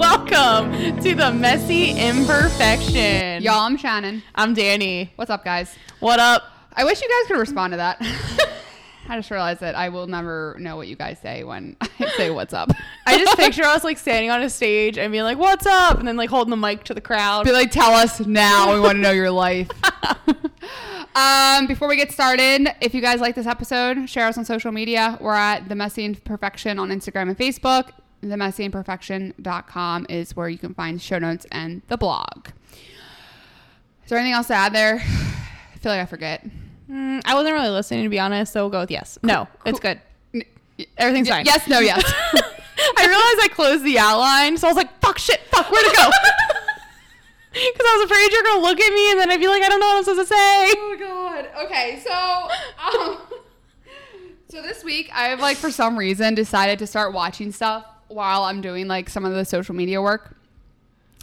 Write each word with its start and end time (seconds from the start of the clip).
Welcome 0.00 0.98
to 1.02 1.14
the 1.14 1.30
messy 1.30 1.90
imperfection. 1.90 3.42
Y'all, 3.42 3.60
I'm 3.60 3.76
Shannon. 3.76 4.22
I'm 4.34 4.54
Danny. 4.54 5.12
What's 5.16 5.30
up, 5.30 5.44
guys? 5.44 5.76
What 5.98 6.18
up? 6.18 6.42
I 6.72 6.84
wish 6.84 7.02
you 7.02 7.06
guys 7.06 7.28
could 7.28 7.38
respond 7.38 7.74
to 7.74 7.76
that. 7.76 7.98
I 9.10 9.16
just 9.16 9.30
realized 9.30 9.60
that 9.60 9.74
I 9.74 9.90
will 9.90 10.06
never 10.06 10.56
know 10.58 10.76
what 10.76 10.88
you 10.88 10.96
guys 10.96 11.18
say 11.18 11.44
when 11.44 11.76
I 11.82 12.08
say 12.16 12.30
what's 12.30 12.54
up. 12.54 12.70
I 13.06 13.18
just 13.18 13.36
picture 13.36 13.62
us 13.64 13.84
like 13.84 13.98
standing 13.98 14.30
on 14.30 14.40
a 14.40 14.48
stage 14.48 14.96
and 14.96 15.12
being 15.12 15.24
like, 15.24 15.36
"What's 15.36 15.66
up?" 15.66 15.98
and 15.98 16.08
then 16.08 16.16
like 16.16 16.30
holding 16.30 16.50
the 16.50 16.56
mic 16.56 16.84
to 16.84 16.94
the 16.94 17.02
crowd. 17.02 17.44
Be 17.44 17.52
like, 17.52 17.70
tell 17.70 17.92
us 17.92 18.20
now. 18.20 18.72
We 18.72 18.80
want 18.80 18.96
to 18.96 19.02
know 19.02 19.10
your 19.10 19.30
life. 19.30 19.68
um, 21.14 21.66
before 21.66 21.88
we 21.88 21.96
get 21.96 22.10
started, 22.10 22.68
if 22.80 22.94
you 22.94 23.02
guys 23.02 23.20
like 23.20 23.34
this 23.34 23.46
episode, 23.46 24.08
share 24.08 24.28
us 24.28 24.38
on 24.38 24.46
social 24.46 24.72
media. 24.72 25.18
We're 25.20 25.34
at 25.34 25.68
The 25.68 25.74
Messy 25.74 26.06
Imperfection 26.06 26.78
on 26.78 26.88
Instagram 26.88 27.28
and 27.28 27.36
Facebook. 27.36 27.90
TheMessyImperfection.com 28.22 30.06
is 30.08 30.36
where 30.36 30.48
you 30.48 30.58
can 30.58 30.74
find 30.74 31.00
show 31.00 31.18
notes 31.18 31.46
and 31.50 31.82
the 31.88 31.96
blog. 31.96 32.48
Is 34.04 34.08
there 34.10 34.18
anything 34.18 34.34
else 34.34 34.48
to 34.48 34.54
add 34.54 34.74
there? 34.74 34.96
I 35.02 35.78
feel 35.78 35.92
like 35.92 36.00
I 36.00 36.06
forget. 36.06 36.46
Mm, 36.90 37.22
I 37.24 37.34
wasn't 37.34 37.54
really 37.54 37.68
listening 37.68 38.02
to 38.04 38.08
be 38.08 38.18
honest, 38.18 38.52
so 38.52 38.62
we'll 38.64 38.70
go 38.70 38.80
with 38.80 38.90
yes. 38.90 39.18
No, 39.22 39.46
it's 39.64 39.80
good. 39.80 40.00
Everything's 40.96 41.28
y- 41.28 41.36
fine. 41.36 41.46
Yes, 41.46 41.68
no, 41.68 41.78
yes. 41.78 42.02
I 42.96 43.06
realized 43.06 43.40
I 43.42 43.48
closed 43.52 43.84
the 43.84 43.98
outline, 43.98 44.56
so 44.56 44.66
I 44.66 44.70
was 44.70 44.76
like, 44.76 44.98
"Fuck, 45.00 45.18
shit, 45.18 45.40
fuck, 45.50 45.70
where'd 45.70 45.84
it 45.86 45.96
go?" 45.96 46.10
Because 47.52 47.84
I 47.84 47.96
was 47.98 48.04
afraid 48.10 48.30
you're 48.32 48.42
gonna 48.44 48.62
look 48.62 48.80
at 48.80 48.94
me 48.94 49.10
and 49.10 49.18
then 49.18 49.28
I'd 49.28 49.40
be 49.40 49.48
like, 49.48 49.60
"I 49.62 49.68
don't 49.68 49.80
know 49.80 49.86
what 49.86 49.96
I'm 49.98 50.04
supposed 50.04 50.28
to 50.28 50.34
say." 50.34 50.72
Oh 50.76 50.96
god. 51.00 51.48
Okay, 51.64 52.00
so 52.04 52.48
um, 53.10 53.18
so 54.48 54.62
this 54.62 54.84
week 54.84 55.10
I've 55.12 55.40
like 55.40 55.56
for 55.56 55.72
some 55.72 55.98
reason 55.98 56.36
decided 56.36 56.78
to 56.78 56.86
start 56.86 57.12
watching 57.12 57.50
stuff 57.50 57.84
while 58.10 58.44
I'm 58.44 58.60
doing 58.60 58.88
like 58.88 59.08
some 59.08 59.24
of 59.24 59.32
the 59.32 59.44
social 59.44 59.74
media 59.74 60.00
work. 60.02 60.36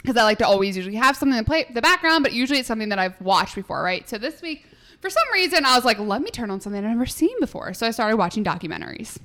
Because 0.02 0.16
I 0.16 0.22
like 0.22 0.38
to 0.38 0.46
always 0.46 0.76
usually 0.76 0.96
have 0.96 1.16
something 1.16 1.38
to 1.38 1.44
play 1.44 1.66
the 1.74 1.82
background, 1.82 2.22
but 2.22 2.32
usually 2.32 2.60
it's 2.60 2.68
something 2.68 2.88
that 2.90 2.98
I've 2.98 3.20
watched 3.20 3.56
before, 3.56 3.82
right? 3.82 4.08
So 4.08 4.16
this 4.16 4.40
week, 4.40 4.64
for 5.00 5.10
some 5.10 5.24
reason, 5.32 5.64
I 5.64 5.74
was 5.74 5.84
like, 5.84 5.98
let 5.98 6.22
me 6.22 6.30
turn 6.30 6.50
on 6.50 6.60
something 6.60 6.82
I've 6.82 6.90
never 6.90 7.04
seen 7.06 7.38
before. 7.40 7.74
So 7.74 7.86
I 7.86 7.90
started 7.90 8.16
watching 8.16 8.44
documentaries. 8.44 9.18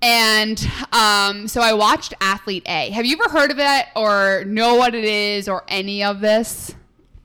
And 0.00 0.66
um, 0.92 1.48
so 1.48 1.60
I 1.60 1.72
watched 1.72 2.14
Athlete 2.20 2.64
A. 2.66 2.90
Have 2.90 3.06
you 3.06 3.18
ever 3.22 3.30
heard 3.30 3.50
of 3.50 3.58
it 3.58 3.86
or 3.94 4.44
know 4.46 4.74
what 4.74 4.94
it 4.94 5.04
is 5.04 5.48
or 5.48 5.64
any 5.68 6.04
of 6.04 6.20
this? 6.20 6.74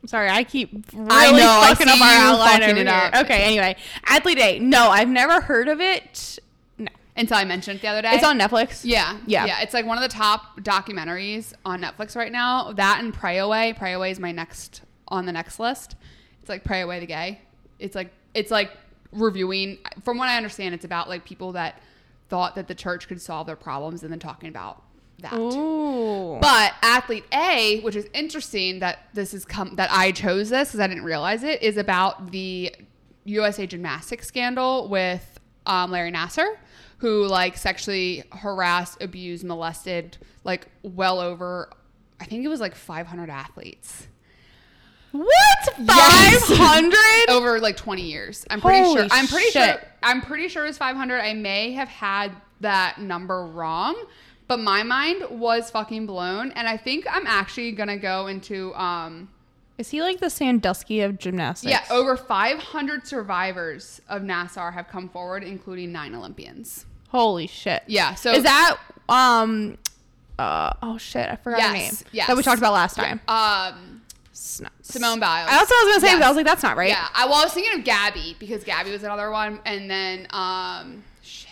Sorry, 0.06 0.30
I 0.30 0.46
keep 0.46 0.72
really 0.94 1.08
I 1.12 1.32
know, 1.32 1.68
fucking 1.68 1.88
see 1.88 1.94
up 1.94 2.02
our 2.02 2.32
outline 2.32 2.64
over 2.64 2.80
here. 2.80 3.12
Okay, 3.16 3.44
anyway, 3.44 3.76
Athlete 4.06 4.40
A. 4.40 4.60
No, 4.60 4.90
I've 4.90 5.10
never 5.10 5.42
heard 5.42 5.68
of 5.68 5.82
it. 5.82 6.40
Until 7.20 7.38
I 7.38 7.44
mentioned 7.44 7.78
it 7.80 7.82
the 7.82 7.88
other 7.90 8.02
day. 8.02 8.14
it's 8.14 8.24
on 8.24 8.40
Netflix. 8.40 8.82
Yeah, 8.84 9.18
Yeah. 9.28 9.46
yeah. 9.46 9.62
It's 9.62 9.74
like 9.74 9.86
one 9.86 9.98
of 9.98 10.02
the 10.02 10.16
top 10.16 10.60
documentaries 10.62 11.54
on 11.66 11.82
Netflix 11.82 12.16
right 12.16 12.32
now. 12.32 12.72
That 12.74 13.02
and 13.04 13.14
Pray 13.14 13.38
Away. 13.40 13.74
Pray 13.78 13.94
Away 13.94 14.10
is 14.12 14.20
my 14.20 14.32
next 14.32 14.82
on 15.10 15.26
the 15.26 15.32
next 15.32 15.60
list. 15.60 15.96
It's 16.42 16.50
like 16.50 16.64
Pray 16.64 16.82
Away 16.82 17.00
the 17.00 17.06
Gay. 17.06 17.42
It's 17.78 17.94
like 17.96 18.12
it's 18.34 18.50
like 18.52 18.72
reviewing. 19.12 19.78
From 20.04 20.18
what 20.18 20.30
I 20.30 20.38
understand, 20.38 20.74
it's 20.74 20.86
about 20.86 21.10
like 21.10 21.26
people 21.26 21.52
that 21.52 21.82
thought 22.30 22.56
that 22.56 22.68
the 22.68 22.76
church 22.76 23.08
could 23.08 23.22
solve 23.22 23.48
their 23.48 23.56
problems 23.56 24.04
and 24.04 24.12
then 24.12 24.20
talking 24.20 24.50
about 24.50 24.84
that. 25.20 25.34
Ooh. 25.34 26.38
But 26.42 26.74
athlete 26.82 27.26
A, 27.34 27.82
which 27.82 27.96
is 27.96 28.08
interesting 28.14 28.80
that 28.80 29.08
this 29.14 29.34
is 29.34 29.44
come 29.46 29.76
that 29.76 29.90
I 29.92 30.12
chose 30.12 30.50
this 30.50 30.70
because 30.70 30.80
I 30.80 30.88
didn't 30.88 31.04
realize 31.04 31.44
it, 31.44 31.62
is 31.62 31.76
about 31.76 32.32
the 32.32 32.74
USA 33.26 33.68
Gymnastics 33.68 34.28
scandal 34.28 34.88
with 34.88 35.40
um, 35.66 35.92
Larry 35.92 36.12
Nassar, 36.12 36.56
who 37.00 37.26
like 37.26 37.58
sexually 37.58 38.24
harassed, 38.32 39.02
abused, 39.02 39.44
molested 39.44 40.18
like 40.44 40.68
well 40.84 41.20
over, 41.20 41.70
I 42.20 42.26
think 42.26 42.46
it 42.46 42.48
was 42.50 42.60
like 42.62 42.76
500 42.76 43.30
athletes 43.30 44.08
what? 45.12 45.66
Five 45.76 45.88
Yes. 45.88 47.26
over 47.30 47.60
like 47.60 47.78
20 47.78 48.02
years. 48.04 48.46
I'm 48.50 48.62
pretty 48.62 48.80
Holy 48.80 49.02
sure. 49.02 49.08
I'm 49.12 49.28
pretty 49.28 49.50
shit. 49.50 49.80
sure. 49.80 49.82
I'm 50.04 50.22
pretty 50.22 50.48
sure 50.48 50.66
it's 50.66 50.78
500. 50.78 51.20
I 51.20 51.34
may 51.34 51.72
have 51.74 51.88
had 51.90 52.32
that 52.62 53.00
number 53.00 53.46
wrong, 53.46 53.96
but 54.48 54.60
my 54.60 54.84
mind 54.84 55.24
was 55.32 55.72
fucking 55.72 56.06
blown. 56.06 56.52
And 56.52 56.68
I 56.68 56.78
think 56.78 57.06
I'm 57.10 57.26
actually 57.26 57.72
gonna 57.72 57.98
go 57.98 58.28
into 58.28 58.74
um 58.76 59.30
Is 59.78 59.90
he 59.90 60.02
like 60.02 60.20
the 60.20 60.30
Sandusky 60.30 61.02
of 61.02 61.18
gymnastics? 61.18 61.72
yeah 61.72 61.84
over 61.90 62.16
500 62.16 63.08
survivors 63.08 64.02
of 64.10 64.22
Nassar 64.22 64.74
have 64.74 64.90
come 64.90 65.10
forward, 65.10 65.44
including 65.44 65.92
nine 65.92 66.14
Olympians. 66.14 66.86
Holy 67.10 67.48
shit. 67.48 67.84
Yeah. 67.88 68.16
So 68.16 68.32
is 68.32 68.44
that 68.44 68.78
um? 69.08 69.78
Uh 70.38 70.72
oh 70.82 70.98
shit! 70.98 71.30
I 71.30 71.36
forgot 71.36 71.62
her 71.62 71.74
name. 71.74 71.82
Yes, 71.84 72.04
yes. 72.12 72.28
That 72.28 72.38
we 72.38 72.44
talked 72.44 72.60
about 72.60 72.74
last 72.74 72.96
time. 72.96 73.20
um 73.28 74.02
Simone 74.32 75.20
Biles? 75.20 75.50
That's 75.50 75.70
what 75.70 75.84
I 75.84 75.86
was 75.86 75.94
gonna 75.96 76.00
say. 76.02 76.08
Yes. 76.08 76.20
But 76.20 76.26
I 76.26 76.28
was 76.30 76.38
like, 76.38 76.46
that's 76.46 76.64
not 76.64 76.78
right. 76.78 76.90
Yeah, 76.90 77.08
I, 77.14 77.26
well, 77.26 77.36
I 77.36 77.44
was 77.44 77.54
thinking 77.54 77.78
of 77.78 77.84
Gabby 77.86 78.36
because 78.40 78.64
Gabby 78.64 78.92
was 78.92 79.04
another 79.04 79.32
one, 79.32 79.60
and 79.66 79.92
then 79.92 80.28
um, 80.30 81.04
shit, 81.22 81.52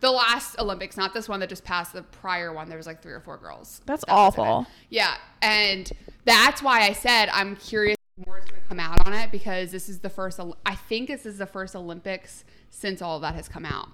the 0.00 0.10
last 0.10 0.58
Olympics, 0.58 0.96
not 0.98 1.14
this 1.14 1.26
one 1.28 1.40
that 1.40 1.48
just 1.48 1.64
passed. 1.64 1.94
The 1.94 2.02
prior 2.02 2.52
one, 2.52 2.68
there 2.68 2.76
was 2.76 2.86
like 2.86 3.00
three 3.02 3.12
or 3.12 3.20
four 3.20 3.38
girls. 3.38 3.80
That's 3.86 4.04
That 4.04 4.12
was 4.12 4.34
in 4.34 4.40
it. 4.40 4.46
awful. 4.46 4.66
Yeah, 4.90 5.14
and 5.40 5.90
that's 6.26 6.62
why 6.62 6.82
I 6.82 6.92
said 6.92 7.30
I'm 7.32 7.56
curious 7.56 7.96
more 8.26 8.38
is 8.38 8.44
going 8.44 8.60
to 8.60 8.68
come 8.68 8.78
out 8.78 9.06
on 9.06 9.14
it 9.14 9.32
because 9.32 9.70
this 9.72 9.88
is 9.88 10.00
the 10.00 10.10
first. 10.10 10.38
I 10.66 10.74
think 10.74 11.08
this 11.08 11.24
is 11.24 11.38
the 11.38 11.46
first 11.46 11.74
Olympics 11.74 12.44
since 12.70 13.00
all 13.00 13.16
of 13.16 13.22
that 13.22 13.34
has 13.36 13.48
come 13.48 13.64
out. 13.64 13.88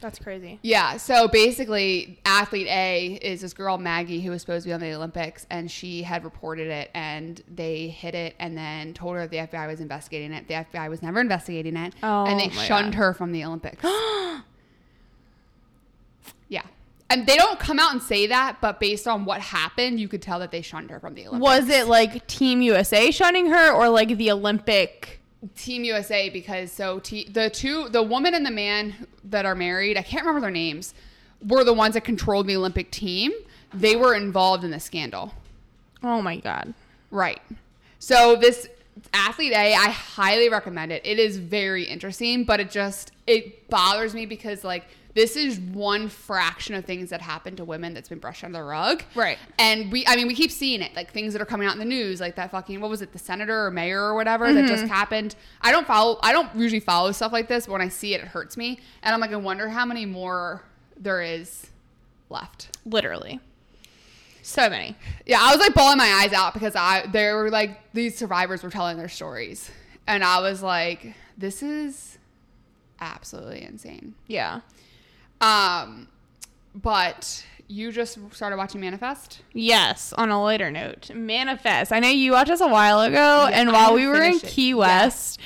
That's 0.00 0.18
crazy. 0.18 0.58
Yeah, 0.62 0.96
so 0.96 1.28
basically, 1.28 2.20
athlete 2.24 2.66
A 2.68 3.18
is 3.22 3.40
this 3.42 3.52
girl 3.52 3.78
Maggie 3.78 4.20
who 4.20 4.30
was 4.30 4.40
supposed 4.40 4.64
to 4.64 4.68
be 4.68 4.72
on 4.72 4.80
the 4.80 4.92
Olympics, 4.92 5.46
and 5.50 5.70
she 5.70 6.02
had 6.02 6.24
reported 6.24 6.68
it, 6.68 6.90
and 6.94 7.42
they 7.52 7.88
hid 7.88 8.14
it, 8.14 8.34
and 8.38 8.56
then 8.56 8.94
told 8.94 9.16
her 9.16 9.26
the 9.26 9.38
FBI 9.38 9.66
was 9.66 9.80
investigating 9.80 10.32
it. 10.32 10.48
The 10.48 10.54
FBI 10.54 10.88
was 10.88 11.02
never 11.02 11.20
investigating 11.20 11.76
it, 11.76 11.94
Oh 12.02 12.26
and 12.26 12.40
they 12.40 12.48
shunned 12.50 12.92
God. 12.92 12.98
her 12.98 13.14
from 13.14 13.32
the 13.32 13.44
Olympics. 13.44 13.82
yeah, 16.48 16.62
and 17.10 17.26
they 17.26 17.36
don't 17.36 17.58
come 17.58 17.78
out 17.78 17.92
and 17.92 18.02
say 18.02 18.26
that, 18.28 18.58
but 18.60 18.80
based 18.80 19.08
on 19.08 19.24
what 19.24 19.40
happened, 19.40 19.98
you 20.00 20.08
could 20.08 20.22
tell 20.22 20.38
that 20.38 20.50
they 20.50 20.62
shunned 20.62 20.90
her 20.90 21.00
from 21.00 21.14
the 21.14 21.26
Olympics. 21.26 21.42
Was 21.42 21.68
it 21.68 21.86
like 21.88 22.26
Team 22.26 22.62
USA 22.62 23.10
shunning 23.10 23.46
her, 23.50 23.72
or 23.72 23.88
like 23.88 24.16
the 24.16 24.30
Olympic? 24.30 25.19
Team 25.56 25.84
USA 25.84 26.28
because 26.28 26.70
so 26.70 26.98
t- 26.98 27.28
the 27.28 27.48
two 27.48 27.88
the 27.88 28.02
woman 28.02 28.34
and 28.34 28.44
the 28.44 28.50
man 28.50 29.06
that 29.24 29.46
are 29.46 29.54
married, 29.54 29.96
I 29.96 30.02
can't 30.02 30.22
remember 30.22 30.42
their 30.42 30.50
names, 30.50 30.94
were 31.46 31.64
the 31.64 31.72
ones 31.72 31.94
that 31.94 32.04
controlled 32.04 32.46
the 32.46 32.56
Olympic 32.56 32.90
team. 32.90 33.32
They 33.72 33.96
were 33.96 34.14
involved 34.14 34.64
in 34.64 34.70
the 34.70 34.80
scandal. 34.80 35.32
Oh 36.02 36.20
my 36.20 36.36
god. 36.36 36.74
Right. 37.10 37.40
So 37.98 38.36
this 38.36 38.68
athlete 39.14 39.52
A, 39.52 39.74
I 39.74 39.90
highly 39.90 40.48
recommend 40.48 40.92
it. 40.92 41.02
It 41.04 41.18
is 41.18 41.38
very 41.38 41.84
interesting, 41.84 42.44
but 42.44 42.60
it 42.60 42.70
just 42.70 43.12
it 43.26 43.68
bothers 43.70 44.14
me 44.14 44.26
because 44.26 44.64
like 44.64 44.88
this 45.14 45.36
is 45.36 45.58
one 45.58 46.08
fraction 46.08 46.74
of 46.74 46.84
things 46.84 47.10
that 47.10 47.20
happen 47.20 47.56
to 47.56 47.64
women 47.64 47.94
that's 47.94 48.08
been 48.08 48.18
brushed 48.18 48.44
under 48.44 48.58
the 48.58 48.64
rug. 48.64 49.02
Right. 49.14 49.38
And 49.58 49.90
we 49.90 50.06
I 50.06 50.16
mean 50.16 50.26
we 50.26 50.34
keep 50.34 50.50
seeing 50.50 50.82
it, 50.82 50.94
like 50.94 51.12
things 51.12 51.32
that 51.32 51.42
are 51.42 51.46
coming 51.46 51.66
out 51.66 51.72
in 51.72 51.78
the 51.78 51.84
news, 51.84 52.20
like 52.20 52.36
that 52.36 52.50
fucking 52.50 52.80
what 52.80 52.90
was 52.90 53.02
it, 53.02 53.12
the 53.12 53.18
senator 53.18 53.66
or 53.66 53.70
mayor 53.70 54.02
or 54.02 54.14
whatever 54.14 54.52
that 54.52 54.66
just 54.66 54.84
mm-hmm. 54.84 54.92
happened. 54.92 55.34
I 55.60 55.72
don't 55.72 55.86
follow 55.86 56.18
I 56.22 56.32
don't 56.32 56.54
usually 56.54 56.80
follow 56.80 57.12
stuff 57.12 57.32
like 57.32 57.48
this, 57.48 57.66
but 57.66 57.72
when 57.72 57.82
I 57.82 57.88
see 57.88 58.14
it 58.14 58.20
it 58.20 58.28
hurts 58.28 58.56
me. 58.56 58.80
And 59.02 59.14
I'm 59.14 59.20
like, 59.20 59.32
I 59.32 59.36
wonder 59.36 59.68
how 59.68 59.84
many 59.84 60.06
more 60.06 60.62
there 60.96 61.22
is 61.22 61.70
left. 62.28 62.78
Literally. 62.84 63.40
So 64.42 64.70
many. 64.70 64.96
Yeah, 65.26 65.38
I 65.40 65.50
was 65.50 65.60
like 65.60 65.74
bawling 65.74 65.98
my 65.98 66.22
eyes 66.22 66.32
out 66.32 66.54
because 66.54 66.74
I 66.74 67.06
they 67.06 67.32
were 67.32 67.50
like 67.50 67.92
these 67.92 68.16
survivors 68.16 68.62
were 68.62 68.70
telling 68.70 68.96
their 68.96 69.08
stories, 69.08 69.70
and 70.06 70.24
I 70.24 70.40
was 70.40 70.62
like, 70.62 71.14
this 71.36 71.62
is 71.62 72.18
absolutely 73.00 73.62
insane. 73.62 74.14
Yeah. 74.26 74.60
Um, 75.40 76.08
but 76.74 77.44
you 77.68 77.92
just 77.92 78.18
started 78.34 78.56
watching 78.56 78.80
Manifest. 78.80 79.42
Yes. 79.52 80.12
On 80.14 80.30
a 80.30 80.42
lighter 80.42 80.70
note, 80.70 81.10
Manifest. 81.14 81.92
I 81.92 82.00
know 82.00 82.08
you 82.08 82.32
watched 82.32 82.50
us 82.50 82.60
a 82.60 82.68
while 82.68 83.00
ago, 83.00 83.48
Yeah, 83.50 83.60
and 83.60 83.72
while 83.72 83.94
we 83.94 84.06
were 84.06 84.22
in 84.22 84.34
it. 84.34 84.42
Key 84.42 84.74
West, 84.74 85.38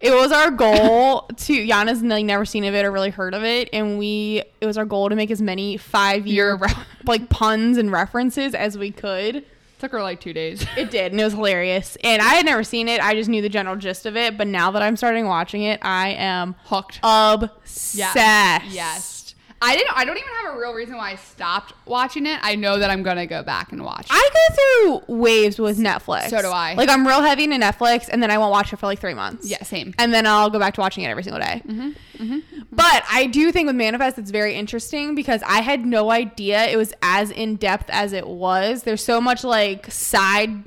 it 0.00 0.12
was 0.12 0.32
our 0.32 0.50
goal 0.50 1.22
to 1.36 1.52
Yana's 1.54 2.02
like 2.02 2.24
never 2.24 2.44
seen 2.44 2.64
of 2.64 2.74
it 2.74 2.84
or 2.84 2.90
really 2.92 3.10
heard 3.10 3.34
of 3.34 3.42
it, 3.44 3.68
and 3.72 3.98
we 3.98 4.42
it 4.60 4.66
was 4.66 4.78
our 4.78 4.84
goal 4.84 5.08
to 5.08 5.16
make 5.16 5.30
as 5.30 5.42
many 5.42 5.76
five 5.76 6.26
year 6.26 6.58
like 7.04 7.28
puns 7.28 7.76
and 7.78 7.90
references 7.92 8.54
as 8.54 8.78
we 8.78 8.90
could. 8.90 9.44
Took 9.80 9.90
her 9.92 10.02
like 10.02 10.20
two 10.20 10.32
days. 10.32 10.64
It 10.76 10.92
did, 10.92 11.10
and 11.10 11.20
it 11.20 11.24
was 11.24 11.32
hilarious. 11.32 11.96
And 12.04 12.22
I 12.22 12.34
had 12.34 12.46
never 12.46 12.62
seen 12.62 12.86
it. 12.88 13.00
I 13.00 13.14
just 13.14 13.28
knew 13.28 13.42
the 13.42 13.48
general 13.48 13.74
gist 13.74 14.06
of 14.06 14.16
it. 14.16 14.38
But 14.38 14.46
now 14.46 14.70
that 14.70 14.82
I'm 14.82 14.96
starting 14.96 15.26
watching 15.26 15.62
it, 15.64 15.80
I 15.82 16.10
am 16.10 16.54
Hooked. 16.66 17.00
obsessed. 17.02 18.14
Yes. 18.72 19.21
I 19.64 19.76
didn't. 19.76 19.96
I 19.96 20.04
don't 20.04 20.16
even 20.16 20.28
have 20.44 20.54
a 20.54 20.58
real 20.58 20.74
reason 20.74 20.96
why 20.96 21.12
I 21.12 21.14
stopped 21.16 21.72
watching 21.86 22.26
it. 22.26 22.38
I 22.42 22.56
know 22.56 22.78
that 22.78 22.90
I'm 22.90 23.02
gonna 23.02 23.26
go 23.26 23.42
back 23.42 23.70
and 23.72 23.84
watch. 23.84 24.08
I 24.10 24.28
go 24.34 24.54
through 25.06 25.16
waves 25.16 25.58
with 25.58 25.78
Netflix. 25.78 26.30
So 26.30 26.42
do 26.42 26.48
I. 26.48 26.74
Like 26.74 26.88
I'm 26.88 27.06
real 27.06 27.22
heavy 27.22 27.44
into 27.44 27.56
Netflix, 27.58 28.08
and 28.10 28.22
then 28.22 28.30
I 28.30 28.38
won't 28.38 28.50
watch 28.50 28.72
it 28.72 28.76
for 28.78 28.86
like 28.86 28.98
three 28.98 29.14
months. 29.14 29.48
yeah, 29.48 29.62
same. 29.62 29.94
And 29.98 30.12
then 30.12 30.26
I'll 30.26 30.50
go 30.50 30.58
back 30.58 30.74
to 30.74 30.80
watching 30.80 31.04
it 31.04 31.08
every 31.08 31.22
single 31.22 31.40
day. 31.40 31.62
Mm-hmm, 31.66 32.38
But 32.70 32.76
But 32.76 33.04
I 33.10 33.26
do 33.26 33.52
think 33.52 33.66
with 33.68 33.76
Manifest, 33.76 34.18
it's 34.18 34.30
very 34.32 34.54
interesting 34.54 35.14
because 35.14 35.42
I 35.46 35.60
had 35.62 35.86
no 35.86 36.10
idea 36.10 36.64
it 36.66 36.76
was 36.76 36.92
as 37.00 37.30
in 37.30 37.56
depth 37.56 37.88
as 37.90 38.12
it 38.12 38.26
was. 38.26 38.82
There's 38.82 39.02
so 39.04 39.20
much 39.20 39.44
like 39.44 39.90
side 39.92 40.64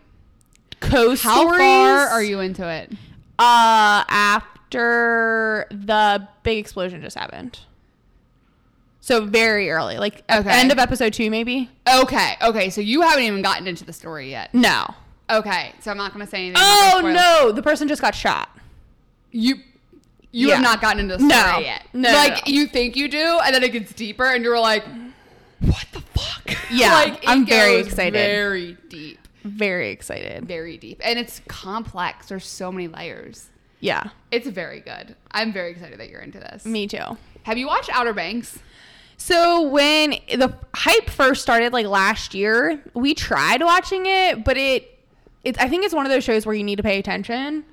co 0.80 1.16
How 1.16 1.16
stories. 1.42 1.58
far 1.60 2.08
are 2.08 2.24
you 2.24 2.40
into 2.40 2.68
it? 2.70 2.92
Uh, 3.38 4.04
after 4.08 5.68
the 5.70 6.28
big 6.44 6.60
explosion 6.60 7.02
just 7.02 7.18
happened. 7.18 7.60
So 9.06 9.24
very 9.24 9.70
early, 9.70 10.00
like 10.00 10.24
Okay. 10.32 10.50
end 10.50 10.72
of 10.72 10.80
episode 10.80 11.14
two, 11.14 11.30
maybe. 11.30 11.70
Okay, 11.88 12.38
okay. 12.42 12.72
So 12.72 12.82
you 12.82 13.02
haven't 13.04 13.22
even 13.24 13.44
gotten 13.44 13.68
into 13.68 13.86
the 13.86 13.94
story 13.94 14.32
yet. 14.32 14.52
No. 14.52 14.84
Okay, 15.30 15.74
so 15.80 15.92
I'm 15.92 15.98
not 15.98 16.12
gonna 16.12 16.26
say 16.26 16.48
anything. 16.48 16.56
Oh 16.60 16.94
I'm 16.96 17.04
not 17.04 17.14
gonna 17.14 17.20
spoil- 17.20 17.46
no, 17.50 17.52
the 17.52 17.62
person 17.62 17.88
just 17.88 18.02
got 18.02 18.16
shot. 18.16 18.50
You 19.32 19.58
you 20.32 20.48
Yeah. 20.48 20.56
have 20.56 20.64
not 20.64 20.82
gotten 20.82 21.02
into 21.02 21.18
the 21.18 21.30
story 21.30 21.52
No. 21.54 21.60
yet. 21.60 21.84
No, 21.94 22.12
like 22.14 22.48
no. 22.48 22.52
you 22.52 22.66
think 22.66 22.96
you 22.96 23.08
do, 23.08 23.40
and 23.46 23.54
then 23.54 23.64
it 23.64 23.74
gets 23.74 23.94
deeper, 23.94 24.26
and 24.26 24.44
you're 24.44 24.60
like, 24.60 24.84
what 25.60 25.86
the 25.94 26.02
fuck? 26.02 26.58
Yeah, 26.72 26.94
like, 27.06 27.24
I'm 27.28 27.46
very 27.46 27.76
excited. 27.82 28.14
Very 28.14 28.76
deep, 28.90 29.20
Very 29.44 29.92
excited. 29.92 30.46
very 30.48 30.78
deep, 30.78 31.00
and 31.04 31.20
it's 31.20 31.42
complex. 31.48 32.26
There's 32.30 32.48
so 32.48 32.72
many 32.72 32.88
layers. 32.88 33.50
Yeah, 33.82 34.06
It's 34.32 34.48
very 34.48 34.80
good. 34.80 35.16
I'm 35.32 35.54
very 35.54 35.70
excited 35.72 36.00
that 36.00 36.10
you're 36.10 36.22
into 36.22 36.40
this. 36.40 36.66
me 36.66 36.88
too. 36.88 37.18
Have 37.44 37.60
you 37.60 37.68
watched 37.68 37.92
Outer 37.94 38.14
Banks? 38.14 38.58
So 39.18 39.62
when 39.70 40.12
the 40.30 40.54
hype 40.76 41.10
first 41.10 41.42
started, 41.42 41.74
like 41.74 41.86
last 41.88 42.34
year, 42.34 42.82
we 42.94 43.14
tried 43.14 43.62
watching 43.64 44.06
it, 44.06 44.44
but 44.44 44.58
it, 44.58 45.00
it 45.44 45.60
I 45.62 45.70
think 45.70 45.86
it's 45.86 45.94
one 45.94 46.06
of 46.06 46.12
those 46.12 46.24
shows 46.24 46.46
where 46.46 46.56
you 46.56 46.64
need 46.64 46.76
to 46.78 46.84
pay 46.84 47.00
attention, 47.00 47.64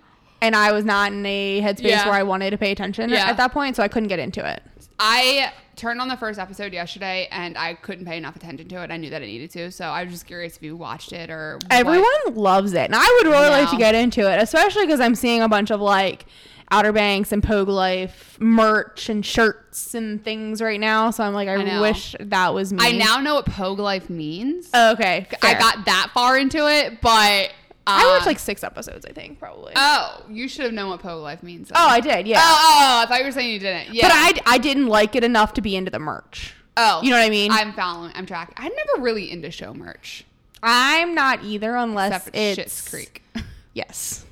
and 0.40 0.54
I 0.56 0.72
was 0.72 0.84
not 0.84 1.12
in 1.12 1.24
a 1.26 1.60
headspace 1.60 1.82
Yeah. 1.82 2.04
where 2.06 2.14
I 2.14 2.22
wanted 2.22 2.50
to 2.50 2.58
pay 2.58 2.70
attention 2.72 3.10
Yeah. 3.10 3.26
at 3.28 3.36
that 3.36 3.52
point, 3.52 3.76
so 3.76 3.82
I 3.82 3.88
couldn't 3.88 4.08
get 4.08 4.18
into 4.18 4.44
it. 4.48 4.62
I 4.98 5.52
turned 5.74 6.00
on 6.00 6.06
the 6.08 6.16
first 6.16 6.38
episode 6.38 6.72
yesterday, 6.72 7.26
and 7.32 7.58
I 7.58 7.74
couldn't 7.74 8.04
pay 8.04 8.16
enough 8.18 8.36
attention 8.36 8.68
to 8.68 8.82
it. 8.84 8.90
I 8.90 8.96
knew 8.98 9.10
that 9.10 9.20
I 9.22 9.26
needed 9.26 9.50
to, 9.52 9.72
so 9.72 9.86
I 9.86 10.04
was 10.04 10.12
just 10.12 10.26
curious 10.26 10.56
if 10.56 10.62
you 10.62 10.76
watched 10.76 11.12
it 11.12 11.28
or 11.28 11.54
what- 11.56 11.72
Everyone 11.72 12.34
loves 12.34 12.72
it, 12.72 12.84
and 12.84 12.94
I 12.94 13.20
would 13.22 13.30
really 13.30 13.48
like 13.48 13.68
to 13.70 13.76
get 13.78 13.94
into 13.96 14.30
it, 14.30 14.40
especially 14.40 14.86
because 14.86 15.00
I'm 15.00 15.14
seeing 15.16 15.42
a 15.42 15.48
bunch 15.48 15.70
of 15.70 15.80
like 15.80 16.26
Outer 16.72 16.92
Banks 16.92 17.30
and 17.32 17.42
Pogue 17.42 17.68
Life 17.68 18.36
merch 18.40 19.08
and 19.08 19.24
shirts 19.24 19.94
and 19.94 20.24
things 20.24 20.60
right 20.60 20.80
now. 20.80 21.10
So 21.10 21.22
I'm 21.22 21.34
like, 21.34 21.48
I, 21.48 21.54
I 21.54 21.80
wish 21.80 22.16
that 22.18 22.54
was 22.54 22.72
me. 22.72 22.78
I 22.80 22.92
now 22.92 23.20
know 23.20 23.34
what 23.34 23.46
Pogue 23.46 23.78
Life 23.78 24.08
means. 24.10 24.68
Okay, 24.74 25.28
I 25.42 25.54
got 25.54 25.84
that 25.84 26.10
far 26.14 26.38
into 26.38 26.66
it, 26.68 27.00
but 27.00 27.50
I 27.86 28.04
uh, 28.04 28.08
watched 28.14 28.26
like 28.26 28.38
six 28.38 28.64
episodes, 28.64 29.04
I 29.04 29.12
think, 29.12 29.38
probably. 29.38 29.72
Oh, 29.76 30.24
you 30.28 30.48
should 30.48 30.64
have 30.64 30.72
known 30.72 30.90
what 30.90 31.00
Pogue 31.00 31.22
Life 31.22 31.42
means. 31.42 31.68
then. 31.68 31.76
oh, 31.78 31.86
I 31.86 32.00
did, 32.00 32.26
yeah. 32.26 32.38
Oh, 32.40 32.56
oh, 32.98 33.02
I 33.02 33.06
thought 33.06 33.18
you 33.20 33.26
were 33.26 33.32
saying 33.32 33.52
you 33.52 33.58
didn't. 33.58 33.94
Yeah. 33.94 34.08
But 34.08 34.12
I, 34.14 34.54
I 34.54 34.58
didn't 34.58 34.86
like 34.86 35.14
it 35.14 35.24
enough 35.24 35.52
to 35.54 35.60
be 35.60 35.76
into 35.76 35.90
the 35.90 35.98
merch. 35.98 36.54
Oh, 36.76 37.02
You 37.02 37.10
know 37.10 37.18
what 37.18 37.26
I 37.26 37.30
mean? 37.30 37.50
I'm 37.52 37.72
following. 37.74 38.12
I'm 38.14 38.24
tracking. 38.24 38.54
I'm 38.56 38.72
never 38.74 39.02
really 39.02 39.30
into 39.30 39.50
show 39.50 39.74
merch, 39.74 40.24
I'm 40.62 41.14
not 41.14 41.44
either, 41.44 41.74
unless 41.76 42.28
except 42.28 42.36
it's 42.36 42.60
Schitt's 42.82 42.88
Creek. 42.88 43.22
Yes. 43.74 44.24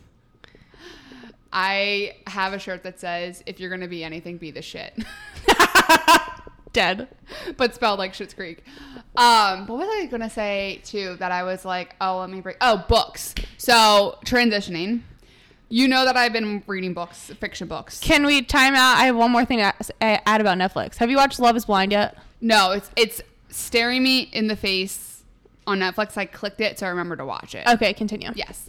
I 1.52 2.16
have 2.26 2.52
a 2.52 2.58
shirt 2.58 2.82
that 2.84 3.00
says, 3.00 3.42
"If 3.46 3.58
you're 3.60 3.70
gonna 3.70 3.88
be 3.88 4.04
anything, 4.04 4.36
be 4.38 4.50
the 4.50 4.62
shit," 4.62 4.94
Dead. 6.72 7.08
but 7.56 7.74
spelled 7.74 7.98
like 7.98 8.12
Schitt's 8.12 8.32
Creek. 8.34 8.64
Um, 9.16 9.66
what 9.66 9.78
was 9.78 9.88
I 9.90 10.06
gonna 10.06 10.30
say 10.30 10.80
too? 10.84 11.16
That 11.18 11.32
I 11.32 11.42
was 11.42 11.64
like, 11.64 11.96
oh, 12.00 12.18
let 12.20 12.30
me 12.30 12.40
break. 12.40 12.56
Oh, 12.60 12.84
books. 12.88 13.34
So 13.58 14.18
transitioning. 14.24 15.00
You 15.68 15.86
know 15.88 16.04
that 16.04 16.16
I've 16.16 16.32
been 16.32 16.62
reading 16.66 16.94
books, 16.94 17.30
fiction 17.40 17.68
books. 17.68 18.00
Can 18.00 18.24
we 18.26 18.42
time 18.42 18.74
out? 18.74 18.96
I 18.98 19.04
have 19.06 19.16
one 19.16 19.30
more 19.30 19.44
thing 19.44 19.58
to 19.58 19.72
add 20.02 20.40
about 20.40 20.58
Netflix. 20.58 20.96
Have 20.96 21.10
you 21.10 21.16
watched 21.16 21.38
Love 21.38 21.56
Is 21.56 21.64
Blind 21.64 21.92
yet? 21.92 22.16
No, 22.40 22.72
it's 22.72 22.90
it's 22.96 23.20
staring 23.50 24.02
me 24.02 24.22
in 24.32 24.46
the 24.46 24.56
face 24.56 25.22
on 25.66 25.78
Netflix. 25.80 26.16
I 26.16 26.24
clicked 26.24 26.60
it, 26.60 26.78
so 26.78 26.86
I 26.86 26.88
remember 26.90 27.16
to 27.16 27.24
watch 27.24 27.54
it. 27.56 27.66
Okay, 27.68 27.92
continue. 27.94 28.30
Yes. 28.34 28.68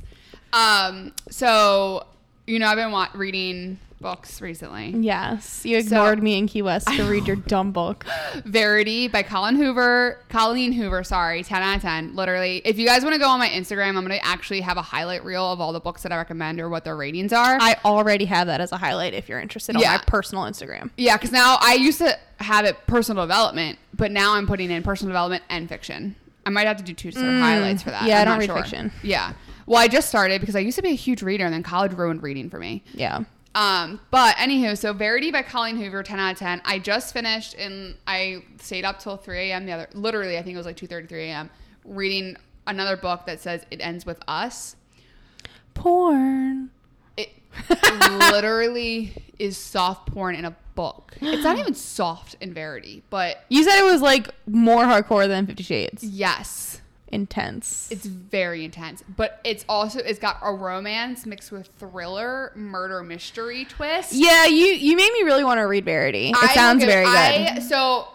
Um. 0.54 1.14
So 1.30 2.06
you 2.48 2.60
know, 2.60 2.68
I've 2.68 2.78
been 2.78 2.92
wa- 2.92 3.08
reading 3.14 3.80
books 4.00 4.42
recently. 4.42 4.90
Yes, 4.98 5.64
you 5.64 5.78
ignored 5.78 6.24
me 6.24 6.38
in 6.40 6.48
Key 6.48 6.64
West 6.64 6.88
to 6.98 7.04
read 7.04 7.28
your 7.28 7.36
dumb 7.36 7.72
book. 7.72 8.04
Verity 8.46 9.08
by 9.08 9.22
Colin 9.22 9.56
Hoover. 9.56 10.18
Colleen 10.30 10.72
Hoover. 10.72 11.04
Sorry, 11.04 11.44
ten 11.44 11.62
out 11.62 11.76
of 11.76 11.82
ten. 11.84 12.16
Literally. 12.16 12.62
If 12.66 12.80
you 12.80 12.88
guys 12.88 13.04
want 13.04 13.14
to 13.14 13.20
go 13.20 13.28
on 13.28 13.38
my 13.40 13.48
Instagram, 13.48 13.90
I'm 13.90 14.02
gonna 14.02 14.16
actually 14.24 14.62
have 14.62 14.78
a 14.78 14.82
highlight 14.82 15.24
reel 15.24 15.52
of 15.52 15.62
all 15.62 15.72
the 15.72 15.80
books 15.80 16.02
that 16.04 16.12
I 16.12 16.18
recommend 16.18 16.60
or 16.60 16.68
what 16.68 16.84
their 16.84 16.98
ratings 16.98 17.32
are. 17.32 17.58
I 17.62 17.76
already 17.86 18.26
have 18.26 18.48
that 18.48 18.60
as 18.60 18.72
a 18.72 18.78
highlight 18.78 19.14
if 19.14 19.30
you're 19.30 19.40
interested 19.40 19.76
on 19.76 19.84
my 19.84 20.02
personal 20.08 20.46
Instagram. 20.46 20.90
yeah, 20.98 21.16
because 21.16 21.32
now 21.32 21.58
I 21.62 21.76
used 21.76 22.00
to 22.00 22.18
have 22.40 22.66
it 22.66 22.76
personal 22.88 23.24
development, 23.24 23.78
but 23.94 24.12
now 24.12 24.34
I'm 24.34 24.48
putting 24.48 24.72
in 24.72 24.82
personal 24.82 25.10
development 25.12 25.44
and 25.50 25.70
fiction. 25.70 26.16
I 26.44 26.50
might 26.50 26.66
have 26.66 26.78
to 26.78 26.84
do 26.84 26.94
two 26.96 27.12
sort 27.12 27.28
of 27.28 27.34
highlights 27.40 27.84
for 27.84 27.92
that. 27.92 28.02
Mm. 28.02 28.08
yeah, 28.08 28.18
I 28.18 28.22
I'm 28.22 28.26
don't 28.26 28.34
not 28.34 28.40
read 28.40 28.46
sure. 28.48 28.56
fiction. 28.64 28.92
Yeah. 29.04 29.34
Well, 29.66 29.80
I 29.80 29.88
just 29.88 30.10
started 30.10 30.42
because 30.42 30.56
I 30.56 30.60
used 30.60 30.76
to 30.78 30.82
be 30.84 30.90
a 30.92 30.96
huge 30.96 31.22
reader, 31.22 31.46
and 31.46 31.54
then 31.54 31.64
college 31.64 31.94
ruined 31.94 32.24
reading 32.24 32.50
for 32.50 32.60
me. 32.60 32.84
Yeah. 32.94 33.24
Um, 33.54 34.00
but 34.12 34.38
anywho, 34.38 34.78
so 34.78 34.94
Verity 34.94 35.30
by 35.30 35.42
Colleen 35.42 35.76
Hoover, 35.78 36.04
ten 36.04 36.20
out 36.20 36.32
of 36.34 36.38
ten. 36.40 36.62
I 36.64 36.80
just 36.80 37.12
finished 37.14 37.54
and 37.56 37.96
I 38.08 38.44
stayed 38.62 38.86
up 38.86 39.00
till 39.00 39.18
three 39.18 39.52
a.m. 39.52 39.66
the 39.66 39.74
other. 39.74 39.88
Literally, 39.94 40.38
I 40.38 40.42
think 40.42 40.54
it 40.56 40.58
was 40.58 40.66
like 40.66 40.78
two 40.78 40.88
thirty, 40.88 41.06
three 41.08 41.26
a.m. 41.26 41.50
Reading 41.84 42.38
another 42.66 42.96
book 42.96 43.26
that 43.26 43.42
says 43.42 43.66
it 43.70 43.82
ends 43.82 44.06
with 44.06 44.20
us. 44.28 44.78
Porn. 45.74 46.70
It 47.18 47.30
literally 48.32 49.14
is 49.40 49.58
soft 49.58 50.12
porn 50.12 50.36
in 50.36 50.46
a 50.46 50.56
book. 50.76 51.16
It's 51.22 51.44
not 51.44 51.58
even 51.60 51.74
soft 51.74 52.36
in 52.40 52.54
Verity, 52.54 53.04
but 53.10 53.44
You 53.50 53.64
said 53.64 53.80
it 53.80 53.84
was 53.84 54.02
like 54.02 54.30
more 54.48 54.84
hardcore 54.84 55.28
than 55.28 55.46
Fifty 55.48 55.64
Shades. 55.64 56.04
yes, 56.04 56.81
Intense. 57.12 57.90
it's 57.92 58.06
very 58.06 58.64
intense. 58.64 59.04
But 59.18 59.42
it's 59.44 59.66
also 59.68 60.00
it's 60.00 60.20
got 60.20 60.38
a 60.42 60.54
romance 60.54 61.26
mixed 61.26 61.52
with 61.52 61.68
thriller, 61.78 62.54
murder 62.56 63.04
mystery 63.04 63.66
twist. 63.66 64.14
yeah, 64.14 64.46
you 64.46 64.66
you 64.68 64.96
made 64.96 65.12
me 65.12 65.24
really 65.24 65.44
want 65.44 65.60
to 65.60 65.64
read 65.64 65.86
Verity. 65.86 66.30
It 66.30 66.38
I 66.42 66.54
sounds 66.54 66.84
very 66.84 67.06
good. 67.06 67.64
So 67.64 68.08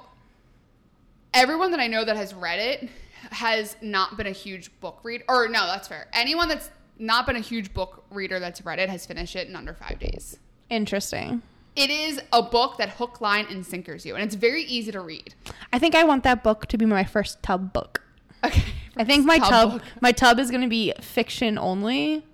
everyone 1.35 1.71
that 1.73 1.81
I 1.81 1.87
know 1.87 2.05
that 2.05 2.17
has 2.17 2.33
read 2.35 2.59
it 2.59 2.89
has 3.31 3.77
not 3.83 4.17
been 4.17 4.27
a 4.27 4.33
huge 4.33 4.71
book 4.81 5.01
reader. 5.03 5.25
Or 5.29 5.49
no, 5.49 5.67
that's 5.67 5.89
fair. 5.89 6.09
Anyone 6.13 6.49
that's 6.49 6.71
not 6.99 7.27
been 7.27 7.37
a 7.37 7.41
huge 7.41 7.75
book 7.75 8.05
reader 8.11 8.41
that's 8.41 8.65
read 8.65 8.79
it 8.79 8.89
has 8.89 9.05
finished 9.05 9.37
it 9.37 9.49
in 9.49 9.57
under 9.57 9.75
five 9.75 9.99
days. 9.99 10.39
Interesting. 10.71 11.43
It 11.75 11.91
is 11.91 12.23
a 12.33 12.43
book 12.43 12.79
that 12.79 12.91
hook, 12.91 13.21
line, 13.21 13.47
and 13.51 13.65
sinkers 13.65 14.07
you, 14.07 14.15
and 14.15 14.25
it's 14.25 14.35
very 14.35 14.63
easy 14.65 14.91
to 14.93 15.01
read. 15.01 15.35
I 15.73 15.79
think 15.79 15.95
I 15.95 16.05
want 16.05 16.23
that 16.25 16.43
book 16.43 16.67
to 16.69 16.79
be 16.79 16.87
my 16.87 17.05
first 17.05 17.43
tub 17.43 17.75
book. 17.75 18.03
Okay. 18.43 18.63
I 18.97 19.05
think 19.05 19.25
my 19.27 19.39
Tub 19.39 19.49
tub, 19.81 19.83
my 20.01 20.13
tub 20.13 20.39
is 20.39 20.51
going 20.51 20.63
to 20.63 20.69
be 20.69 20.93
fiction 21.01 21.59
only 21.59 22.25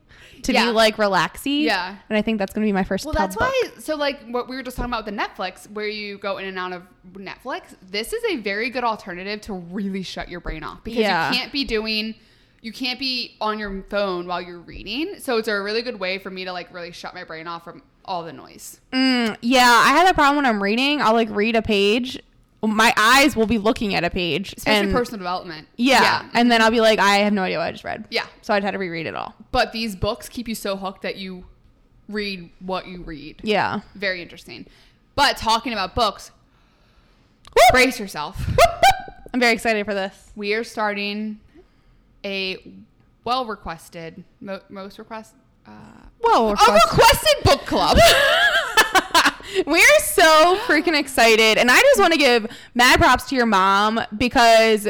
to 0.43 0.53
Yeah. 0.53 0.67
be 0.67 0.71
like 0.73 0.97
relaxy. 0.97 1.63
Yeah. 1.63 1.97
And 2.09 2.17
I 2.17 2.23
think 2.23 2.39
that's 2.39 2.53
going 2.53 2.65
to 2.65 2.69
be 2.69 2.73
my 2.73 2.85
first 2.85 3.05
Well, 3.05 3.15
that's 3.15 3.37
book. 3.37 3.49
why. 3.49 3.71
So, 3.79 3.97
like 3.97 4.25
what 4.29 4.49
we 4.49 4.57
were 4.57 4.63
just 4.63 4.77
talking 4.77 4.91
about 4.93 5.05
with 5.07 5.15
the 5.15 5.21
Netflix, 5.21 5.71
where 5.71 5.87
you 5.89 6.19
go 6.19 6.39
in 6.39 6.47
and 6.47 6.59
out 6.59 6.73
of 6.73 6.83
Netflix, 7.15 7.75
this 7.91 8.13
is 8.13 8.23
a 8.31 8.37
very 8.37 8.71
good 8.71 8.85
alternative 8.85 9.41
to 9.43 9.55
really 9.55 10.03
shut 10.03 10.29
your 10.29 10.41
brain 10.41 10.63
off 10.65 10.83
because 10.85 10.99
Yeah. 11.01 11.31
you 11.31 11.37
can't 11.39 11.53
be 11.53 11.65
doing, 11.65 12.15
you 12.61 12.73
can't 12.73 12.99
be 12.99 13.37
on 13.41 13.59
your 13.59 13.85
phone 13.89 14.27
while 14.27 14.41
you're 14.43 14.59
reading. 14.61 15.15
So 15.19 15.39
it's 15.39 15.49
a 15.49 15.61
really 15.61 15.83
good 15.83 15.99
way 16.01 16.19
for 16.19 16.31
me 16.31 16.45
to 16.45 16.53
like 16.53 16.73
really 16.75 16.93
shut 16.93 17.15
my 17.15 17.25
brain 17.25 17.47
off 17.47 17.65
from 17.65 17.83
all 18.05 18.25
the 18.25 18.33
noise. 18.33 18.81
Mm, 18.93 19.37
yeah, 19.43 19.83
I 19.87 19.91
have 19.91 20.07
that 20.07 20.15
problem 20.17 20.37
when 20.37 20.47
I'm 20.47 20.61
reading. 20.63 21.01
I'll 21.01 21.13
like 21.15 21.29
read 21.31 21.55
a 21.55 21.63
page. 21.63 22.21
My 22.65 22.95
eyes 22.97 23.35
will 23.35 23.47
be 23.47 23.59
looking 23.59 23.95
at 23.95 24.05
a 24.05 24.11
page. 24.11 24.55
Especially 24.57 24.81
and, 24.89 24.93
personal 24.93 25.19
development. 25.19 25.67
Yeah, 25.77 26.29
And 26.33 26.51
then 26.51 26.63
I'll 26.63 26.71
be 26.71 26.81
like, 26.81 27.01
I 27.01 27.17
have 27.17 27.33
no 27.33 27.43
idea 27.43 27.59
what 27.59 27.65
I 27.65 27.73
just 27.73 27.83
read. 27.83 28.05
Yeah. 28.11 28.27
So 28.41 28.55
I'd 28.55 28.63
have 28.63 28.73
to 28.73 28.79
reread 28.79 29.07
it 29.07 29.17
all. 29.17 29.35
But 29.51 29.73
these 29.73 29.97
books 29.97 30.29
keep 30.29 30.47
you 30.47 30.55
so 30.55 30.77
hooked 30.77 31.03
that 31.03 31.17
you 31.17 31.45
read 32.09 32.51
what 32.61 32.87
you 32.87 33.03
read. 33.03 33.41
Yeah. 33.43 33.81
Very 33.97 34.23
interesting. 34.23 34.67
But 35.17 35.37
talking 35.37 35.73
about 35.73 35.95
books, 35.97 36.31
brace 37.73 37.99
yourself. 37.99 38.41
I'm 39.35 39.41
very 39.41 39.55
excited 39.55 39.85
for 39.85 39.95
this. 39.95 40.31
we 40.37 40.55
are 40.55 40.63
starting 40.65 41.41
a 42.25 42.59
well 43.25 43.45
requested, 43.45 44.23
mo- 44.41 44.61
most 44.69 44.99
request, 44.99 45.35
uh, 45.67 45.71
Well, 46.21 46.51
a 46.51 46.53
requested 46.53 47.45
book 47.45 47.67
club. 47.67 47.97
We're 49.67 49.99
so 50.01 50.57
freaking 50.67 50.99
excited. 50.99 51.59
And 51.59 51.71
I 51.71 51.81
just 51.81 52.01
want 52.01 52.13
to 52.13 52.19
give 52.19 52.47
mad 52.75 52.99
props 52.99 53.29
to 53.31 53.37
your 53.37 53.47
mom 53.47 54.01
because 54.17 54.89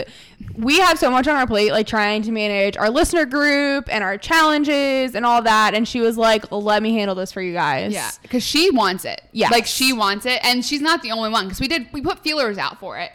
we 0.55 0.79
have 0.81 0.99
so 0.99 1.11
much 1.11 1.27
on 1.29 1.37
our 1.37 1.47
plate, 1.47 1.73
like 1.73 1.87
trying 1.87 2.23
to 2.23 2.33
manage 2.33 2.77
our 2.77 2.91
listener 2.91 3.25
group 3.25 3.89
and 3.91 4.05
our 4.05 4.19
challenges 4.19 5.15
and 5.15 5.25
all 5.25 5.43
that. 5.43 5.75
And 5.75 5.87
she 5.87 6.01
was 6.01 6.19
like, 6.19 6.51
let 6.53 6.83
me 6.83 6.95
handle 6.95 7.15
this 7.15 7.33
for 7.33 7.41
you 7.41 7.53
guys. 7.53 7.93
yeah, 7.93 8.11
because 8.23 8.43
she 8.43 8.71
wants 8.71 9.05
it. 9.05 9.23
Yeah. 9.33 9.49
like 9.51 9.67
she 9.67 9.93
wants 9.93 10.27
it, 10.27 10.41
and 10.45 10.65
she's 10.65 10.81
not 10.81 11.03
the 11.03 11.11
only 11.13 11.31
one. 11.31 11.47
Because 11.47 11.61
we 11.61 11.69
did, 11.69 11.87
we 11.93 12.03
put 12.03 12.19
feelers 12.21 12.59
out 12.59 12.79
for 12.79 12.99
it, 12.99 13.13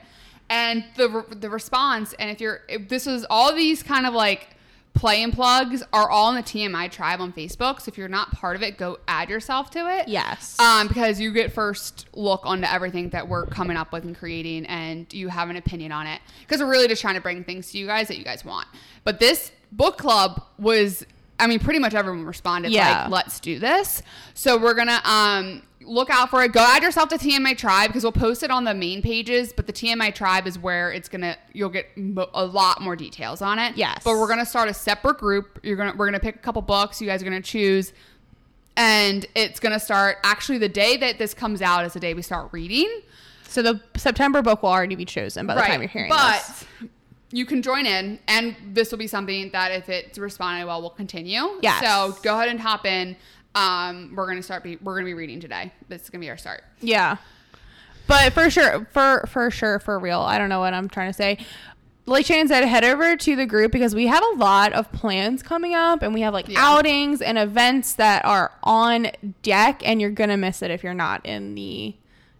and 0.49 0.83
the 0.95 1.25
the 1.29 1.49
response. 1.49 2.13
And 2.13 2.29
if 2.31 2.41
you're, 2.41 2.61
if 2.67 2.89
this 2.89 3.05
was 3.05 3.25
all 3.29 3.53
these 3.53 3.83
kind 3.83 4.05
of 4.05 4.13
like 4.13 4.49
play 4.97 5.23
and 5.23 5.31
plugs 5.33 5.83
are 5.93 6.09
all 6.09 6.29
in 6.29 6.35
the 6.35 6.43
TMI 6.43 6.91
tribe 6.91 7.21
on 7.21 7.31
Facebook. 7.33 7.79
So 7.81 7.89
if 7.89 7.97
you're 7.97 8.07
not 8.07 8.31
part 8.31 8.55
of 8.55 8.63
it, 8.63 8.77
go 8.77 8.97
add 9.07 9.29
yourself 9.29 9.69
to 9.71 9.79
it. 9.99 10.07
Yes. 10.07 10.59
Um, 10.59 10.87
because 10.87 11.19
you 11.19 11.31
get 11.31 11.51
first 11.53 12.07
look 12.13 12.41
onto 12.45 12.65
everything 12.67 13.09
that 13.09 13.27
we're 13.27 13.45
coming 13.45 13.77
up 13.77 13.91
with 13.91 14.03
and 14.03 14.17
creating, 14.17 14.65
and 14.65 15.11
you 15.13 15.27
have 15.29 15.49
an 15.49 15.55
opinion 15.55 15.91
on 15.91 16.07
it. 16.07 16.21
Because 16.41 16.61
we're 16.61 16.69
really 16.71 16.87
just 16.87 17.01
trying 17.01 17.15
to 17.15 17.21
bring 17.21 17.43
things 17.43 17.71
to 17.71 17.77
you 17.77 17.85
guys 17.87 18.07
that 18.07 18.17
you 18.17 18.23
guys 18.23 18.43
want. 18.43 18.67
But 19.03 19.19
this 19.19 19.51
book 19.71 19.97
club 19.97 20.43
was, 20.57 21.05
I 21.39 21.47
mean, 21.47 21.59
pretty 21.59 21.79
much 21.79 21.93
everyone 21.93 22.25
responded 22.25 22.71
Yeah. 22.71 23.03
like, 23.03 23.11
"Let's 23.11 23.39
do 23.39 23.59
this." 23.59 24.01
So 24.33 24.57
we're 24.57 24.73
gonna 24.73 25.01
um 25.05 25.61
look 25.87 26.09
out 26.09 26.29
for 26.29 26.43
it. 26.43 26.51
Go 26.51 26.59
add 26.59 26.83
yourself 26.83 27.09
to 27.09 27.17
TMI 27.17 27.57
Tribe 27.57 27.87
because 27.89 28.03
we'll 28.03 28.11
post 28.11 28.43
it 28.43 28.51
on 28.51 28.63
the 28.65 28.73
main 28.73 29.01
pages. 29.01 29.53
But 29.53 29.65
the 29.67 29.73
TMI 29.73 30.13
Tribe 30.13 30.45
is 30.45 30.59
where 30.59 30.91
it's 30.91 31.09
gonna 31.09 31.37
you'll 31.53 31.69
get 31.69 31.85
mo- 31.97 32.29
a 32.33 32.45
lot 32.45 32.81
more 32.81 32.95
details 32.95 33.41
on 33.41 33.57
it. 33.59 33.75
Yes. 33.77 34.01
But 34.03 34.11
we're 34.17 34.27
gonna 34.27 34.45
start 34.45 34.69
a 34.69 34.73
separate 34.73 35.17
group. 35.17 35.59
You're 35.63 35.77
gonna 35.77 35.93
we're 35.97 36.05
gonna 36.07 36.19
pick 36.19 36.35
a 36.35 36.39
couple 36.39 36.61
books. 36.61 37.01
You 37.01 37.07
guys 37.07 37.21
are 37.21 37.25
gonna 37.25 37.41
choose 37.41 37.93
and 38.75 39.25
it's 39.33 39.59
going 39.59 39.73
to 39.73 39.79
start 39.79 40.17
actually 40.23 40.59
the 40.59 40.69
day 40.69 40.97
that 40.97 41.17
this 41.17 41.33
comes 41.33 41.63
out 41.63 41.83
is 41.85 41.93
the 41.93 41.99
day 41.99 42.13
we 42.13 42.21
start 42.21 42.47
reading 42.51 43.01
so 43.47 43.63
the 43.63 43.81
September 43.95 44.41
book 44.43 44.61
will 44.61 44.69
already 44.69 44.95
be 44.95 45.03
chosen 45.05 45.47
by 45.47 45.55
the 45.55 45.61
time 45.61 45.81
you're 45.81 45.89
hearing 45.89 46.09
but 46.09 46.33
this. 46.47 46.65
But 46.79 46.89
you 47.31 47.45
can 47.47 47.63
join 47.63 47.87
in 47.87 48.19
and 48.27 48.55
this 48.73 48.91
will 48.91 48.99
be 48.99 49.07
something 49.07 49.49
that 49.51 49.71
if 49.71 49.89
it's 49.89 50.19
responded 50.19 50.65
well 50.67 50.79
we'll 50.81 50.91
continue 50.91 51.41
Yes. 51.63 51.81
so 51.83 52.21
go 52.21 52.35
ahead 52.35 52.49
and 52.49 52.59
hop 52.59 52.85
in 52.85 53.17
um, 53.57 54.13
we're 54.15 54.25
going 54.25 54.37
to 54.37 54.43
start 54.43 54.63
be 54.63 54.75
we're 54.77 54.93
going 54.93 55.05
to 55.05 55.09
be 55.09 55.13
reading 55.13 55.39
today 55.39 55.71
this 55.89 56.03
is 56.03 56.09
going 56.09 56.19
to 56.21 56.25
be 56.25 56.29
our 56.29 56.37
start 56.37 56.63
Yeah. 56.81 57.17
But 58.07 58.31
for 58.31 58.49
sure, 58.49 58.87
for 58.93 59.25
for 59.27 59.51
sure, 59.51 59.79
for 59.79 59.99
real, 59.99 60.21
I 60.21 60.37
don't 60.37 60.47
know 60.47 60.61
what 60.61 60.73
I'm 60.73 60.87
trying 60.87 61.09
to 61.09 61.13
say. 61.13 61.39
Like 62.05 62.25
Shannon 62.25 62.47
said, 62.47 62.63
head 62.63 62.85
over 62.85 63.17
to 63.17 63.35
the 63.35 63.45
group 63.45 63.73
because 63.73 63.93
we 63.93 64.07
have 64.07 64.23
a 64.31 64.35
lot 64.37 64.71
of 64.71 64.89
plans 64.93 65.43
coming 65.43 65.75
up, 65.75 66.01
and 66.01 66.13
we 66.13 66.21
have 66.21 66.33
like 66.33 66.47
Yeah. 66.47 66.55
outings 66.57 67.21
and 67.21 67.37
events 67.37 67.91
that 67.95 68.23
are 68.23 68.53
on 68.63 69.07
deck, 69.41 69.81
and 69.83 69.99
you're 69.99 70.09
gonna 70.11 70.37
miss 70.37 70.61
it 70.61 70.71
if 70.71 70.83
you're 70.85 70.93
not 70.93 71.25
in 71.25 71.53
the 71.55 71.95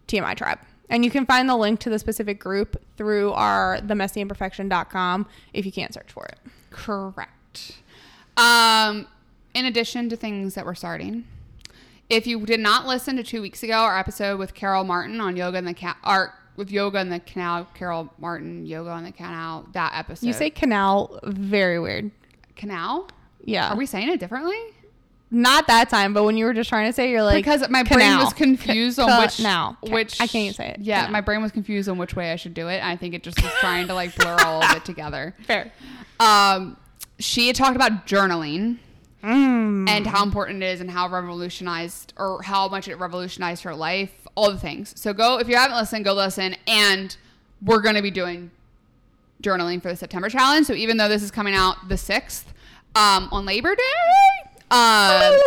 TMI 0.07 0.35
tribe. 0.35 0.59
And 0.89 1.03
you 1.03 1.11
can 1.11 1.25
find 1.25 1.49
the 1.49 1.57
link 1.57 1.81
to 1.81 1.89
the 1.89 1.99
specific 1.99 2.39
group 2.39 2.81
through 2.95 3.33
our 3.33 3.79
themessyimperfection.com 3.81 5.27
if 5.53 5.65
you 5.65 5.73
can't 5.73 5.93
search 5.93 6.13
for 6.13 6.25
it. 6.27 6.39
correct 6.69 7.73
um, 8.37 9.05
in 9.57 9.65
addition 9.65 10.07
to 10.09 10.15
things 10.15 10.53
that 10.55 10.65
we're 10.65 10.75
starting 10.75 11.23
if 12.09 12.25
you 12.27 12.45
did 12.45 12.59
not 12.59 12.85
listen 12.85 13.15
to 13.17 13.23
two 13.23 13.41
weeks 13.41 13.63
ago 13.63 13.73
our 13.73 13.97
episode 13.97 14.37
with 14.37 14.53
carol 14.53 14.83
martin 14.83 15.19
on 15.19 15.35
yoga 15.35 15.57
and 15.57 15.67
the 15.67 15.73
cat 15.73 15.97
art 16.03 16.31
with 16.55 16.71
yoga 16.71 16.97
and 16.99 17.11
the 17.11 17.19
canal 17.21 17.67
carol 17.73 18.13
martin 18.19 18.65
yoga 18.65 18.89
on 18.89 19.03
the 19.03 19.11
canal 19.11 19.65
that 19.73 19.91
episode 19.95 20.25
You 20.27 20.33
say 20.33 20.49
canal, 20.49 21.19
very 21.23 21.79
weird. 21.79 22.11
canal 22.55 23.09
Yeah, 23.43 23.73
are 23.73 23.75
we 23.75 23.85
saying 23.85 24.09
it 24.09 24.19
differently 24.19 24.59
not 25.29 25.67
that 25.67 25.89
time, 25.89 26.13
but 26.13 26.23
when 26.23 26.37
you 26.37 26.45
were 26.45 26.53
just 26.53 26.69
trying 26.69 26.87
to 26.87 26.93
say, 26.93 27.11
you're 27.11 27.21
like 27.21 27.35
because 27.43 27.67
my 27.69 27.83
brain 27.83 28.17
was 28.17 28.31
confused 28.31 28.97
on 28.97 29.19
which 29.21 29.41
now 29.41 29.77
which 29.83 30.21
I 30.21 30.27
can't 30.27 30.55
say 30.55 30.69
it. 30.69 30.79
Yeah, 30.79 30.99
Canal. 31.01 31.11
my 31.11 31.19
brain 31.21 31.41
was 31.41 31.51
confused 31.51 31.89
on 31.89 31.97
which 31.97 32.15
way 32.15 32.31
I 32.31 32.37
should 32.37 32.53
do 32.53 32.69
it. 32.69 32.81
I 32.81 32.95
think 32.95 33.13
it 33.13 33.23
just 33.23 33.43
was 33.43 33.51
trying 33.59 33.87
to 33.87 33.93
like 33.93 34.15
blur 34.15 34.37
all 34.45 34.63
of 34.63 34.71
it 34.77 34.85
together. 34.91 35.35
fair. 35.45 35.73
Um, 36.21 36.77
she 37.19 37.47
had 37.47 37.57
talked 37.57 37.75
about 37.75 38.07
journaling 38.07 38.77
Mm. 39.27 39.89
and 39.89 40.07
how 40.07 40.23
important 40.23 40.63
it 40.63 40.67
is 40.67 40.79
and 40.79 40.89
how 40.89 41.09
revolutionized 41.09 42.13
or 42.17 42.41
how 42.43 42.69
much 42.69 42.87
it 42.87 42.95
revolutionized 42.95 43.63
her 43.63 43.75
life, 43.75 44.25
all 44.35 44.49
the 44.51 44.57
things. 44.57 44.93
So 44.95 45.11
go 45.13 45.37
if 45.37 45.49
you 45.49 45.57
haven't 45.57 45.75
listened, 45.75 46.05
go 46.05 46.13
listen. 46.13 46.55
And 46.65 47.15
we're 47.61 47.81
gonna 47.81 48.01
be 48.01 48.11
doing 48.11 48.51
journaling 49.43 49.81
for 49.81 49.89
the 49.89 49.97
September 49.97 50.29
challenge. 50.29 50.67
So 50.67 50.73
even 50.73 50.95
though 50.97 51.09
this 51.09 51.23
is 51.23 51.31
coming 51.31 51.53
out 51.53 51.89
the 51.89 51.97
sixth 51.97 52.53
um, 52.95 53.27
on 53.31 53.45
Labor 53.45 53.75
Day, 53.75 54.49
um, 54.71 55.39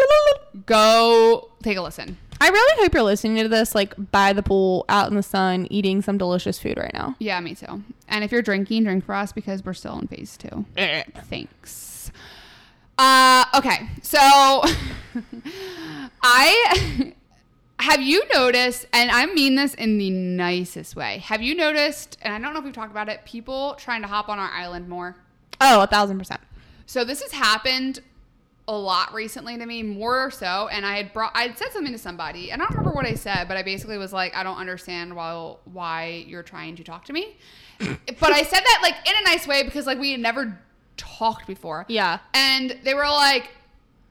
go 0.66 1.49
take 1.62 1.76
a 1.76 1.82
listen. 1.82 2.18
I 2.42 2.49
really 2.49 2.82
hope 2.82 2.94
you're 2.94 3.02
listening 3.02 3.42
to 3.42 3.49
this 3.49 3.75
like 3.75 3.94
by 4.10 4.32
the 4.32 4.42
pool, 4.42 4.87
out 4.88 5.10
in 5.10 5.16
the 5.16 5.22
sun, 5.22 5.66
eating 5.70 6.00
some 6.00 6.16
delicious 6.18 6.58
food 6.58 6.78
right 6.78 6.92
now. 6.94 7.16
Yeah, 7.18 7.38
me 7.40 7.54
too. 7.54 7.82
And 8.08 8.25
if 8.25 8.32
you're 8.32 8.42
drinking, 8.42 8.84
drink 8.84 9.04
for 9.04 9.14
us 9.14 9.32
because 9.32 9.64
we're 9.64 9.75
still 9.75 9.99
in 9.99 10.06
phase 10.06 10.37
two. 10.37 10.64
Thanks. 11.25 11.89
Uh, 13.00 13.47
okay, 13.54 13.88
so 14.02 14.19
I 16.23 17.14
have 17.78 18.02
you 18.02 18.23
noticed, 18.35 18.85
and 18.92 19.11
I 19.11 19.25
mean 19.25 19.54
this 19.54 19.73
in 19.73 19.97
the 19.97 20.11
nicest 20.11 20.97
way. 20.97 21.16
Have 21.25 21.40
you 21.40 21.54
noticed, 21.54 22.19
and 22.21 22.35
I 22.35 22.38
don't 22.38 22.52
know 22.52 22.59
if 22.59 22.64
we've 22.66 22.75
talked 22.75 22.90
about 22.90 23.09
it, 23.09 23.25
people 23.25 23.75
trying 23.78 24.02
to 24.02 24.07
hop 24.07 24.28
on 24.28 24.38
our 24.38 24.50
island 24.50 24.87
more? 24.87 25.16
Oh, 25.62 25.80
a 25.80 25.87
thousand 25.87 26.19
percent. 26.19 26.42
So 26.85 27.02
this 27.02 27.23
has 27.23 27.33
happened 27.33 28.00
a 28.69 28.76
lot 28.76 29.14
recently 29.14 29.57
to 29.57 29.64
me, 29.64 29.83
more 29.83 30.26
or 30.26 30.30
so. 30.30 30.69
And 30.71 30.85
I 30.85 30.99
had 30.99 31.14
brought, 31.14 31.33
I 31.35 31.45
had 31.45 31.57
said 31.57 31.73
something 31.73 31.95
to 31.95 31.99
somebody. 31.99 32.50
and 32.50 32.61
I 32.61 32.66
don't 32.66 32.76
remember 32.76 32.95
what 32.95 33.07
I 33.07 33.14
said, 33.14 33.49
but 33.49 33.57
I 33.57 33.62
basically 33.62 33.97
was 33.97 34.12
like, 34.12 34.37
I 34.37 34.42
don't 34.42 34.59
understand 34.59 35.16
why 35.16 35.54
why 35.64 36.26
you're 36.28 36.42
trying 36.42 36.76
to 36.76 36.85
talk 36.85 37.07
to 37.07 37.14
me. 37.14 37.38
but 37.80 38.30
I 38.30 38.42
said 38.42 38.61
that 38.61 38.80
like 38.83 38.97
in 39.09 39.14
a 39.16 39.25
nice 39.25 39.47
way 39.47 39.62
because 39.62 39.87
like 39.87 39.99
we 39.99 40.12
had 40.12 40.21
never 40.21 40.61
talked 41.00 41.47
before. 41.47 41.87
Yeah. 41.88 42.19
And 42.35 42.76
they 42.85 42.95
were 42.95 43.09
like, 43.09 43.50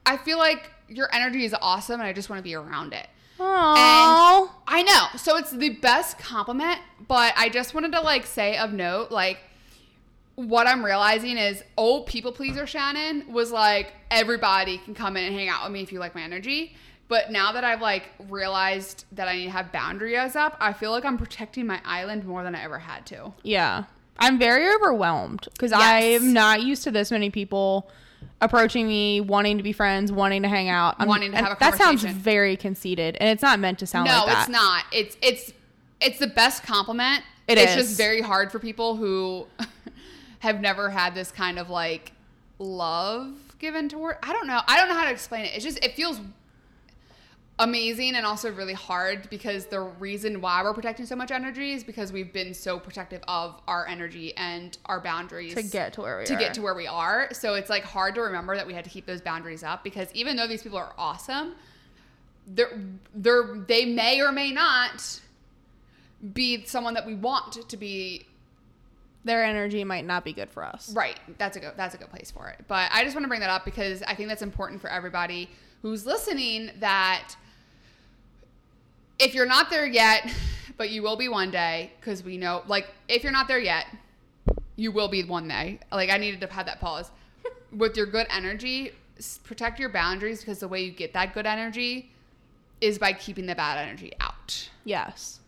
I 0.04 0.16
feel 0.16 0.38
like 0.38 0.70
your 0.88 1.08
energy 1.14 1.44
is 1.44 1.54
awesome, 1.62 2.00
and 2.00 2.08
I 2.08 2.12
just 2.12 2.28
want 2.28 2.40
to 2.40 2.42
be 2.42 2.54
around 2.54 2.92
it. 2.92 3.06
Oh, 3.38 4.54
I 4.66 4.82
know. 4.82 5.18
So 5.18 5.36
it's 5.36 5.50
the 5.50 5.70
best 5.70 6.18
compliment, 6.18 6.78
but 7.08 7.32
I 7.36 7.48
just 7.48 7.74
wanted 7.74 7.92
to 7.92 8.00
like 8.00 8.26
say 8.26 8.56
of 8.58 8.72
note, 8.72 9.10
like 9.10 9.38
what 10.34 10.66
I'm 10.66 10.84
realizing 10.84 11.38
is 11.38 11.62
old 11.76 12.06
people 12.06 12.32
pleaser 12.32 12.66
Shannon 12.66 13.32
was 13.32 13.50
like 13.50 13.92
everybody 14.10 14.78
can 14.78 14.94
come 14.94 15.16
in 15.16 15.24
and 15.24 15.34
hang 15.34 15.48
out 15.48 15.64
with 15.64 15.72
me 15.72 15.82
if 15.82 15.92
you 15.92 15.98
like 15.98 16.14
my 16.14 16.22
energy. 16.22 16.74
But 17.08 17.30
now 17.30 17.52
that 17.52 17.64
I've 17.64 17.80
like 17.80 18.10
realized 18.28 19.04
that 19.12 19.26
I 19.26 19.36
need 19.36 19.46
to 19.46 19.50
have 19.50 19.72
boundaries 19.72 20.36
up, 20.36 20.56
I 20.60 20.72
feel 20.72 20.90
like 20.92 21.04
I'm 21.04 21.18
protecting 21.18 21.66
my 21.66 21.80
island 21.84 22.24
more 22.24 22.42
than 22.42 22.54
I 22.54 22.62
ever 22.62 22.78
had 22.78 23.06
to. 23.06 23.32
yeah. 23.42 23.84
I'm 24.20 24.38
very 24.38 24.72
overwhelmed 24.74 25.48
because 25.52 25.70
Yes. 25.72 26.20
I'm 26.22 26.32
not 26.32 26.62
used 26.62 26.84
to 26.84 26.90
this 26.90 27.10
many 27.10 27.30
people 27.30 27.90
approaching 28.42 28.86
me, 28.86 29.20
wanting 29.20 29.56
to 29.56 29.62
be 29.62 29.72
friends, 29.72 30.12
wanting 30.12 30.42
to 30.42 30.48
hang 30.48 30.68
out, 30.68 30.96
I'm- 30.98 31.08
Wanting 31.08 31.30
to 31.32 31.36
have 31.38 31.52
a 31.52 31.56
That 31.60 31.76
sounds 31.76 32.02
very 32.04 32.56
conceited, 32.56 33.16
and 33.20 33.28
it's 33.30 33.42
not 33.42 33.58
meant 33.58 33.78
to 33.80 33.86
sound 33.86 34.08
no, 34.08 34.18
like 34.18 34.26
that. 34.26 34.38
it's 34.40 34.48
not. 34.50 34.84
It's 34.92 35.16
it's 35.22 35.52
it's 36.00 36.18
the 36.18 36.26
best 36.26 36.62
compliment. 36.62 37.22
It 37.48 37.58
it's 37.58 37.72
is. 37.76 37.86
just 37.88 37.96
very 37.98 38.20
hard 38.20 38.50
for 38.52 38.58
people 38.58 38.96
who 38.96 39.46
have 40.40 40.60
never 40.60 40.90
had 40.90 41.14
this 41.14 41.30
kind 41.32 41.58
of 41.58 41.68
like 41.70 42.12
love 42.58 43.32
given 43.58 43.88
toward. 43.88 44.16
I 44.22 44.32
don't 44.32 44.46
know. 44.46 44.60
I 44.66 44.76
don't 44.78 44.88
know 44.88 44.94
how 44.94 45.04
to 45.04 45.10
explain 45.10 45.44
it. 45.46 45.52
It's 45.54 45.64
just 45.64 45.82
it 45.84 45.94
feels 45.94 46.20
amazing 47.60 48.16
and 48.16 48.26
also 48.26 48.50
really 48.52 48.72
hard 48.74 49.28
because 49.30 49.66
the 49.66 49.78
reason 49.80 50.40
why 50.40 50.62
we're 50.62 50.74
protecting 50.74 51.06
so 51.06 51.14
much 51.14 51.30
energy 51.30 51.72
is 51.74 51.84
because 51.84 52.10
we've 52.10 52.32
been 52.32 52.54
so 52.54 52.78
protective 52.78 53.22
of 53.28 53.60
our 53.68 53.86
energy 53.86 54.34
and 54.36 54.78
our 54.86 54.98
boundaries 55.00 55.54
to 55.54 55.62
get 55.62 55.92
to 55.92 56.00
where 56.00 56.18
we 56.18 56.24
to 56.24 56.34
are. 56.34 56.38
get 56.38 56.54
to 56.54 56.62
where 56.62 56.74
we 56.74 56.86
are. 56.86 57.28
So 57.32 57.54
it's 57.54 57.70
like 57.70 57.84
hard 57.84 58.14
to 58.16 58.22
remember 58.22 58.56
that 58.56 58.66
we 58.66 58.72
had 58.72 58.84
to 58.84 58.90
keep 58.90 59.06
those 59.06 59.20
boundaries 59.20 59.62
up 59.62 59.84
because 59.84 60.08
even 60.14 60.36
though 60.36 60.48
these 60.48 60.62
people 60.62 60.78
are 60.78 60.94
awesome, 60.98 61.54
they're 62.46 62.80
they're 63.14 63.56
they 63.68 63.84
may 63.84 64.20
or 64.22 64.32
may 64.32 64.50
not 64.50 65.20
be 66.32 66.64
someone 66.64 66.94
that 66.94 67.06
we 67.06 67.14
want 67.14 67.68
to 67.68 67.76
be 67.76 68.26
Their 69.24 69.44
energy 69.44 69.84
might 69.84 70.06
not 70.06 70.24
be 70.24 70.32
good 70.32 70.48
for 70.50 70.64
us. 70.64 70.92
right. 70.94 71.20
That's 71.36 71.58
a 71.58 71.60
good 71.60 71.72
that's 71.76 71.94
a 71.94 71.98
good 71.98 72.10
place 72.10 72.30
for 72.30 72.48
it. 72.48 72.64
But 72.68 72.90
I 72.90 73.04
just 73.04 73.14
want 73.14 73.24
to 73.24 73.28
bring 73.28 73.40
that 73.40 73.50
up 73.50 73.66
because 73.66 74.02
I 74.02 74.14
think 74.14 74.30
that's 74.30 74.42
important 74.42 74.80
for 74.80 74.88
everybody 74.88 75.50
who's 75.82 76.06
listening 76.06 76.70
that 76.80 77.34
if 79.20 79.34
you're 79.34 79.46
not 79.46 79.70
there 79.70 79.86
yet, 79.86 80.32
but 80.76 80.90
you 80.90 81.02
will 81.02 81.16
be 81.16 81.28
one 81.28 81.50
day 81.50 81.92
because 82.00 82.24
we 82.24 82.36
know 82.36 82.62
like 82.66 82.88
if 83.08 83.22
you're 83.22 83.32
not 83.32 83.46
there 83.48 83.58
yet, 83.58 83.86
you 84.76 84.90
will 84.90 85.08
be 85.08 85.22
one 85.22 85.46
day. 85.46 85.78
Like 85.92 86.10
I 86.10 86.16
needed 86.16 86.40
to 86.40 86.46
have 86.48 86.66
that 86.66 86.80
pause. 86.80 87.10
With 87.72 87.96
your 87.96 88.06
good 88.06 88.26
energy, 88.30 88.92
protect 89.44 89.78
your 89.78 89.90
boundaries 89.90 90.40
because 90.40 90.58
the 90.58 90.68
way 90.68 90.82
you 90.82 90.90
get 90.90 91.12
that 91.12 91.34
good 91.34 91.46
energy 91.46 92.10
is 92.80 92.98
by 92.98 93.12
keeping 93.12 93.46
the 93.46 93.54
bad 93.54 93.78
energy 93.78 94.12
out. 94.20 94.70
Yes. 94.84 95.40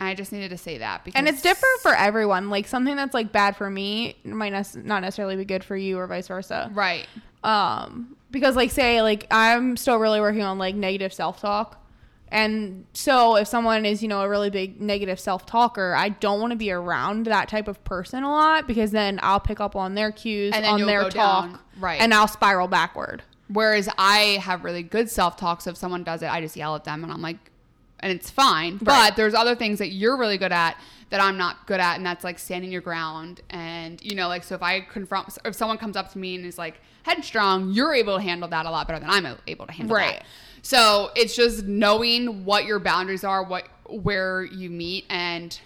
I 0.00 0.14
just 0.14 0.30
needed 0.30 0.50
to 0.50 0.56
say 0.58 0.78
that 0.78 1.04
because 1.04 1.18
And 1.18 1.28
it's 1.28 1.42
different 1.42 1.80
for 1.80 1.92
everyone. 1.94 2.50
Like 2.50 2.68
something 2.68 2.94
that's 2.94 3.14
like 3.14 3.32
bad 3.32 3.56
for 3.56 3.68
me 3.68 4.16
might 4.24 4.50
not 4.50 5.00
necessarily 5.00 5.34
be 5.34 5.44
good 5.44 5.64
for 5.64 5.76
you 5.76 5.98
or 5.98 6.06
vice 6.06 6.28
versa. 6.28 6.70
right. 6.72 7.06
Um, 7.42 8.16
because 8.30 8.56
like 8.56 8.70
say 8.70 9.02
like 9.02 9.26
I'm 9.30 9.76
still 9.76 9.96
really 9.98 10.20
working 10.20 10.42
on 10.42 10.58
like 10.58 10.74
negative 10.74 11.12
self 11.12 11.40
talk. 11.40 11.84
And 12.30 12.84
so 12.92 13.36
if 13.36 13.48
someone 13.48 13.84
is, 13.84 14.02
you 14.02 14.08
know, 14.08 14.20
a 14.20 14.28
really 14.28 14.50
big 14.50 14.80
negative 14.80 15.18
self 15.18 15.46
talker, 15.46 15.94
I 15.94 16.10
don't 16.10 16.40
want 16.40 16.50
to 16.52 16.56
be 16.56 16.70
around 16.70 17.26
that 17.26 17.48
type 17.48 17.68
of 17.68 17.82
person 17.84 18.22
a 18.22 18.30
lot 18.30 18.66
because 18.66 18.90
then 18.90 19.18
I'll 19.22 19.40
pick 19.40 19.60
up 19.60 19.76
on 19.76 19.94
their 19.94 20.12
cues, 20.12 20.52
And 20.54 20.66
on 20.66 20.86
their 20.86 21.08
talk, 21.08 21.12
down. 21.50 21.58
Right. 21.78 22.00
And 22.00 22.12
I'll 22.12 22.28
spiral 22.28 22.68
backward. 22.68 23.22
Whereas 23.48 23.88
I 23.96 24.40
have 24.42 24.64
really 24.64 24.82
good 24.82 25.08
self 25.08 25.36
talk. 25.36 25.62
So 25.62 25.70
if 25.70 25.76
someone 25.76 26.04
does 26.04 26.22
it, 26.22 26.30
I 26.30 26.40
just 26.40 26.56
yell 26.56 26.74
at 26.76 26.84
them 26.84 27.02
and 27.02 27.12
I'm 27.12 27.22
like, 27.22 27.38
and 28.00 28.12
it's 28.12 28.30
fine. 28.30 28.74
Right. 28.74 29.08
But 29.10 29.16
there's 29.16 29.34
other 29.34 29.54
things 29.54 29.78
that 29.78 29.88
you're 29.88 30.16
really 30.16 30.38
good 30.38 30.52
at 30.52 30.76
that 31.10 31.20
I'm 31.20 31.38
not 31.38 31.66
good 31.66 31.80
at, 31.80 31.96
and 31.96 32.04
that's 32.04 32.22
like 32.24 32.38
standing 32.38 32.70
your 32.70 32.82
ground. 32.82 33.40
And 33.50 34.02
you 34.02 34.14
know, 34.14 34.28
like 34.28 34.44
so 34.44 34.54
if 34.54 34.62
I 34.62 34.80
confront, 34.80 35.36
if 35.44 35.54
someone 35.54 35.78
comes 35.78 35.96
up 35.96 36.12
to 36.12 36.18
me 36.18 36.34
and 36.36 36.44
is 36.44 36.58
like 36.58 36.80
headstrong, 37.04 37.70
you're 37.72 37.94
able 37.94 38.16
to 38.16 38.22
handle 38.22 38.48
that 38.48 38.66
a 38.66 38.70
lot 38.70 38.86
better 38.86 39.00
than 39.00 39.10
I'm 39.10 39.26
able 39.46 39.66
to 39.66 39.72
handle 39.72 39.96
Right. 39.96 40.18
that. 40.18 40.26
So 40.62 41.10
it's 41.14 41.34
just 41.34 41.64
knowing 41.64 42.44
what 42.44 42.64
your 42.66 42.78
boundaries 42.78 43.24
are, 43.24 43.42
what 43.42 43.68
where 43.88 44.44
you 44.44 44.68
meet, 44.68 45.06
and 45.08 45.58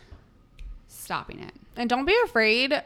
stopping 0.87 1.41
it. 1.41 1.53
And 1.77 1.89
don't 1.89 2.05
be 2.05 2.17
afraid 2.25 2.83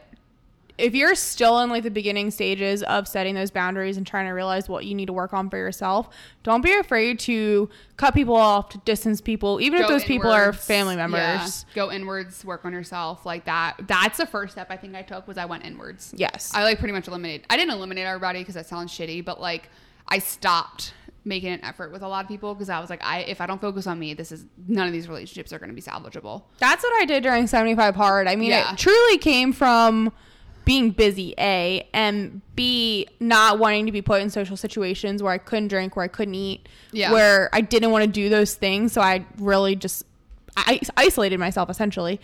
if 0.77 0.93
you're 0.93 1.15
still 1.15 1.59
in 1.61 1.69
like 1.69 1.83
the 1.83 1.89
beginning 1.91 2.29
stages 2.29 2.83
of 2.83 3.07
setting 3.07 3.33
those 3.35 3.49
boundaries 3.49 3.97
and 3.97 4.05
trying 4.05 4.25
to 4.27 4.31
realize 4.31 4.69
what 4.69 4.85
you 4.85 4.93
need 4.93 5.07
to 5.07 5.13
work 5.13 5.33
on 5.33 5.49
for 5.49 5.57
yourself, 5.57 6.09
don't 6.43 6.61
be 6.63 6.71
afraid 6.73 7.17
to 7.21 7.67
cut 7.97 8.13
people 8.13 8.35
off, 8.35 8.69
to 8.69 8.77
distance 8.79 9.19
people, 9.19 9.59
even 9.59 9.79
if 9.81 9.87
Go 9.87 9.93
those 9.93 10.03
people 10.03 10.29
are 10.31 10.43
inwards. 10.49 10.65
family 10.65 10.95
Yeah. 10.95 11.07
members. 11.07 11.65
Go 11.73 11.91
inwards, 11.91 12.45
work 12.45 12.63
on 12.65 12.73
yourself 12.73 13.25
like 13.25 13.45
that. 13.45 13.75
That's 13.87 14.17
the 14.19 14.25
first 14.27 14.53
step 14.53 14.67
I 14.69 14.77
think 14.77 14.95
I 14.95 15.01
took 15.01 15.27
was 15.27 15.37
I 15.37 15.45
went 15.45 15.65
inwards. 15.65 16.13
Yes. 16.15 16.51
I 16.53 16.63
like 16.63 16.77
pretty 16.79 16.93
much 16.93 17.07
eliminated. 17.07 17.45
I 17.49 17.57
didn't 17.57 17.71
eliminate 17.73 18.05
everybody 18.05 18.39
because 18.39 18.55
that 18.55 18.67
sounds 18.67 18.91
shitty, 18.91 19.25
but 19.25 19.41
like 19.41 19.69
I 20.07 20.19
stopped 20.19 20.93
making 21.25 21.51
an 21.51 21.61
effort 21.65 21.91
with 21.91 22.03
a 22.03 22.07
lot 22.07 22.23
of 22.23 22.29
people 22.29 22.53
because 22.53 22.69
I 22.69 22.79
was 22.79 22.89
like, 22.89 23.03
I 23.03 23.19
if 23.21 23.41
I 23.41 23.47
don't 23.47 23.59
focus 23.59 23.87
on 23.87 23.99
me, 23.99 24.13
this 24.13 24.31
is 24.31 24.45
none 24.67 24.85
of 24.87 24.93
these 24.93 25.09
relationships 25.09 25.51
are 25.51 25.59
going 25.59 25.69
to 25.69 25.75
be 25.75 25.81
salvageable. 25.81 26.43
That's 26.59 26.83
what 26.83 26.93
I 27.01 27.05
did 27.05 27.23
during 27.23 27.47
75 27.47 27.95
Hard. 27.95 28.27
I 28.27 28.35
mean, 28.37 28.51
Yeah. 28.51 28.71
it 28.71 28.77
truly 28.77 29.17
came 29.17 29.51
from 29.51 30.13
being 30.67 30.91
busy, 30.91 31.33
A, 31.39 31.87
and 31.93 32.41
B, 32.55 33.07
not 33.21 33.57
wanting 33.57 33.85
to 33.85 33.91
be 33.93 34.01
put 34.01 34.21
in 34.21 34.29
social 34.29 34.57
situations 34.57 35.23
where 35.23 35.31
I 35.31 35.37
couldn't 35.37 35.69
drink, 35.69 35.95
where 35.95 36.03
I 36.03 36.09
couldn't 36.09 36.35
eat, 36.35 36.67
Yeah. 36.91 37.13
where 37.13 37.49
I 37.53 37.61
didn't 37.61 37.91
want 37.91 38.03
to 38.03 38.11
do 38.11 38.27
those 38.27 38.53
things. 38.53 38.91
So 38.91 38.99
I 39.01 39.25
really 39.37 39.75
just 39.77 40.03
I 40.57 40.81
isolated 40.97 41.39
myself 41.39 41.69
essentially. 41.69 42.19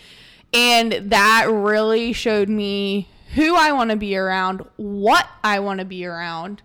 And 0.53 0.91
that 1.12 1.47
really 1.50 2.12
showed 2.12 2.50
me 2.50 3.07
who 3.35 3.55
I 3.55 3.71
want 3.71 3.91
to 3.91 3.95
be 3.95 4.15
around, 4.17 4.62
what 4.75 5.27
I 5.43 5.59
want 5.62 5.79
to 5.79 5.85
be 5.85 6.05
around. 6.05 6.62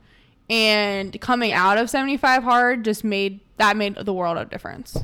And 0.50 1.18
coming 1.20 1.52
out 1.52 1.78
of 1.78 1.88
75 1.90 2.42
Hard 2.42 2.85
just 2.85 3.04
made 3.04 3.38
that 3.58 3.76
made 3.76 3.94
the 3.97 4.12
world 4.12 4.37
a 4.37 4.44
difference. 4.47 4.97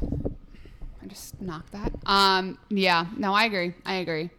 I 1.02 1.06
just 1.06 1.40
knocked 1.40 1.70
that. 1.72 1.92
Um, 2.06 2.58
yeah, 2.68 3.06
no, 3.16 3.32
I 3.32 3.44
agree. 3.44 3.74
I 3.86 3.94
agree. 3.96 4.30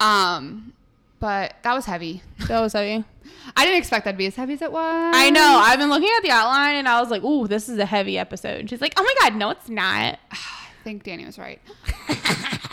Um, 0.00 0.72
but 1.20 1.54
that 1.62 1.74
was 1.74 1.86
heavy. 1.86 2.22
That 2.46 2.60
was 2.60 2.72
heavy. 2.72 3.04
I 3.56 3.64
didn't 3.64 3.78
expect 3.78 4.04
that 4.04 4.12
to 4.12 4.18
be 4.18 4.26
as 4.26 4.36
heavy 4.36 4.54
as 4.54 4.62
it 4.62 4.70
was. 4.70 5.14
I 5.14 5.30
know. 5.30 5.60
I've 5.62 5.78
been 5.78 5.90
looking 5.90 6.10
at 6.16 6.22
the 6.22 6.30
outline 6.30 6.76
and 6.76 6.88
I 6.88 7.00
was 7.00 7.10
like, 7.10 7.22
"Ooh, 7.24 7.48
this 7.48 7.68
is 7.68 7.78
a 7.78 7.86
heavy 7.86 8.18
episode." 8.18 8.60
And 8.60 8.70
she's 8.70 8.80
like, 8.80 8.94
"Oh 8.96 9.02
my 9.02 9.14
god, 9.20 9.36
no, 9.36 9.50
it's 9.50 9.68
not." 9.68 10.18
I 10.30 10.84
think 10.84 11.02
Danny 11.02 11.26
was 11.26 11.38
right. 11.38 11.60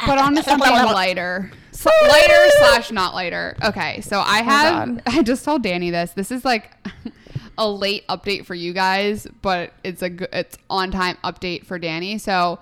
but 0.06 0.18
on 0.18 0.36
to 0.36 0.44
something 0.44 0.72
lighter. 0.72 1.52
Lighter 1.86 2.50
slash 2.60 2.92
not 2.92 3.14
lighter. 3.14 3.58
Okay, 3.64 4.02
so 4.02 4.20
I 4.20 4.42
oh 4.42 4.44
have. 4.44 4.88
God. 4.88 5.04
I 5.08 5.24
just 5.24 5.44
told 5.44 5.64
Danny 5.64 5.90
this. 5.90 6.12
This 6.12 6.32
is 6.32 6.46
like 6.46 6.72
a 7.58 7.70
late 7.70 8.08
update 8.08 8.46
for 8.46 8.56
you 8.56 8.74
guys, 8.74 9.28
but 9.42 9.74
it's 9.84 10.02
a 10.02 10.10
good, 10.10 10.30
it's 10.32 10.58
on 10.70 10.92
time 10.92 11.18
update 11.24 11.66
for 11.66 11.80
Danny. 11.80 12.18
So 12.18 12.60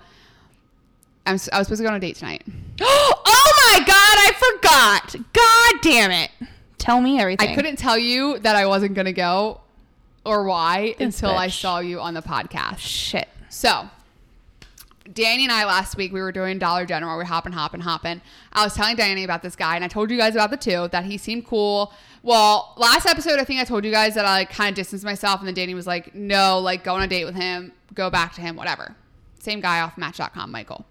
I'm 1.26 1.38
I 1.52 1.58
was 1.58 1.66
supposed 1.66 1.78
to 1.78 1.82
go 1.82 1.88
on 1.88 1.94
a 1.94 2.00
date 2.00 2.16
tonight. 2.16 2.42
oh 2.80 3.43
my 3.78 3.84
god, 3.84 3.90
I 3.96 4.32
forgot. 4.52 5.16
God 5.32 5.82
damn 5.82 6.10
it. 6.10 6.30
Tell 6.78 7.00
me 7.00 7.18
everything. 7.18 7.48
I 7.48 7.54
couldn't 7.54 7.76
tell 7.76 7.98
you 7.98 8.38
that 8.40 8.56
I 8.56 8.66
wasn't 8.66 8.94
gonna 8.94 9.12
go 9.12 9.60
or 10.24 10.44
why 10.44 10.94
This 10.98 11.16
until 11.16 11.36
I 11.36 11.48
saw 11.48 11.80
you 11.80 12.00
on 12.00 12.14
the 12.14 12.22
podcast. 12.22 12.78
Shit. 12.78 13.28
So, 13.48 13.88
Danny 15.12 15.44
and 15.44 15.52
I 15.52 15.64
last 15.64 15.96
week 15.96 16.12
we 16.12 16.20
were 16.20 16.32
doing 16.32 16.58
Dollar 16.58 16.86
General. 16.86 17.14
We 17.14 17.18
were 17.18 17.24
hopping, 17.24 17.52
hopping, 17.52 17.80
hopping. 17.80 18.20
I 18.52 18.64
was 18.64 18.74
telling 18.74 18.96
Danny 18.96 19.24
about 19.24 19.42
this 19.42 19.56
guy, 19.56 19.74
and 19.76 19.84
I 19.84 19.88
told 19.88 20.10
you 20.10 20.16
guys 20.16 20.34
about 20.34 20.50
the 20.50 20.56
two 20.56 20.88
that 20.88 21.04
he 21.04 21.18
seemed 21.18 21.46
cool. 21.46 21.92
Well, 22.22 22.74
last 22.76 23.06
episode 23.06 23.38
I 23.38 23.44
think 23.44 23.60
I 23.60 23.64
told 23.64 23.84
you 23.84 23.90
guys 23.90 24.14
that 24.14 24.24
I 24.24 24.38
like 24.38 24.50
kind 24.50 24.70
of 24.70 24.76
distanced 24.76 25.04
myself, 25.04 25.40
and 25.40 25.48
then 25.48 25.54
Danny 25.54 25.74
was 25.74 25.86
like, 25.86 26.14
"No, 26.14 26.60
like 26.60 26.84
go 26.84 26.94
on 26.94 27.02
a 27.02 27.08
date 27.08 27.24
with 27.24 27.34
him, 27.34 27.72
go 27.92 28.08
back 28.08 28.34
to 28.34 28.40
him, 28.40 28.56
whatever." 28.56 28.94
Same 29.40 29.60
guy 29.60 29.80
off 29.80 29.98
Match.com, 29.98 30.50
Michael. 30.50 30.86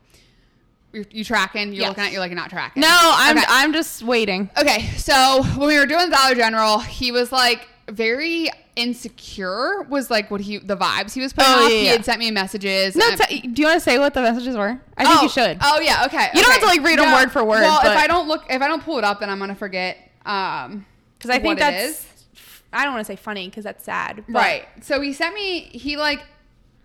You, 0.93 1.05
you 1.09 1.23
tracking? 1.23 1.69
You're 1.73 1.81
Yes. 1.81 1.89
looking 1.89 2.03
at. 2.05 2.11
You're 2.11 2.21
like 2.21 2.31
not 2.33 2.49
tracking. 2.51 2.81
No, 2.81 2.87
I'm 2.91 3.37
Okay. 3.37 3.45
I'm 3.49 3.73
just 3.73 4.03
waiting. 4.03 4.49
Okay, 4.57 4.85
so 4.97 5.43
when 5.57 5.67
we 5.67 5.77
were 5.79 5.85
doing 5.87 6.09
Dollar 6.09 6.35
General, 6.35 6.79
he 6.79 7.11
was 7.11 7.31
like 7.31 7.67
very 7.89 8.49
insecure. 8.75 9.81
Was 9.89 10.09
like 10.11 10.29
what 10.31 10.41
he 10.41 10.57
the 10.59 10.77
vibes 10.77 11.13
he 11.13 11.21
was 11.21 11.33
putting 11.33 11.51
Oh, 11.51 11.65
off. 11.65 11.71
yeah, 11.71 11.77
He 11.77 11.85
yeah. 11.85 11.91
had 11.93 12.05
sent 12.05 12.19
me 12.19 12.31
messages. 12.31 12.95
No, 12.95 13.09
t- 13.15 13.41
do 13.47 13.61
you 13.61 13.67
want 13.67 13.77
to 13.77 13.83
say 13.83 13.97
what 13.99 14.13
the 14.13 14.21
messages 14.21 14.55
were? 14.55 14.79
I 14.97 15.05
think 15.05 15.19
oh, 15.19 15.23
you 15.23 15.29
should. 15.29 15.57
Oh 15.61 15.79
yeah, 15.79 16.05
okay. 16.05 16.29
You 16.33 16.41
don't 16.41 16.51
have 16.51 16.61
to, 16.61 16.67
like, 16.67 16.83
read 16.83 16.99
them 16.99 17.11
word 17.11 17.31
for 17.31 17.43
word, 17.43 17.61
Well, 17.61 17.79
but- 17.83 17.91
if 17.91 17.97
I 17.97 18.07
don't 18.07 18.27
look, 18.27 18.45
if 18.49 18.61
I 18.61 18.67
don't 18.67 18.83
pull 18.83 18.97
it 18.99 19.03
up, 19.03 19.19
then 19.19 19.29
I'm 19.29 19.39
gonna 19.39 19.55
forget. 19.55 19.97
Um, 20.25 20.85
Because 21.17 21.31
I 21.31 21.39
think 21.39 21.59
that's. 21.59 21.83
is. 21.83 22.05
I 22.71 22.83
don't 22.85 22.93
want 22.93 23.05
to 23.05 23.11
say 23.11 23.15
funny 23.15 23.47
because 23.49 23.63
that's 23.63 23.83
sad. 23.83 24.23
but- 24.27 24.39
right. 24.39 24.65
So 24.81 25.01
he 25.01 25.13
sent 25.13 25.33
me. 25.35 25.61
He 25.61 25.97
like. 25.97 26.21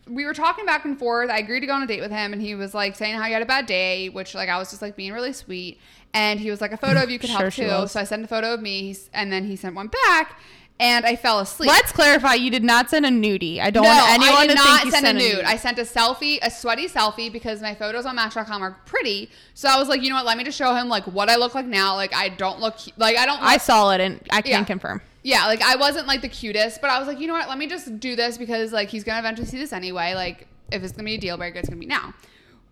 We 0.09 0.25
were 0.25 0.35
talking 0.35 0.65
back 0.67 0.85
and 0.85 0.99
forth. 0.99 1.31
I 1.31 1.39
agreed 1.39 1.61
to 1.61 1.67
go 1.67 1.75
on 1.75 1.83
a 1.83 1.87
date 1.87 2.01
with 2.01 2.11
him, 2.11 2.33
and 2.33 2.41
he 2.43 2.55
was 2.55 2.75
like 2.75 2.97
saying 2.97 3.15
how 3.17 3.25
he 3.25 3.33
had 3.33 3.43
a 3.43 3.47
bad 3.47 3.67
day, 3.67 4.09
which 4.09 4.35
like 4.35 4.49
I 4.49 4.59
was 4.59 4.71
just 4.71 4.83
like 4.83 4.97
being 4.97 5.13
really 5.13 5.33
sweet. 5.33 5.79
And 6.15 6.41
he 6.41 6.51
was 6.51 6.61
like, 6.61 6.73
a 6.73 6.77
photo 6.77 7.03
of 7.03 7.11
you 7.11 7.19
could 7.19 7.31
help 7.39 7.53
too. 7.53 7.87
So 7.87 8.01
I 8.01 8.05
sent 8.05 8.25
a 8.25 8.29
photo 8.29 8.55
of 8.55 8.63
me, 8.63 8.97
and 9.13 9.33
then 9.33 9.45
he 9.45 9.57
sent 9.57 9.75
one 9.75 9.89
back, 10.07 10.41
and 10.81 11.05
I 11.05 11.17
fell 11.17 11.41
asleep. 11.41 11.69
Let's 11.69 11.93
clarify. 11.93 12.35
You 12.35 12.51
did 12.51 12.65
not 12.65 12.89
send 12.89 13.05
a 13.05 13.11
nudie. 13.11 13.61
I 13.61 13.71
don't 13.71 13.83
no, 13.83 13.91
want 13.91 14.11
anyone 14.13 14.35
I 14.37 14.47
did 14.47 14.49
to 14.51 14.55
not 14.55 14.67
think 14.81 14.85
you 14.87 14.91
send 14.93 15.05
a 15.19 15.21
sent 15.21 15.37
nude. 15.37 15.45
I 15.45 15.57
sent 15.57 15.79
a 15.79 15.83
selfie, 15.83 16.39
a 16.41 16.51
sweaty 16.51 16.89
selfie, 16.89 17.31
because 17.33 17.61
my 17.61 17.75
photos 17.75 18.07
on 18.07 18.17
Match.com 18.17 18.63
are 18.63 18.77
pretty. 18.87 19.31
So 19.55 19.69
I 19.69 19.79
was 19.79 19.89
like, 19.89 20.03
you 20.03 20.09
know 20.09 20.15
what? 20.17 20.25
Let 20.25 20.39
me 20.39 20.45
just 20.45 20.57
show 20.57 20.75
him 20.75 20.89
like 20.89 21.05
what 21.05 21.29
I 21.29 21.37
look 21.37 21.55
like 21.55 21.67
now. 21.67 21.95
Like 21.95 22.15
I 22.15 22.29
don't 22.31 22.61
look 22.61 22.77
like 22.97 23.17
I 23.17 23.27
don't. 23.27 23.41
I 23.43 23.59
saw 23.59 23.91
it 23.91 24.01
and 24.01 24.21
I 24.31 24.41
can 24.41 24.51
Yeah. 24.53 24.65
confirm. 24.65 25.03
Yeah, 25.29 25.45
like 25.45 25.61
I 25.61 25.77
wasn't 25.77 26.07
like 26.07 26.23
the 26.23 26.29
cutest, 26.31 26.81
but 26.81 26.89
I 26.89 26.99
was 26.99 27.07
like, 27.07 27.21
you 27.21 27.27
know 27.27 27.35
what? 27.35 27.51
Let 27.51 27.59
me 27.59 27.67
just 27.67 28.01
do 28.01 28.17
this 28.17 28.39
because 28.39 28.73
like 28.73 28.89
he's 28.89 29.05
gonna 29.05 29.19
eventually 29.19 29.47
see 29.47 29.59
this 29.59 29.75
anyway. 29.75 30.15
Like 30.15 30.49
if 30.73 30.83
it's 30.83 30.93
gonna 30.93 31.05
be 31.05 31.17
a 31.17 31.21
deal 31.21 31.37
breaker, 31.37 31.59
it's 31.59 31.69
gonna 31.69 31.79
be 31.79 31.85
now. 31.85 32.15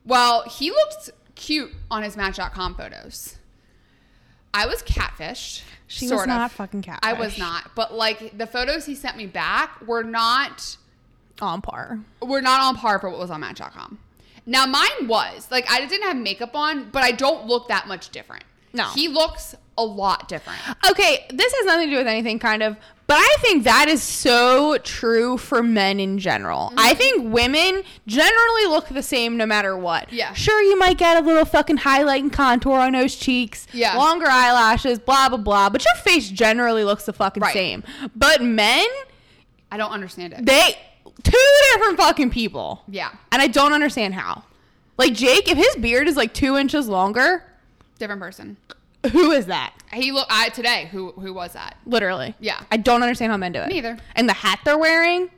Well, 0.06 0.42
he 0.48 0.70
looked 0.70 1.10
cute 1.34 1.70
on 1.90 2.02
his 2.02 2.16
Match.com 2.16 2.74
photos. 2.76 3.36
I 4.54 4.64
was 4.64 4.82
catfished. 4.84 5.64
She 5.86 6.06
sort 6.06 6.20
was 6.20 6.22
of. 6.22 6.28
not 6.28 6.50
fucking 6.50 6.80
catfish. 6.80 7.00
I 7.02 7.12
was 7.12 7.36
not, 7.36 7.72
but 7.74 7.92
like 7.92 8.38
the 8.38 8.46
photos 8.46 8.86
he 8.86 8.94
sent 8.94 9.18
me 9.18 9.26
back 9.26 9.86
were 9.86 10.02
not 10.02 10.78
on 11.42 11.60
par. 11.60 12.00
were 12.22 12.40
not 12.40 12.62
on 12.62 12.76
par 12.76 12.98
for 13.00 13.10
what 13.10 13.18
was 13.18 13.30
on 13.30 13.40
Match.com. 13.40 13.98
Now 14.46 14.64
mine 14.64 15.08
was 15.08 15.50
like 15.50 15.70
I 15.70 15.84
didn't 15.84 16.04
have 16.04 16.16
makeup 16.16 16.54
on, 16.54 16.88
but 16.88 17.02
I 17.02 17.12
don't 17.12 17.46
look 17.46 17.68
that 17.68 17.86
much 17.86 18.08
different. 18.08 18.44
No. 18.76 18.84
he 18.90 19.08
looks 19.08 19.54
a 19.78 19.84
lot 19.84 20.28
different. 20.28 20.58
Okay, 20.90 21.26
this 21.30 21.52
has 21.54 21.66
nothing 21.66 21.88
to 21.88 21.92
do 21.92 21.98
with 21.98 22.06
anything, 22.06 22.38
kind 22.38 22.62
of, 22.62 22.76
but 23.06 23.18
I 23.18 23.36
think 23.40 23.64
that 23.64 23.88
is 23.88 24.02
so 24.02 24.78
true 24.78 25.36
for 25.36 25.62
men 25.62 26.00
in 26.00 26.18
general. 26.18 26.72
I 26.76 26.90
Mm-hmm. 26.90 26.98
think 26.98 27.32
women 27.34 27.82
generally 28.06 28.66
look 28.66 28.88
the 28.88 29.02
same 29.02 29.36
no 29.36 29.44
matter 29.46 29.76
what. 29.76 30.12
Yeah. 30.12 30.32
Sure, 30.32 30.60
you 30.62 30.78
might 30.78 30.96
get 30.98 31.22
a 31.22 31.26
little 31.26 31.44
fucking 31.44 31.76
highlight 31.78 32.22
and 32.22 32.32
contour 32.32 32.78
on 32.78 32.92
those 32.94 33.16
cheeks, 33.16 33.66
Yeah. 33.72 33.96
longer 33.96 34.26
eyelashes, 34.28 34.98
blah, 34.98 35.28
blah, 35.28 35.38
blah, 35.38 35.68
but 35.68 35.84
your 35.84 35.94
face 35.96 36.30
generally 36.30 36.82
looks 36.84 37.04
the 37.04 37.12
fucking 37.12 37.42
Right. 37.42 37.52
same. 37.52 37.84
But 38.16 38.42
men, 38.42 38.86
I 39.70 39.76
don't 39.76 39.92
understand 39.92 40.32
it. 40.32 40.46
they, 40.46 40.76
two 41.22 41.38
different 41.74 41.98
fucking 41.98 42.30
people. 42.30 42.82
yeah, 42.88 43.10
And 43.30 43.42
I 43.42 43.46
don't 43.46 43.72
understand 43.74 44.14
how. 44.14 44.44
Like 44.96 45.12
Jake, 45.12 45.48
if 45.50 45.58
his 45.58 45.76
beard 45.76 46.08
is 46.08 46.16
like 46.16 46.32
two 46.32 46.56
inches 46.56 46.88
longer, 46.88 47.42
different 47.98 48.20
person. 48.20 48.56
who 49.12 49.30
is 49.32 49.46
that? 49.46 49.74
He 49.92 50.12
look 50.12 50.26
I 50.30 50.48
today. 50.50 50.88
Who 50.92 51.12
who 51.12 51.32
was 51.32 51.52
that? 51.52 51.76
Literally. 51.86 52.34
Yeah. 52.40 52.62
I 52.70 52.76
don't 52.76 53.02
understand 53.02 53.30
how 53.32 53.36
men 53.38 53.52
do 53.52 53.60
it. 53.60 53.68
Neither. 53.68 53.98
And 54.14 54.28
the 54.28 54.32
hat 54.34 54.60
they're 54.64 54.78
wearing. 54.78 55.30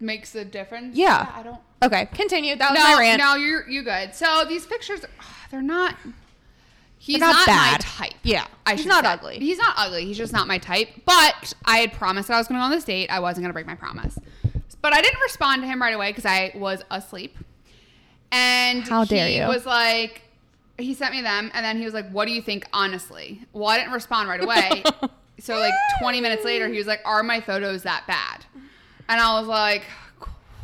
Makes 0.00 0.34
a 0.34 0.44
difference. 0.44 0.96
Yeah. 0.96 1.30
I 1.34 1.42
don't. 1.42 1.60
Okay, 1.82 2.06
continue. 2.06 2.56
That 2.56 2.70
was 2.72 2.78
No, 2.78 2.94
my 2.94 2.98
rant. 3.00 3.18
no, 3.20 3.34
you're 3.36 3.68
you 3.68 3.82
good. 3.82 4.14
So 4.14 4.44
these 4.48 4.66
pictures, 4.66 5.00
ah, 5.20 5.46
they're 5.50 5.62
not. 5.62 5.96
He's 6.98 7.18
They're 7.20 7.28
not, 7.28 7.46
not 7.46 7.72
my 7.72 7.76
type. 7.80 8.14
Yeah. 8.22 8.46
I 8.64 8.76
He's 8.76 8.86
not 8.86 9.04
say. 9.04 9.10
ugly. 9.10 9.38
He's 9.38 9.58
not 9.58 9.74
ugly. 9.76 10.06
He's 10.06 10.16
just 10.16 10.32
not 10.32 10.46
my 10.46 10.56
type. 10.56 10.88
But 11.04 11.52
I 11.66 11.76
had 11.78 11.92
promised 11.92 12.28
that 12.28 12.34
I 12.34 12.38
was 12.38 12.48
going 12.48 12.56
to 12.58 12.60
go 12.60 12.64
on 12.64 12.70
this 12.70 12.84
date. 12.84 13.10
I 13.10 13.20
wasn't 13.20 13.42
going 13.44 13.50
to 13.50 13.52
break 13.52 13.66
my 13.66 13.74
promise. 13.74 14.18
But 14.80 14.94
I 14.94 15.02
didn't 15.02 15.20
respond 15.20 15.60
to 15.62 15.68
him 15.68 15.82
right 15.82 15.92
away 15.94 16.10
because 16.10 16.24
I 16.24 16.52
was 16.54 16.82
asleep. 16.90 17.36
And 18.32 18.88
How 18.88 19.04
dare 19.04 19.28
he 19.28 19.36
you. 19.38 19.46
was 19.46 19.66
like, 19.66 20.22
he 20.78 20.94
sent 20.94 21.14
me 21.14 21.22
them, 21.22 21.50
and 21.54 21.64
then 21.64 21.78
he 21.78 21.84
was 21.84 21.94
like, 21.94 22.10
"What 22.10 22.26
do 22.26 22.32
you 22.32 22.42
think, 22.42 22.66
honestly?" 22.72 23.42
Well, 23.52 23.68
I 23.68 23.78
didn't 23.78 23.92
respond 23.92 24.28
right 24.28 24.42
away. 24.42 24.82
so 25.38 25.58
like 25.58 25.72
20 26.00 26.20
minutes 26.20 26.44
later, 26.44 26.68
he 26.68 26.78
was 26.78 26.86
like, 26.86 27.00
"Are 27.04 27.22
my 27.22 27.40
photos 27.40 27.82
that 27.84 28.04
bad?" 28.06 28.44
And 29.08 29.20
I 29.20 29.38
was 29.38 29.46
like, 29.48 29.84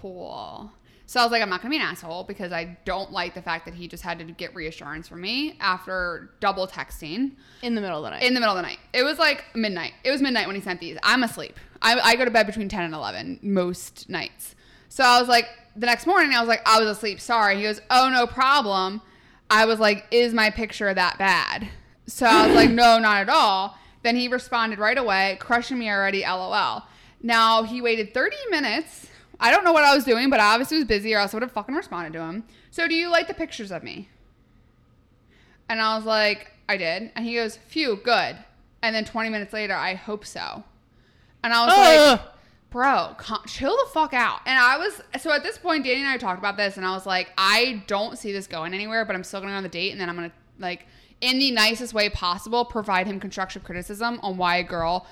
"Cool." 0.01 0.71
So 1.07 1.19
I 1.19 1.25
was 1.25 1.33
like, 1.33 1.43
I'm 1.43 1.49
not 1.51 1.61
gonna 1.61 1.71
be 1.73 1.77
an 1.77 1.83
asshole 1.83 2.23
because 2.23 2.53
I 2.53 2.79
don't 2.85 3.11
like 3.11 3.35
the 3.35 3.43
fact 3.43 3.65
that 3.65 3.75
he 3.75 3.89
just 3.89 4.05
had 4.05 4.21
to 4.21 4.25
get 4.27 4.55
reassurance 4.55 5.09
from 5.09 5.21
me 5.21 5.57
after 5.59 6.31
double 6.39 6.69
texting 6.69 7.33
In 7.63 7.75
the 7.75 7.81
middle 7.81 7.99
of 7.99 8.05
the 8.05 8.11
night. 8.11 8.23
in 8.23 8.33
the 8.33 8.39
middle 8.39 8.55
of 8.55 8.63
the 8.63 8.69
night. 8.69 8.79
It 8.93 9.03
was 9.03 9.19
like 9.19 9.45
midnight. 9.57 9.93
It 10.05 10.13
was 10.13 10.23
midnight 10.23 10.47
when 10.47 10.55
he 10.55 10.63
sent 10.63 10.79
these. 10.79 10.97
I'm 11.03 11.25
asleep. 11.25 11.59
I, 11.83 11.99
I 11.99 12.15
go 12.15 12.25
to 12.25 12.31
bed 12.31 12.47
between 12.47 12.69
10 12.69 12.85
and 12.85 12.95
11 12.95 13.41
most 13.43 14.09
nights. 14.09 14.55
So 14.89 15.03
I 15.03 15.19
was 15.19 15.29
like, 15.29 15.47
the 15.75 15.87
next 15.87 16.07
morning, 16.07 16.33
I 16.33 16.39
was 16.39 16.49
like, 16.49 16.63
I 16.65 16.79
was 16.79 16.89
asleep. 16.89 17.21
Sorry. 17.21 17.57
He 17.57 17.63
goes, 17.63 17.81
Oh, 17.91 18.09
no 18.09 18.29
problem. 18.29 19.03
I 19.51 19.67
was 19.67 19.79
like, 19.81 20.07
Is 20.11 20.33
my 20.33 20.51
picture 20.51 20.93
that 20.93 21.19
bad? 21.19 21.69
So 22.07 22.27
I 22.27 22.47
was 22.47 22.57
like, 22.57 22.71
No, 22.71 22.99
not 23.01 23.19
at 23.19 23.29
all. 23.29 23.77
Then 24.03 24.17
he 24.17 24.29
responded 24.29 24.79
right 24.79 24.97
away, 24.97 25.37
crushing 25.41 25.79
me 25.79 25.91
already, 25.91 26.23
lol. 26.23 26.85
Now 27.23 27.65
he 27.65 27.83
waited 27.83 28.15
30 28.15 28.37
minutes. 28.51 29.09
I 29.39 29.51
don't 29.51 29.65
know 29.65 29.73
what 29.73 29.85
I 29.85 29.95
was 29.95 30.05
doing, 30.05 30.31
but 30.31 30.41
I 30.41 30.53
obviously 30.55 30.79
was 30.79 30.87
busy 30.87 31.15
or 31.15 31.19
else 31.19 31.35
I 31.35 31.37
would 31.37 31.43
have 31.43 31.53
fucking 31.53 31.75
responded 31.75 32.13
to 32.15 32.21
him. 32.21 32.45
So 32.71 32.87
do 32.89 32.95
you 32.95 33.11
like 33.11 33.27
the 33.27 33.35
pictures 33.35 33.73
of 33.73 33.83
me? 33.83 34.09
And 35.69 35.81
I 35.81 35.97
was 35.97 36.05
like, 36.05 36.53
I 36.69 36.77
did. 36.77 37.11
And 37.15 37.25
he 37.25 37.35
goes, 37.35 37.57
Phew, 37.57 37.97
good. 38.03 38.37
And 38.83 38.95
then 38.95 39.05
20 39.05 39.29
minutes 39.29 39.53
later, 39.53 39.75
I 39.75 39.95
hope 39.95 40.25
so. 40.25 40.65
And 41.43 41.53
I 41.53 41.67
was 41.67 41.73
Ugh. 41.75 41.79
like, 41.79 42.21
ah! 42.21 42.33
Bro, 42.71 43.17
chill 43.47 43.77
the 43.77 43.91
fuck 43.93 44.15
out. 44.15 44.41
And 44.47 44.59
I 44.59 44.77
was, 44.79 45.01
so 45.21 45.33
at 45.33 45.43
this 45.43 45.59
point, 45.59 45.85
Danny 45.85 46.01
and 46.01 46.09
I 46.09 46.17
talked 46.17 46.39
about 46.39 46.57
this, 46.57 46.77
and 46.77 46.87
I 46.87 46.93
was 46.93 47.07
like, 47.07 47.31
I 47.37 47.83
don't 47.87 48.17
see 48.19 48.33
this 48.33 48.47
going 48.47 48.75
anywhere, 48.75 49.05
but 49.05 49.15
I'm 49.17 49.25
still 49.25 49.41
going 49.41 49.53
on 49.53 49.63
the 49.63 49.69
date, 49.69 49.91
and 49.93 50.01
then 50.01 50.09
I'm 50.09 50.17
going 50.17 50.31
to, 50.31 50.37
like, 50.59 50.87
in 51.21 51.39
the 51.39 51.51
nicest 51.51 51.93
way 51.93 52.09
possible, 52.09 52.65
provide 52.65 53.07
him 53.07 53.21
constructive 53.21 53.65
criticism 53.65 54.19
on 54.23 54.37
why 54.37 54.57
a 54.57 54.63
girl, 54.63 55.07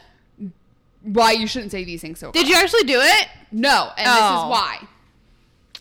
why 1.03 1.33
you 1.33 1.47
shouldn't 1.47 1.71
say 1.73 1.85
these 1.85 2.01
things 2.01 2.19
so 2.19 2.33
Did 2.33 2.49
you 2.49 2.55
actually 2.57 2.85
do 2.85 2.99
it? 3.01 3.29
no, 3.53 3.91
and 3.97 4.07
this 4.07 4.15
is 4.15 4.21
Oh. 4.23 4.49
why. 4.49 4.81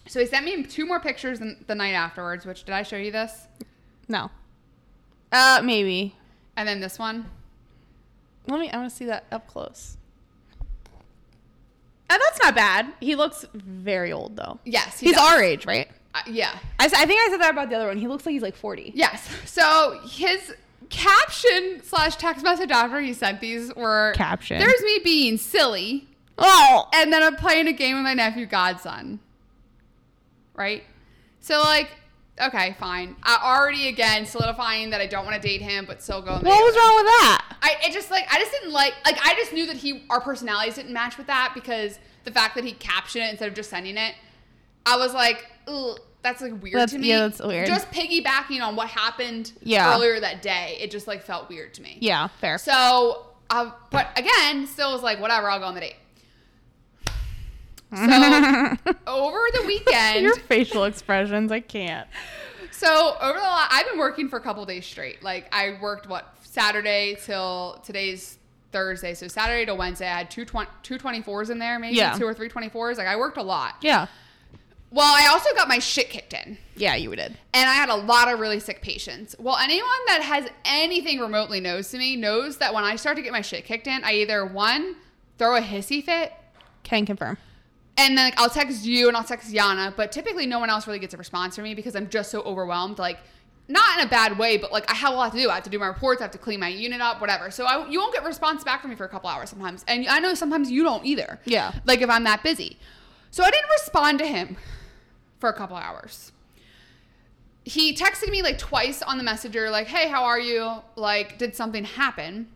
So 0.08 0.20
he 0.22 0.26
sent 0.26 0.46
me 0.46 0.64
two 0.64 0.86
more 0.86 1.00
pictures 1.02 1.40
the 1.40 1.76
night 1.76 1.92
afterwards, 1.94 2.46
which 2.46 2.64
did 2.64 2.74
I 2.74 2.84
show 2.84 2.96
you 2.98 3.12
this? 3.12 3.48
No. 4.08 4.32
Uh, 5.34 5.62
maybe. 5.64 6.16
And 6.56 6.66
then 6.68 6.80
this 6.80 6.98
one. 6.98 7.30
Let 8.48 8.62
me. 8.62 8.70
I 8.72 8.78
want 8.78 8.90
to 8.90 8.96
see 8.96 9.04
that 9.06 9.26
up 9.32 9.48
close. 9.48 9.97
Uh, 12.10 12.18
that's 12.18 12.40
not 12.42 12.56
bad. 12.56 12.88
He 13.00 13.16
looks 13.16 13.46
very 13.54 14.12
old 14.14 14.36
though. 14.36 14.60
Yes, 14.64 15.00
he 15.00 15.08
He's 15.08 15.16
does. 15.16 15.26
our 15.34 15.42
age, 15.44 15.66
right? 15.66 15.88
Uh, 16.16 16.20
yeah. 16.28 16.58
I 16.80 16.88
think 16.88 17.20
I 17.22 17.28
said 17.30 17.42
that 17.42 17.52
about 17.52 17.70
the 17.70 17.76
other 17.76 17.88
one. 17.88 17.98
He 17.98 18.08
looks 18.08 18.26
like 18.26 18.34
he's 18.34 18.42
like 18.42 18.56
40. 18.56 18.94
Yes. 18.96 19.28
So 19.46 20.00
his 20.10 20.56
caption 20.90 21.82
slash 21.84 22.16
text 22.16 22.44
message 22.46 22.72
after 22.72 23.00
he 23.02 23.14
sent 23.14 23.42
these 23.42 23.76
were 23.76 24.14
Caption. 24.16 24.58
There's 24.60 24.82
me 24.84 25.00
being 25.04 25.38
silly, 25.38 26.08
Oh. 26.38 26.88
and 26.94 27.12
then 27.12 27.22
I'm 27.24 27.36
playing 27.36 27.68
a 27.68 27.74
game 27.74 27.96
with 27.98 28.04
my 28.04 28.14
nephew 28.14 28.46
Godson. 28.46 29.20
Right. 30.56 30.84
So 31.42 31.60
like, 31.60 31.90
okay, 32.42 32.76
fine. 32.80 33.16
I 33.24 33.40
already 33.44 33.88
again 33.88 34.26
solidifying 34.26 34.90
that 34.92 35.02
I 35.02 35.08
don't 35.08 35.26
want 35.26 35.42
to 35.42 35.48
date 35.48 35.62
him, 35.62 35.86
but 35.86 36.02
still 36.02 36.22
going. 36.22 36.44
What 36.44 36.64
was 36.64 36.76
wrong 36.76 36.96
with 36.98 37.06
that? 37.06 37.56
I 37.62 37.76
it 37.88 37.94
just 37.94 38.12
like 38.12 38.26
I 38.32 38.40
just 38.40 38.52
didn't 38.52 38.72
like 38.72 38.94
like 39.06 39.18
I 39.24 39.34
just 39.36 39.54
knew 39.54 39.66
that 39.68 39.76
he 39.78 40.06
our 40.10 40.22
personalities 40.22 40.76
didn't 40.76 40.94
match 40.94 41.18
with 41.18 41.28
that 41.28 41.52
because 41.54 42.00
the 42.24 42.32
fact 42.32 42.56
that 42.56 42.64
he 42.64 42.74
captioned 42.74 43.24
it 43.26 43.30
instead 43.32 43.48
of 43.48 43.54
just 43.56 43.70
sending 43.70 43.98
it, 43.98 44.14
I 44.86 44.98
was 44.98 45.14
like, 45.14 45.46
Ugh, 45.68 46.00
that's 46.22 46.42
like 46.42 46.62
weird 46.62 46.76
That's- 46.76 46.92
to 46.92 46.98
me. 46.98 47.10
yeah, 47.10 47.20
that's 47.20 47.40
weird. 47.42 47.68
Just 47.68 47.90
piggybacking 47.92 48.62
on 48.62 48.76
what 48.76 48.90
happened 48.90 49.54
Yeah. 49.64 49.94
earlier 49.96 50.20
that 50.20 50.42
day, 50.42 50.78
it 50.80 50.92
just 50.92 51.08
like 51.08 51.24
felt 51.24 51.50
weird 51.50 51.74
to 51.76 51.82
me. 51.82 51.98
Yeah, 52.02 52.28
fair. 52.42 52.58
So, 52.58 53.26
uh, 53.50 53.72
but 53.92 54.08
again, 54.18 54.68
still 54.68 54.92
was 54.92 55.04
like, 55.04 55.20
whatever, 55.22 55.50
I'll 55.50 55.60
go 55.60 55.66
on 55.66 55.74
the 55.76 55.82
date. 55.82 55.96
So 57.96 58.04
over 59.08 59.40
the 59.54 59.64
weekend, 59.66 60.24
Your 60.24 60.36
facial 60.36 60.84
expressions, 60.84 61.52
I 61.52 61.60
can't. 61.62 62.08
so 62.72 63.16
over 63.22 63.38
the 63.40 63.44
la- 63.46 63.68
I've 63.70 63.88
been 63.90 63.98
working 64.00 64.28
for 64.30 64.38
a 64.38 64.42
couple 64.42 64.66
days 64.66 64.86
straight. 64.86 65.24
Like 65.24 65.48
I 65.54 65.78
worked 65.82 66.08
what 66.08 66.36
Saturday 66.44 67.18
till 67.24 67.82
today's 67.86 68.38
Thursday. 68.72 69.14
So 69.14 69.28
Saturday 69.28 69.66
to 69.66 69.74
Wednesday, 69.76 70.08
I 70.08 70.18
had 70.18 70.30
two 70.32 70.44
twen- 70.46 70.68
24s 70.84 71.50
in 71.50 71.60
there, 71.60 71.80
maybe 71.80 71.96
Yeah. 71.96 72.14
two 72.18 72.26
or 72.26 72.34
three 72.34 72.50
24s. 72.50 72.98
Like 72.98 73.08
I 73.08 73.16
worked 73.16 73.38
a 73.38 73.44
lot. 73.44 73.76
Yeah. 73.82 74.08
Well, 74.90 75.06
I 75.14 75.28
also 75.32 75.54
got 75.56 75.68
my 75.68 75.80
shit 75.80 76.10
kicked 76.10 76.34
in. 76.34 76.58
Yeah, 76.78 76.96
you 76.96 77.14
did. 77.16 77.38
And 77.54 77.70
I 77.70 77.74
had 77.74 77.90
a 77.90 77.96
lot 77.96 78.32
of 78.32 78.40
really 78.40 78.60
sick 78.62 78.82
patients. 78.82 79.36
Well, 79.38 79.58
anyone 79.58 79.90
that 80.08 80.22
has 80.22 80.48
anything 80.64 81.20
remotely 81.20 81.60
knows 81.60 81.90
to 81.92 81.98
me 81.98 82.16
knows 82.16 82.58
that 82.58 82.74
when 82.74 82.86
I 82.86 82.96
start 82.96 83.18
to 83.18 83.22
get 83.22 83.34
my 83.34 83.42
shit 83.42 83.66
kicked 83.66 83.88
in, 83.88 84.02
I 84.06 84.14
either 84.14 84.46
one, 84.46 84.96
throw 85.38 85.58
a 85.58 85.62
hissy 85.62 86.02
fit, 86.04 86.32
Can 86.84 87.06
confirm. 87.06 87.38
And 87.98 88.18
then 88.18 88.26
like, 88.26 88.40
I'll 88.40 88.50
text 88.50 88.86
you 88.86 89.08
and 89.08 89.18
I'll 89.18 89.24
text 89.24 89.52
Yana, 89.52 89.96
but 89.96 90.12
typically 90.12 90.46
no 90.46 90.60
one 90.60 90.70
else 90.70 90.88
really 90.88 91.00
gets 91.00 91.14
a 91.14 91.18
response 91.18 91.56
from 91.56 91.64
me 91.64 91.74
because 91.74 91.96
I'm 91.96 92.10
just 92.10 92.32
so 92.32 92.42
overwhelmed. 92.42 93.00
Like, 93.00 93.20
not 93.68 94.00
in 94.00 94.08
a 94.08 94.10
bad 94.10 94.38
way, 94.38 94.58
but 94.58 94.72
like 94.72 94.90
I 94.90 94.96
have 94.96 95.14
a 95.14 95.16
lot 95.16 95.32
to 95.34 95.38
do. 95.38 95.50
I 95.50 95.56
have 95.56 95.64
to 95.64 95.70
do 95.70 95.80
my 95.80 95.88
reports, 95.88 96.22
I 96.22 96.26
have 96.26 96.32
to 96.32 96.38
clean 96.38 96.60
my 96.60 96.70
unit 96.70 97.02
up, 97.02 97.20
whatever. 97.20 97.52
So 97.52 97.66
I, 97.66 97.88
you 97.90 98.00
won't 98.00 98.14
get 98.14 98.24
response 98.24 98.64
back 98.64 98.82
from 98.82 98.92
me 98.92 98.96
for 98.96 99.06
a 99.06 99.10
couple 99.10 99.30
hours 99.30 99.50
sometimes. 99.50 99.84
And 99.88 100.08
I 100.08 100.20
know 100.20 100.34
sometimes 100.34 100.72
you 100.72 100.84
don't 100.84 101.06
either. 101.06 101.40
Yeah. 101.46 101.74
Like 101.86 102.02
if 102.02 102.10
I'm 102.10 102.24
that 102.24 102.44
busy. 102.44 102.78
So 103.32 103.44
I 103.44 103.52
didn't 103.52 103.70
respond 103.70 104.20
to 104.20 104.26
him 104.26 104.58
for 105.40 105.50
a 105.50 105.54
couple 105.54 105.76
hours. 105.76 106.32
He 107.66 107.94
texted 107.94 108.30
me 108.30 108.42
like 108.42 108.58
twice 108.58 109.02
on 109.02 109.18
the 109.18 109.24
messenger, 109.24 109.70
like, 109.70 109.88
hey, 109.88 110.08
how 110.08 110.24
are 110.24 110.40
you? 110.40 110.72
Like, 110.96 111.38
did 111.38 111.54
something 111.54 111.84
happen? 111.84 112.48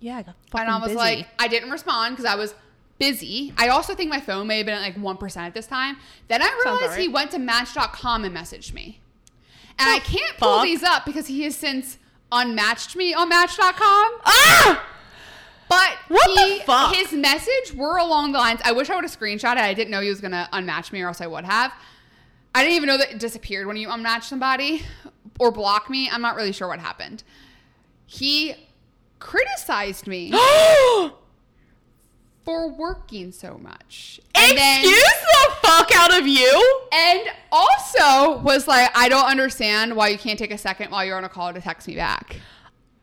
Yeah, 0.00 0.16
I 0.16 0.22
got 0.22 0.34
and 0.54 0.70
I 0.70 0.78
was 0.78 0.94
like, 0.94 1.28
I 1.38 1.48
didn't 1.48 1.70
respond 1.70 2.16
because 2.16 2.24
I 2.24 2.34
was 2.34 2.54
busy. 2.98 3.52
I 3.56 3.68
also 3.68 3.94
think 3.94 4.10
my 4.10 4.20
phone 4.20 4.46
may 4.46 4.58
have 4.58 4.66
been 4.66 4.74
at 4.74 4.82
like 4.82 4.96
1% 4.96 5.36
at 5.36 5.54
this 5.54 5.66
time. 5.66 5.96
Then 6.28 6.42
I 6.42 6.60
realized 6.64 6.82
alright. 6.82 7.00
he 7.00 7.08
went 7.08 7.30
to 7.32 7.38
Match.com 7.38 8.24
and 8.24 8.36
messaged 8.36 8.72
me. 8.72 9.00
And 9.78 9.88
I 9.88 10.00
can't 10.00 10.36
pull 10.38 10.56
fuck? 10.56 10.64
these 10.64 10.82
up 10.82 11.04
because 11.06 11.28
he 11.28 11.42
has 11.42 11.54
since 11.54 11.98
unmatched 12.32 12.96
me 12.96 13.14
on 13.14 13.28
Match.com. 13.28 13.72
ah! 13.80 14.84
But 15.68 15.98
What 16.08 16.26
the 16.34 16.64
fuck? 16.64 16.94
his 16.94 17.12
message 17.12 17.74
were 17.74 17.98
along 17.98 18.32
the 18.32 18.38
lines. 18.38 18.60
I 18.64 18.72
wish 18.72 18.88
I 18.90 18.94
would 18.94 19.04
have 19.04 19.16
screenshot 19.16 19.52
it. 19.52 19.58
I 19.58 19.74
didn't 19.74 19.90
know 19.90 20.00
he 20.00 20.08
was 20.08 20.20
gonna 20.20 20.48
unmatch 20.52 20.92
me, 20.92 21.02
or 21.02 21.08
else 21.08 21.20
I 21.20 21.26
would 21.26 21.44
have. 21.44 21.72
I 22.54 22.62
didn't 22.62 22.76
even 22.76 22.86
know 22.88 22.96
that 22.96 23.12
it 23.12 23.18
disappeared 23.18 23.66
when 23.66 23.76
you 23.76 23.88
unmatch 23.88 24.24
somebody 24.24 24.82
or 25.38 25.52
block 25.52 25.90
me. 25.90 26.08
I'm 26.10 26.22
not 26.22 26.36
really 26.36 26.52
sure 26.52 26.68
what 26.68 26.80
happened. 26.80 27.22
He 28.06 28.54
criticized 29.18 30.06
me 30.06 30.32
for 32.48 32.66
working 32.68 33.30
so 33.30 33.58
much. 33.58 34.18
And 34.34 34.56
then- 34.56 34.80
Excuse 34.80 35.02
the 35.02 35.50
fuck 35.60 35.90
out 35.94 36.18
of 36.18 36.26
you? 36.26 36.80
and 36.94 37.20
also 37.52 38.38
was 38.38 38.66
like, 38.66 38.90
I 38.96 39.10
don't 39.10 39.26
understand 39.26 39.94
why 39.94 40.08
you 40.08 40.16
can't 40.16 40.38
take 40.38 40.50
a 40.50 40.56
second 40.56 40.90
while 40.90 41.04
you're 41.04 41.18
on 41.18 41.24
a 41.24 41.28
call 41.28 41.52
to 41.52 41.60
text 41.60 41.86
me 41.86 41.94
back. 41.96 42.36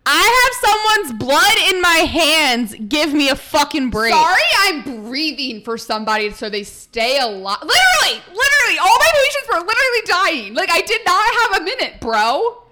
I 0.08 0.50
have 0.62 1.06
someone's 1.08 1.24
blood 1.24 1.74
in 1.76 1.80
my 1.82 2.08
hands. 2.08 2.76
Give 2.90 3.14
me 3.14 3.30
a 3.30 3.36
fucking 3.36 3.92
break. 3.92 4.14
Sorry, 4.14 4.42
I'm 4.62 5.04
breathing 5.06 5.62
for 5.62 5.78
somebody 5.78 6.32
so 6.32 6.50
they 6.50 6.64
stay 6.64 7.20
alive. 7.20 7.60
Literally, 7.62 8.24
literally, 8.28 8.80
all 8.80 8.98
my 9.00 9.12
patients 9.14 9.48
were 9.48 9.60
literally 9.60 10.02
dying. 10.06 10.54
Like 10.56 10.70
I 10.72 10.82
did 10.82 11.02
not 11.06 11.34
have 11.52 11.62
a 11.62 11.64
minute, 11.66 12.02
bro. 12.02 12.64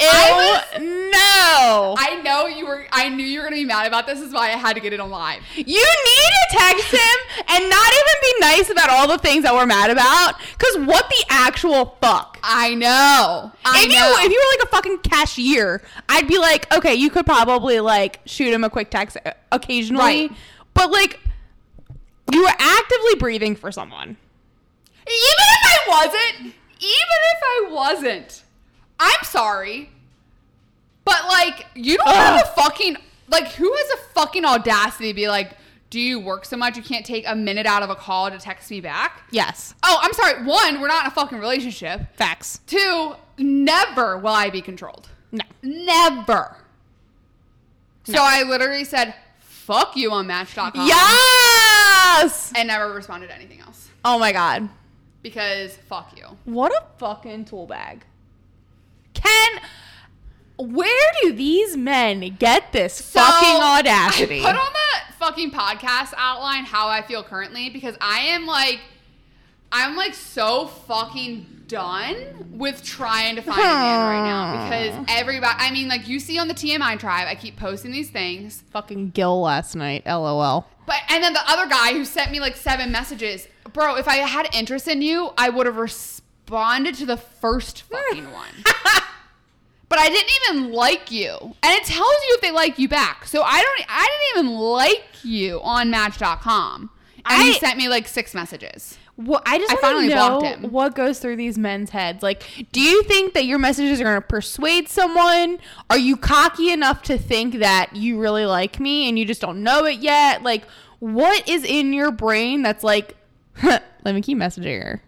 I 0.00 0.78
no. 0.78 1.94
I 1.98 2.20
know 2.22 2.46
you 2.46 2.66
were. 2.66 2.86
I 2.92 3.08
knew 3.08 3.24
you 3.24 3.40
were 3.40 3.44
gonna 3.46 3.56
be 3.56 3.64
mad 3.64 3.86
about 3.86 4.06
this. 4.06 4.20
Is 4.20 4.32
why 4.32 4.46
I 4.48 4.56
had 4.56 4.74
to 4.74 4.80
get 4.80 4.92
it 4.92 5.00
on 5.00 5.10
live. 5.10 5.42
you 5.56 5.64
need 5.64 5.74
to 5.74 6.56
text 6.56 6.86
him 6.92 7.44
and 7.48 7.68
not 7.68 7.88
even 7.88 8.14
be 8.22 8.34
nice 8.40 8.70
about 8.70 8.90
all 8.90 9.08
the 9.08 9.18
things 9.18 9.42
that 9.42 9.52
we're 9.54 9.66
mad 9.66 9.90
about. 9.90 10.34
Cause 10.58 10.86
what 10.86 11.08
the 11.08 11.24
actual 11.30 11.96
fuck? 12.00 12.38
I 12.42 12.74
know. 12.74 13.50
I 13.64 13.82
if 13.84 13.88
know. 13.92 14.08
you 14.08 14.26
if 14.26 14.32
you 14.32 14.38
were 14.38 14.58
like 14.60 14.68
a 14.68 14.70
fucking 14.76 14.98
cashier, 14.98 15.82
I'd 16.08 16.28
be 16.28 16.38
like, 16.38 16.72
okay, 16.72 16.94
you 16.94 17.10
could 17.10 17.26
probably 17.26 17.80
like 17.80 18.20
shoot 18.24 18.52
him 18.52 18.62
a 18.64 18.70
quick 18.70 18.90
text 18.90 19.16
uh, 19.26 19.32
occasionally, 19.50 20.28
Right. 20.28 20.32
but 20.74 20.90
like 20.92 21.18
you 22.32 22.42
were 22.42 22.54
actively 22.56 23.14
breathing 23.18 23.56
for 23.56 23.72
someone. 23.72 24.10
even 24.10 24.16
if 25.08 25.64
I 25.66 25.78
wasn't, 25.88 26.46
even 26.46 26.54
if 26.80 27.42
I 27.42 27.68
wasn't, 27.70 28.42
I'm 29.00 29.22
sorry. 29.24 29.90
But 31.04 31.24
like, 31.28 31.66
you 31.74 31.96
don't 31.98 32.08
have 32.08 32.44
a 32.44 32.46
fucking 32.60 32.96
like. 33.30 33.48
Who 33.52 33.72
has 33.72 33.90
a 34.00 34.02
fucking 34.14 34.44
audacity 34.44 35.08
to 35.08 35.14
be 35.14 35.28
like? 35.28 35.52
Do 35.90 35.98
you 35.98 36.20
work 36.20 36.44
so 36.44 36.54
much 36.58 36.76
you 36.76 36.82
can't 36.82 37.06
take 37.06 37.26
a 37.26 37.34
minute 37.34 37.64
out 37.64 37.82
of 37.82 37.88
a 37.88 37.94
call 37.94 38.30
to 38.30 38.36
text 38.38 38.70
me 38.70 38.82
back? 38.82 39.22
Yes, 39.30 39.74
Oh, 39.82 39.98
I'm 40.02 40.12
sorry. 40.12 40.44
One, 40.44 40.82
we're 40.82 40.86
not 40.88 41.04
in 41.04 41.06
a 41.06 41.14
fucking 41.14 41.38
relationship. 41.38 42.02
facts. 42.14 42.60
Two, 42.66 43.14
never 43.38 44.18
will 44.18 44.34
I 44.34 44.50
be 44.50 44.60
controlled. 44.60 45.08
No. 45.32 45.44
Never. 45.62 46.56
So 48.04 48.18
I 48.18 48.42
literally 48.42 48.84
said, 48.84 49.14
fuck 49.40 49.96
you 49.96 50.12
on 50.12 50.26
Match.com. 50.26 50.72
Yes. 50.86 52.52
And 52.54 52.68
never 52.68 52.92
responded 52.92 53.28
to 53.28 53.34
anything 53.34 53.60
else. 53.60 53.88
Oh 54.04 54.18
my 54.18 54.32
god. 54.32 54.68
Because 55.22 55.74
fuck 55.74 56.12
you. 56.18 56.26
What 56.44 56.70
a 56.72 56.84
fucking 56.98 57.46
tool 57.46 57.66
bag. 57.66 58.04
Ken, 59.28 59.60
where 60.74 61.12
do 61.22 61.32
these 61.32 61.76
men 61.76 62.36
get 62.38 62.72
this 62.72 62.94
So, 62.94 63.20
fucking 63.20 63.60
audacity? 63.62 64.40
I 64.40 64.52
put 64.52 64.60
on 64.60 64.72
the 64.72 65.14
fucking 65.14 65.50
podcast 65.50 66.14
outline 66.16 66.64
how 66.64 66.88
I 66.88 67.02
feel 67.02 67.22
currently 67.22 67.70
because 67.70 67.96
I 68.00 68.20
am 68.20 68.46
like, 68.46 68.80
I'm 69.70 69.96
like 69.96 70.14
so 70.14 70.66
fucking 70.66 71.46
done 71.68 72.16
with 72.52 72.82
trying 72.82 73.36
to 73.36 73.42
find 73.42 73.60
a 73.60 73.62
man 73.62 74.06
right 74.06 74.24
now 74.24 74.64
because 74.64 75.06
everybody, 75.10 75.54
I 75.58 75.70
mean, 75.70 75.88
like 75.88 76.08
you 76.08 76.18
see 76.18 76.38
on 76.38 76.48
the 76.48 76.54
TMI 76.54 76.98
tribe, 76.98 77.28
I 77.28 77.34
keep 77.34 77.56
posting 77.56 77.92
these 77.92 78.10
things. 78.10 78.62
fucking 78.70 79.10
Gil 79.10 79.40
last 79.42 79.74
night. 79.76 80.06
LOL. 80.06 80.66
But 80.86 80.96
and 81.10 81.22
then 81.22 81.34
the 81.34 81.42
other 81.46 81.68
guy 81.68 81.92
who 81.92 82.06
sent 82.06 82.32
me 82.32 82.40
like 82.40 82.56
seven 82.56 82.90
messages 82.90 83.46
bro, 83.72 83.96
if 83.96 84.08
I 84.08 84.16
had 84.16 84.48
interest 84.54 84.88
in 84.88 85.02
you, 85.02 85.30
I 85.36 85.50
would 85.50 85.66
have 85.66 85.76
responded 85.76 86.94
to 86.96 87.06
the 87.06 87.16
first 87.16 87.82
fucking 87.82 88.24
one. 88.32 88.48
But 89.88 89.98
I 89.98 90.08
didn't 90.08 90.30
even 90.44 90.72
like 90.72 91.10
you. 91.10 91.36
And 91.62 91.76
it 91.76 91.84
tells 91.84 92.00
you 92.00 92.34
if 92.34 92.40
they 92.40 92.50
like 92.50 92.78
you 92.78 92.88
back. 92.88 93.26
So 93.26 93.42
I 93.42 93.62
don't 93.62 93.86
I 93.88 94.08
didn't 94.34 94.46
even 94.46 94.58
like 94.58 95.04
you 95.22 95.60
on 95.62 95.90
match.com. 95.90 96.90
And 97.30 97.42
he 97.42 97.54
sent 97.54 97.76
me 97.76 97.88
like 97.88 98.08
six 98.08 98.34
messages. 98.34 98.96
Well, 99.18 99.42
I 99.44 99.58
just 99.58 99.72
I 99.72 99.76
finally 99.76 100.08
blocked 100.08 100.46
him. 100.46 100.70
what 100.70 100.94
goes 100.94 101.18
through 101.18 101.36
these 101.36 101.58
men's 101.58 101.90
heads. 101.90 102.22
Like, 102.22 102.44
do 102.70 102.80
you 102.80 103.02
think 103.02 103.34
that 103.34 103.46
your 103.46 103.58
messages 103.58 104.00
are 104.00 104.04
going 104.04 104.14
to 104.14 104.26
persuade 104.26 104.88
someone? 104.88 105.58
Are 105.90 105.98
you 105.98 106.16
cocky 106.16 106.70
enough 106.70 107.02
to 107.02 107.18
think 107.18 107.58
that 107.58 107.96
you 107.96 108.20
really 108.20 108.46
like 108.46 108.78
me 108.78 109.08
and 109.08 109.18
you 109.18 109.24
just 109.24 109.40
don't 109.40 109.64
know 109.64 109.84
it 109.86 109.98
yet? 109.98 110.44
Like, 110.44 110.62
what 111.00 111.48
is 111.48 111.64
in 111.64 111.92
your 111.92 112.12
brain 112.12 112.62
that's 112.62 112.84
like, 112.84 113.16
let 113.64 113.82
me 114.04 114.22
keep 114.22 114.38
messaging 114.38 114.80
her? 114.80 115.02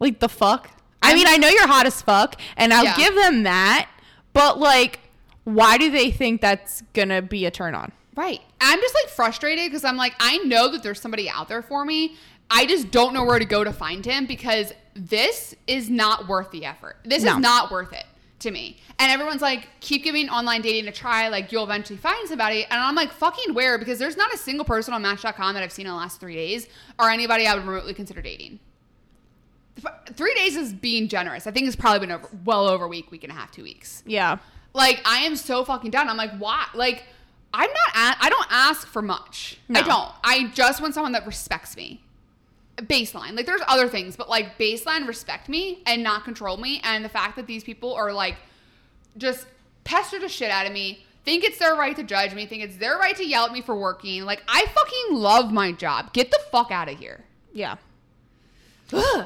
Like, 0.00 0.18
the 0.18 0.28
fuck? 0.28 0.75
I 1.02 1.14
mean, 1.14 1.26
I 1.28 1.36
know 1.36 1.48
you're 1.48 1.66
hot 1.68 1.86
as 1.86 2.00
fuck, 2.02 2.40
and 2.56 2.72
I'll 2.72 2.84
Yeah. 2.84 2.96
give 2.96 3.14
them 3.14 3.44
that, 3.44 3.88
but 4.32 4.58
like, 4.58 5.00
why 5.44 5.78
do 5.78 5.90
they 5.90 6.10
think 6.10 6.40
that's 6.40 6.82
to 6.94 7.22
be 7.22 7.46
a 7.46 7.50
turn 7.50 7.74
on? 7.74 7.92
Right. 8.16 8.40
I'm 8.60 8.80
just 8.80 8.94
like 8.94 9.08
frustrated 9.08 9.66
because 9.66 9.84
I'm 9.84 9.96
like, 9.96 10.14
I 10.18 10.38
know 10.38 10.68
that 10.72 10.82
there's 10.82 11.00
somebody 11.00 11.28
out 11.30 11.48
there 11.48 11.62
for 11.62 11.84
me. 11.84 12.16
I 12.50 12.64
just 12.66 12.90
don't 12.90 13.12
know 13.12 13.24
where 13.24 13.38
to 13.38 13.44
go 13.44 13.62
to 13.62 13.72
find 13.72 14.04
him 14.04 14.26
because 14.26 14.72
this 14.94 15.54
is 15.66 15.90
not 15.90 16.26
worth 16.28 16.50
the 16.50 16.64
effort. 16.64 16.96
This 17.04 17.22
No. 17.24 17.32
is 17.34 17.38
not 17.38 17.70
worth 17.70 17.92
it 17.92 18.04
to 18.40 18.50
me. 18.50 18.78
And 18.98 19.12
everyone's 19.12 19.42
like, 19.42 19.68
keep 19.80 20.02
giving 20.04 20.28
online 20.30 20.62
dating 20.62 20.88
a 20.88 20.92
try. 20.92 21.28
Like, 21.28 21.52
you'll 21.52 21.64
eventually 21.64 21.98
find 21.98 22.26
somebody. 22.28 22.64
And 22.64 22.80
I'm 22.80 22.94
like, 22.94 23.12
fucking 23.12 23.52
where? 23.54 23.76
Because 23.78 23.98
there's 23.98 24.16
not 24.16 24.32
a 24.32 24.38
single 24.38 24.64
person 24.64 24.94
on 24.94 25.02
Match.com 25.02 25.54
that 25.54 25.62
I've 25.62 25.72
seen 25.72 25.86
in 25.86 25.92
the 25.92 25.96
last 25.98 26.18
three 26.18 26.34
days 26.34 26.66
or 26.98 27.10
anybody 27.10 27.46
I 27.46 27.54
would 27.54 27.66
remotely 27.66 27.92
consider 27.94 28.22
dating. 28.22 28.58
Three 30.14 30.34
days 30.34 30.56
is 30.56 30.72
being 30.72 31.08
generous. 31.08 31.46
I 31.46 31.50
think 31.50 31.66
it's 31.66 31.76
probably 31.76 32.00
been 32.00 32.12
over, 32.12 32.28
well 32.44 32.66
over 32.66 32.84
a 32.84 32.88
week, 32.88 33.10
week 33.10 33.24
and 33.24 33.32
a 33.32 33.34
half, 33.34 33.50
two 33.50 33.62
weeks. 33.62 34.02
Yeah. 34.06 34.38
Like 34.72 35.02
I 35.04 35.18
am 35.20 35.36
so 35.36 35.64
fucking 35.64 35.90
done. 35.90 36.08
I'm 36.08 36.16
like, 36.16 36.36
why? 36.38 36.66
Like 36.74 37.04
I'm 37.52 37.70
not. 37.70 37.88
A- 37.96 38.24
I 38.24 38.28
don't 38.30 38.46
ask 38.50 38.86
for 38.86 39.02
much. 39.02 39.58
I 39.74 39.82
don't. 39.82 40.10
I 40.24 40.50
just 40.54 40.80
want 40.80 40.94
someone 40.94 41.12
that 41.12 41.26
respects 41.26 41.76
me. 41.76 42.02
Baseline. 42.76 43.34
Like 43.34 43.46
there's 43.46 43.62
other 43.68 43.88
things, 43.88 44.16
but 44.16 44.28
like 44.28 44.58
baseline 44.58 45.06
respect 45.06 45.48
me 45.48 45.82
and 45.86 46.02
not 46.02 46.24
control 46.24 46.56
me. 46.58 46.80
And 46.84 47.04
the 47.04 47.08
fact 47.08 47.36
that 47.36 47.46
these 47.46 47.64
people 47.64 47.94
are 47.94 48.12
like 48.12 48.36
just 49.16 49.46
pester 49.84 50.18
the 50.18 50.28
shit 50.28 50.50
out 50.50 50.66
of 50.66 50.72
me. 50.72 51.04
Think 51.24 51.42
it's 51.42 51.58
their 51.58 51.74
right 51.74 51.96
to 51.96 52.04
judge 52.04 52.34
me. 52.34 52.46
Think 52.46 52.62
it's 52.62 52.76
their 52.76 52.98
right 52.98 53.16
to 53.16 53.26
yell 53.26 53.46
at 53.46 53.52
me 53.52 53.60
for 53.62 53.74
working. 53.74 54.24
Like 54.24 54.42
I 54.46 54.64
fucking 54.66 55.16
love 55.16 55.52
my 55.52 55.72
job. 55.72 56.12
Get 56.12 56.30
the 56.30 56.38
fuck 56.52 56.70
out 56.70 56.88
of 56.88 56.98
here. 56.98 57.24
Yeah. 57.52 57.76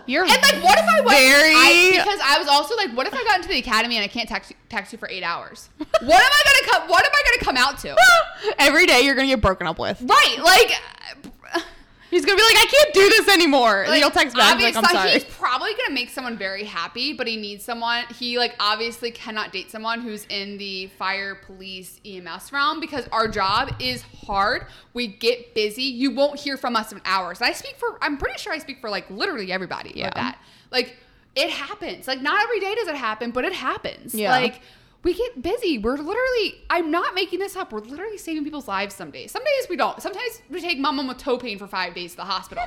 You're 0.06 0.22
and 0.22 0.30
like, 0.30 0.62
what 0.64 0.78
if 0.78 0.84
I 0.88 1.00
went? 1.00 1.18
very- 1.18 1.54
I, 1.54 1.92
because 1.96 2.20
I 2.24 2.38
was 2.38 2.48
also 2.48 2.74
like, 2.76 2.96
what 2.96 3.06
if 3.06 3.14
I 3.14 3.22
got 3.24 3.36
into 3.36 3.48
the 3.48 3.58
academy 3.58 3.96
and 3.96 4.04
I 4.04 4.08
can't 4.08 4.28
text 4.28 4.50
you, 4.50 4.56
text 4.68 4.92
you 4.92 4.98
for 4.98 5.08
eight 5.08 5.22
hours? 5.22 5.68
What 5.78 6.22
am 6.22 6.30
I 6.32 6.42
gonna 6.44 6.72
come? 6.78 6.88
What 6.90 7.04
am 7.04 7.10
I 7.12 7.22
gonna 7.30 7.44
come 7.44 7.56
out 7.56 7.78
to? 7.80 7.96
Every 8.58 8.86
day 8.86 9.02
you're 9.02 9.14
going 9.14 9.28
to 9.28 9.34
get 9.34 9.42
broken 9.42 9.66
up 9.66 9.78
with. 9.78 10.00
right, 10.00 10.36
like. 10.42 11.64
He's 12.10 12.24
gonna 12.24 12.36
be 12.36 12.42
like, 12.42 12.56
I 12.56 12.66
can't 12.70 12.94
do 12.94 13.08
this 13.08 13.28
anymore. 13.28 13.82
and 13.82 13.90
Like, 13.90 14.00
he'll 14.00 14.10
text 14.10 14.36
back 14.36 14.60
like, 14.60 14.74
I'm 14.76 14.84
obviously, 14.84 14.96
sorry. 14.98 15.10
He's 15.12 15.24
probably 15.24 15.70
gonna 15.74 15.94
make 15.94 16.10
someone 16.10 16.36
very 16.36 16.64
happy, 16.64 17.12
but 17.12 17.26
he 17.28 17.36
needs 17.36 17.64
someone. 17.64 18.04
He 18.18 18.36
like 18.38 18.54
obviously 18.58 19.10
cannot 19.10 19.52
date 19.52 19.70
someone 19.70 20.00
who's 20.00 20.24
in 20.26 20.58
the 20.58 20.88
fire, 20.98 21.36
police, 21.36 22.00
EMS 22.04 22.52
realm 22.52 22.80
because 22.80 23.06
our 23.12 23.28
job 23.28 23.72
is 23.78 24.02
hard. 24.26 24.66
We 24.92 25.06
get 25.06 25.54
busy. 25.54 25.84
You 25.84 26.10
won't 26.10 26.38
hear 26.40 26.56
from 26.56 26.74
us 26.76 26.90
in 26.92 27.00
hours. 27.04 27.40
I 27.40 27.52
speak 27.52 27.76
for. 27.78 27.96
I'm 28.02 28.18
pretty 28.18 28.38
sure 28.38 28.52
I 28.52 28.58
speak 28.58 28.80
for 28.80 28.90
like 28.90 29.08
literally 29.10 29.52
everybody 29.52 29.92
Yeah. 29.94 30.06
with 30.06 30.14
that. 30.14 30.38
Like 30.72 30.96
it 31.36 31.50
happens. 31.50 32.08
Like 32.08 32.20
not 32.20 32.42
every 32.42 32.58
day 32.60 32.74
does 32.74 32.88
it 32.88 32.96
happen, 32.96 33.30
but 33.30 33.44
it 33.44 33.52
happens. 33.52 34.14
Yeah. 34.14 34.32
Like. 34.32 34.60
We 35.02 35.14
get 35.14 35.40
busy. 35.40 35.78
We're 35.78 35.96
literally, 35.96 36.62
I'm 36.68 36.90
not 36.90 37.14
making 37.14 37.38
this 37.38 37.56
up. 37.56 37.72
We're 37.72 37.80
literally 37.80 38.18
saving 38.18 38.44
people's 38.44 38.68
lives 38.68 38.94
some 38.94 39.10
days. 39.10 39.30
Some 39.30 39.42
days 39.42 39.66
we 39.70 39.76
don't. 39.76 40.00
Sometimes 40.02 40.42
we 40.50 40.60
take 40.60 40.78
mama 40.78 41.06
with 41.06 41.16
toe 41.18 41.38
pain 41.38 41.58
for 41.58 41.66
five 41.66 41.94
days 41.94 42.10
to 42.12 42.16
the 42.18 42.24
hospital. 42.24 42.64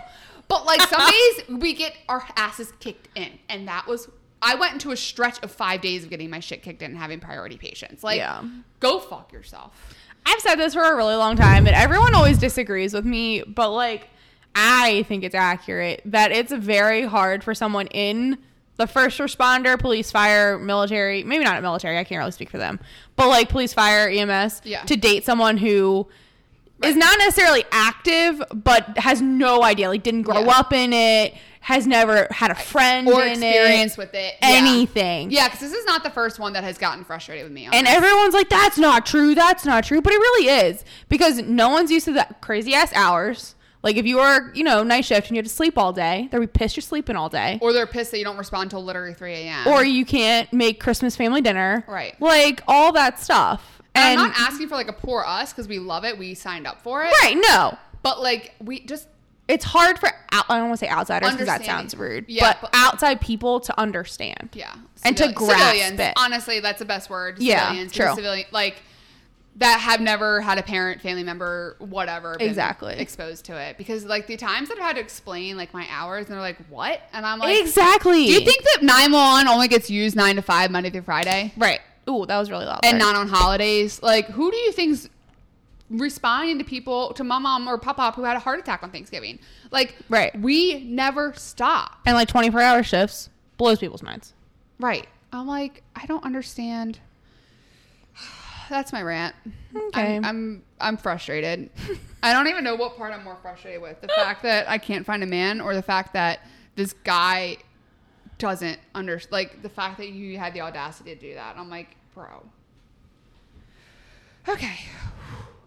But 0.48 0.66
like 0.66 0.82
some 0.82 1.10
days 1.48 1.60
we 1.62 1.74
get 1.74 1.96
our 2.10 2.26
asses 2.36 2.74
kicked 2.80 3.08
in. 3.16 3.30
And 3.50 3.68
that 3.68 3.86
was, 3.86 4.10
I 4.42 4.56
went 4.56 4.74
into 4.74 4.92
a 4.92 4.98
stretch 4.98 5.44
of 5.44 5.52
five 5.52 5.82
days 5.82 6.04
of 6.04 6.10
getting 6.10 6.30
my 6.32 6.40
shit 6.40 6.64
kicked 6.64 6.82
in 6.82 6.92
and 6.92 6.98
having 7.00 7.20
priority 7.20 7.58
patients. 7.58 8.04
Like, 8.04 8.18
Yeah. 8.18 8.44
go 8.80 9.00
fuck 9.00 9.32
yourself. 9.32 9.96
I've 10.26 10.40
said 10.40 10.56
this 10.56 10.74
for 10.74 10.82
a 10.82 10.96
really 10.96 11.16
long 11.16 11.36
time, 11.36 11.68
and 11.68 11.76
everyone 11.76 12.16
always 12.16 12.38
disagrees 12.38 12.94
with 12.94 13.06
me, 13.06 13.44
but 13.44 13.72
like, 13.72 14.08
I 14.56 15.04
think 15.10 15.24
it's 15.24 15.36
accurate 15.36 16.02
that 16.06 16.32
it's 16.32 16.52
very 16.54 17.04
hard 17.04 17.44
for 17.44 17.54
someone 17.54 17.88
in 17.88 18.38
the 18.78 18.88
first 18.88 19.20
responder, 19.20 19.78
police, 19.80 20.12
fire, 20.12 20.58
military, 20.58 21.24
maybe 21.24 21.44
not 21.44 21.58
a 21.58 21.62
military, 21.62 21.98
I 21.98 22.04
can't 22.04 22.20
really 22.20 22.32
speak 22.32 22.50
for 22.50 22.58
them, 22.58 22.80
but 23.16 23.28
like 23.28 23.50
police, 23.50 23.74
fire, 23.74 24.10
EMS, 24.10 24.62
Yeah. 24.64 24.84
to 24.84 24.96
date 24.96 25.26
someone 25.26 25.58
who 25.58 26.08
is 26.84 26.96
Right. 26.96 26.96
not 26.98 27.18
necessarily 27.20 27.66
active, 27.72 28.42
but 28.54 28.98
has 28.98 29.22
no 29.22 29.64
idea, 29.64 29.90
like 29.90 30.04
didn't 30.04 30.24
grow 30.24 30.40
Yeah. 30.44 30.60
up 30.60 30.74
in 30.74 30.92
it, 30.92 31.36
has 31.62 31.88
never 31.88 32.28
had 32.32 32.52
a 32.52 32.56
friend 32.56 33.08
Or 33.08 33.22
in 33.24 33.30
experience 33.42 33.94
it, 33.94 33.98
with 33.98 34.14
it. 34.16 34.36
Anything. 34.42 35.32
Yeah, 35.32 35.48
because 35.48 35.62
this 35.62 35.72
is 35.72 35.86
not 35.86 36.04
the 36.04 36.10
first 36.10 36.38
one 36.40 36.52
that 36.54 36.64
has 36.66 36.78
gotten 36.78 37.06
frustrated 37.06 37.46
with 37.46 37.54
me. 37.54 37.68
On 37.68 37.74
And 37.74 37.88
everyone's 37.88 38.34
like, 38.34 38.50
that's 38.50 38.78
not 38.78 39.06
true. 39.06 39.34
That's 39.34 39.64
not 39.66 39.86
true. 39.86 40.02
But 40.02 40.12
it 40.12 40.18
really 40.18 40.48
is 40.68 40.84
because 41.08 41.42
no 41.44 41.70
one's 41.70 41.90
used 41.90 42.04
to 42.06 42.12
that 42.14 42.42
crazy 42.42 42.74
ass 42.74 42.92
hours. 42.94 43.56
Like 43.84 43.98
if 43.98 44.06
you 44.06 44.16
were, 44.18 44.52
you 44.54 44.64
know, 44.64 44.82
night 44.82 45.04
shift 45.06 45.28
and 45.28 45.36
you 45.36 45.40
had 45.40 45.46
to 45.46 45.52
sleep 45.54 45.78
all 45.78 45.92
day, 45.92 46.30
they'd 46.32 46.40
be 46.40 46.48
pissed 46.48 46.78
you're 46.78 46.82
sleeping 46.82 47.16
all 47.18 47.28
day. 47.30 47.60
or 47.62 47.74
they're 47.74 47.86
pissed 47.86 48.12
that 48.12 48.18
you 48.18 48.24
don't 48.24 48.38
respond 48.38 48.68
until 48.68 48.84
literally 48.84 49.14
3 49.14 49.34
a.m. 49.34 49.68
Or 49.68 49.84
you 49.84 50.06
can't 50.06 50.52
make 50.54 50.80
Christmas 50.80 51.16
family 51.18 51.42
dinner. 51.42 51.84
Right. 51.88 52.20
Like 52.22 52.62
all 52.68 52.94
that 52.94 53.20
stuff. 53.20 53.82
and 53.94 54.14
And, 54.14 54.22
I'm 54.22 54.28
not 54.30 54.40
asking 54.40 54.70
for 54.70 54.76
like 54.76 54.88
a 54.88 54.94
poor 54.94 55.24
us 55.28 55.52
because 55.52 55.68
we 55.68 55.80
love 55.80 56.06
it. 56.06 56.18
We 56.18 56.34
signed 56.34 56.66
up 56.66 56.82
for 56.82 57.04
it. 57.04 57.14
right, 57.24 57.36
no. 57.38 57.78
But 58.04 58.22
like, 58.22 58.54
we 58.62 58.80
just 58.86 59.08
It's 59.50 59.66
hard 59.66 60.00
for 60.00 60.08
out, 60.32 60.46
I 60.50 60.58
don't 60.60 60.70
want 60.70 60.80
to 60.80 60.86
say 60.86 60.90
outsiders 60.90 61.32
because 61.32 61.48
that 61.48 61.66
sounds 61.66 61.94
rude. 61.96 62.26
Yeah, 62.30 62.54
but, 62.54 62.62
but- 62.62 62.70
outside 62.74 63.20
people 63.20 63.60
to 63.62 63.78
understand. 63.80 64.50
Yeah. 64.54 64.74
And 65.04 65.18
to 65.18 65.32
grasp 65.34 65.60
civilians. 65.60 66.00
it. 66.00 66.14
Honestly, 66.16 66.62
that's 66.62 66.80
the 66.80 66.86
best 66.86 67.10
word. 67.10 67.40
Yeah, 67.40 67.68
Civilians. 67.68 67.92
true. 67.92 68.16
Civilian, 68.16 68.48
like 68.52 68.82
that 69.58 69.80
have 69.82 70.02
never 70.02 70.42
had 70.42 70.58
a 70.58 70.64
parent, 70.64 71.00
family 71.02 71.24
member, 71.24 71.76
whatever, 71.80 72.36
been 72.38 72.48
Exactly. 72.48 72.96
exposed 72.96 73.46
to 73.46 73.56
it. 73.56 73.78
Because 73.78 74.04
like 74.06 74.26
the 74.28 74.36
times 74.36 74.70
that 74.70 74.78
I've 74.80 74.84
had 74.84 74.96
to 74.96 75.02
explain 75.02 75.58
like 75.58 75.74
my 75.74 75.86
hours, 75.92 76.26
and 76.26 76.34
they're 76.34 76.42
like, 76.42 76.58
"What?" 76.70 77.02
And 77.14 77.26
I'm 77.26 77.38
like, 77.40 77.60
exactly. 77.62 78.26
"Do 78.26 78.32
you 78.34 78.40
think 78.40 78.64
that 78.64 78.80
nine 78.82 79.12
one 79.12 79.48
only 79.48 79.68
gets 79.68 79.90
used 79.92 80.16
nine 80.16 80.36
to 80.38 80.42
five 80.42 80.72
Monday 80.72 80.90
through 80.90 81.04
Friday, 81.04 81.54
Right. 81.56 81.82
Ooh, 82.10 82.26
that 82.26 82.38
was 82.38 82.50
really 82.50 82.66
loud. 82.66 82.80
and 82.84 82.98
not 82.98 83.16
on 83.16 83.28
holidays? 83.28 84.02
Like, 84.02 84.28
who 84.30 84.50
do 84.52 84.58
you 84.58 84.72
think's 84.72 85.08
responding 85.90 86.58
to 86.58 86.64
people 86.64 87.14
to 87.14 87.24
my 87.24 87.38
mom 87.38 87.68
or 87.68 87.78
pop 87.78 88.00
up 88.00 88.16
who 88.16 88.24
had 88.24 88.36
a 88.36 88.40
heart 88.40 88.60
attack 88.60 88.82
on 88.82 88.90
Thanksgiving? 88.90 89.38
Like, 89.70 89.96
Right. 90.10 90.38
We 90.40 90.84
never 90.86 91.34
stop. 91.38 92.00
and 92.08 92.16
like 92.16 92.28
24 92.28 92.60
hour 92.60 92.82
shifts 92.84 93.30
blows 93.58 93.78
people's 93.80 94.02
minds. 94.02 94.34
Right. 94.80 95.08
I'm 95.32 95.46
like, 95.48 95.84
I 95.96 96.06
don't 96.08 96.24
understand. 96.24 97.00
That's 98.70 98.94
my 98.94 99.02
rant. 99.02 99.36
Okay. 99.76 100.16
I'm 100.18 100.26
I'm, 100.26 100.64
I'm 100.80 100.98
frustrated. 100.98 101.70
I 102.24 102.32
don't 102.34 102.48
even 102.48 102.64
know 102.64 102.76
what 102.76 102.98
part 102.98 103.14
I'm 103.14 103.24
more 103.24 103.38
frustrated 103.42 103.82
with. 103.82 104.00
The 104.02 104.08
fact 104.08 104.44
that 104.44 104.70
I 104.70 104.78
can't 104.78 105.06
find 105.06 105.24
a 105.24 105.28
man 105.28 105.60
or 105.62 105.74
the 105.76 105.82
fact 105.82 106.14
that 106.14 106.40
this 106.76 106.94
guy 107.04 107.58
doesn't 108.38 108.80
under 108.96 109.22
like 109.32 109.62
the 109.62 109.70
fact 109.70 109.98
that 109.98 110.10
you 110.10 110.38
had 110.38 110.54
the 110.54 110.62
audacity 110.62 111.14
to 111.16 111.20
do 111.20 111.34
that. 111.36 111.56
I'm 111.58 111.70
like, 111.70 111.96
bro. 112.14 112.44
Okay. 114.48 114.80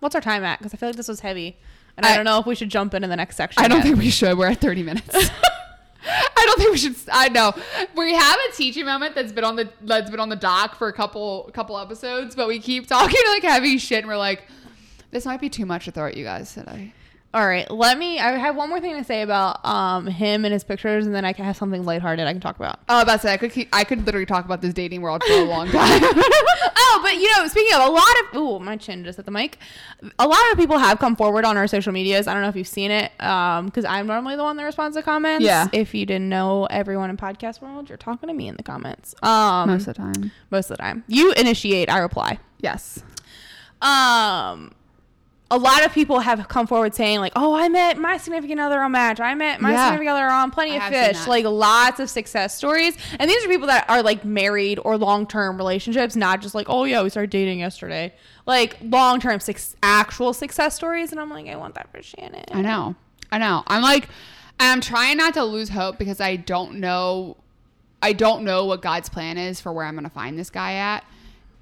What's 0.01 0.15
our 0.15 0.21
time 0.21 0.45
at? 0.45 0.59
Because 0.59 0.75
I 0.75 0.77
feel 0.77 0.89
like 0.91 0.97
this 0.97 1.09
was 1.09 1.21
heavy. 1.21 1.57
And 1.97 2.05
I, 2.05 2.13
I- 2.13 2.17
don't 2.17 2.25
know 2.25 2.39
if 2.39 2.47
we 2.47 2.55
should 2.55 2.69
jump 2.71 2.95
into 2.95 3.09
the 3.09 3.17
next 3.17 3.37
section. 3.37 3.63
I 3.63 3.69
don't 3.69 3.79
yet. 3.79 3.85
think 3.87 3.99
we 3.99 4.11
should. 4.11 4.37
We're 4.37 4.49
at 4.49 4.61
30 4.61 4.83
minutes. 4.83 5.31
I 6.37 6.45
don't 6.47 6.59
think 6.59 6.73
we 6.73 6.79
should. 6.79 6.97
I 7.11 7.29
know 7.29 7.53
we 7.97 8.15
have 8.15 8.39
a 8.49 8.53
teaching 8.55 8.85
moment 8.85 9.15
that's 9.15 9.33
been 9.33 9.45
on 9.45 9.57
the 9.57 9.69
that's 9.83 10.11
been 10.11 10.21
on 10.21 10.29
the 10.29 10.37
dock 10.37 10.77
for 10.77 10.89
a 10.89 10.93
couple 10.93 11.51
couple 11.53 11.79
episodes, 11.79 12.35
but 12.35 12.49
we 12.49 12.59
keep 12.61 12.87
talking 12.87 13.21
like 13.29 13.43
heavy 13.43 13.79
shit, 13.79 13.99
and 13.99 14.09
we're 14.09 14.17
like, 14.17 14.43
this 15.11 15.27
might 15.27 15.41
be 15.41 15.49
too 15.49 15.67
much 15.67 15.87
to 15.87 15.91
throw 15.91 16.07
at 16.07 16.17
you 16.17 16.25
guys 16.25 16.55
today. 16.55 16.93
All 17.37 17.47
right, 17.47 17.71
let 17.71 17.99
me. 17.99 18.19
I 18.19 18.31
have 18.39 18.57
one 18.57 18.71
more 18.71 18.81
thing 18.81 18.97
to 18.97 19.05
say 19.05 19.21
about 19.21 19.63
um 19.63 20.07
him 20.07 20.47
and 20.47 20.55
his 20.55 20.65
pictures, 20.65 21.05
and 21.05 21.15
then 21.15 21.27
I 21.27 21.35
can 21.35 21.45
have 21.45 21.55
something 21.55 21.85
lighthearted 21.85 22.27
I 22.27 22.33
can 22.33 22.41
talk 22.41 22.57
about. 22.57 22.79
Oh, 22.89 23.05
that's 23.05 23.27
it. 23.27 23.29
I 23.29 23.37
could 23.37 23.53
keep, 23.53 23.69
I 23.75 23.85
could 23.85 24.07
literally 24.07 24.25
talk 24.25 24.47
about 24.47 24.63
this 24.63 24.73
dating 24.73 25.03
world 25.03 25.23
for 25.23 25.35
a 25.35 25.45
long 25.45 25.67
time. 25.71 26.01
oh, 26.03 27.01
but 27.03 27.17
you 27.17 27.31
know, 27.37 27.47
speaking 27.47 27.75
of 27.75 27.87
a 27.87 27.93
lot 27.93 28.09
of, 28.23 28.27
oh, 28.33 28.59
my 28.59 28.79
chin 28.79 29.05
just 29.05 29.17
hit 29.17 29.27
the 29.27 29.31
mic. 29.31 29.59
A 30.19 30.27
lot 30.27 30.41
of 30.51 30.57
people 30.57 30.79
have 30.79 30.99
come 30.99 31.15
forward 31.15 31.45
on 31.45 31.59
our 31.59 31.67
social 31.67 31.93
medias. 31.93 32.27
I 32.27 32.33
don't 32.33 32.43
know 32.43 32.49
if 32.49 32.57
you've 32.57 32.67
seen 32.67 32.91
it, 32.91 33.13
um, 33.23 33.67
because 33.67 33.85
I'm 33.85 34.07
normally 34.07 34.37
the 34.37 34.43
one 34.43 34.57
that 34.57 34.65
responds 34.65 34.97
to 34.97 35.03
comments. 35.03 35.45
Yeah. 35.45 35.69
If 35.75 35.95
you 35.95 36.07
didn't 36.07 36.31
know, 36.31 36.65
everyone 36.71 37.11
in 37.11 37.19
podcast 37.19 37.61
world, 37.61 37.91
you're 37.91 37.99
talking 37.99 38.29
to 38.29 38.35
me 38.35 38.49
in 38.49 38.57
the 38.57 38.63
comments. 38.63 39.15
Um, 39.23 39.69
Most 39.69 39.87
of 39.89 39.95
the 39.95 40.03
time, 40.03 40.33
most 40.51 40.71
of 40.71 40.79
the 40.79 40.83
time, 40.83 41.05
you 41.07 41.35
initiate, 41.35 41.91
I 41.91 41.99
reply. 41.99 42.39
yes. 42.61 43.03
Um, 43.83 44.73
a 45.51 45.59
lot 45.59 45.85
of 45.87 45.93
people 45.93 46.19
have 46.21 46.49
come 46.49 46.67
forward 46.67 46.95
saying 46.95 47.21
like, 47.21 47.33
"Oh, 47.37 47.55
I 47.55 47.69
met 47.69 47.99
my 47.99 48.17
significant 48.17 48.59
other 48.61 48.81
on 48.81 48.93
Match. 48.93 49.21
I 49.21 49.35
met 49.35 49.61
my 49.61 49.73
Yeah. 49.73 49.85
significant 49.87 50.17
other 50.17 50.27
on 50.29 50.51
Plenty 50.51 50.77
of 50.77 50.83
Fish." 50.85 51.27
Like 51.27 51.45
lots 51.45 52.01
of 52.01 52.11
success 52.11 52.57
stories, 52.57 52.97
and 53.21 53.31
these 53.31 53.45
are 53.45 53.49
people 53.49 53.69
that 53.69 53.89
are 53.89 54.03
like 54.03 54.25
married 54.25 54.81
or 54.85 54.97
long 54.99 55.27
term 55.27 55.57
relationships, 55.57 56.17
not 56.17 56.41
just 56.43 56.55
like, 56.55 56.67
"Oh 56.69 56.85
yeah, 56.85 57.03
we 57.03 57.11
started 57.11 57.31
dating 57.31 57.61
yesterday." 57.61 58.13
Like 58.45 58.77
long 58.83 59.21
term 59.21 59.39
six 59.41 59.77
actual 59.83 60.33
success 60.33 60.75
stories, 60.75 61.13
and 61.13 61.21
I'm 61.21 61.31
like, 61.31 61.47
I 61.47 61.57
want 61.57 61.75
that 61.77 61.91
for 61.93 62.03
Shannon. 62.03 62.45
I 62.53 62.61
know. 62.63 62.95
I 63.31 63.39
know. 63.39 63.63
I'm 63.67 63.83
like, 63.83 64.09
I'm 64.59 64.81
trying 64.81 65.17
not 65.17 65.35
to 65.35 65.45
lose 65.45 65.69
hope 65.69 65.99
because 65.99 66.21
I 66.21 66.37
don't 66.37 66.75
know. 66.77 67.37
I 68.03 68.13
don't 68.13 68.45
know 68.45 68.65
what 68.65 68.83
God's 68.83 69.09
plan 69.09 69.39
is 69.39 69.61
for 69.61 69.73
where 69.73 69.85
I'm 69.85 69.95
going 69.95 70.05
to 70.05 70.11
find 70.11 70.39
this 70.39 70.51
guy 70.51 70.75
at. 70.75 71.05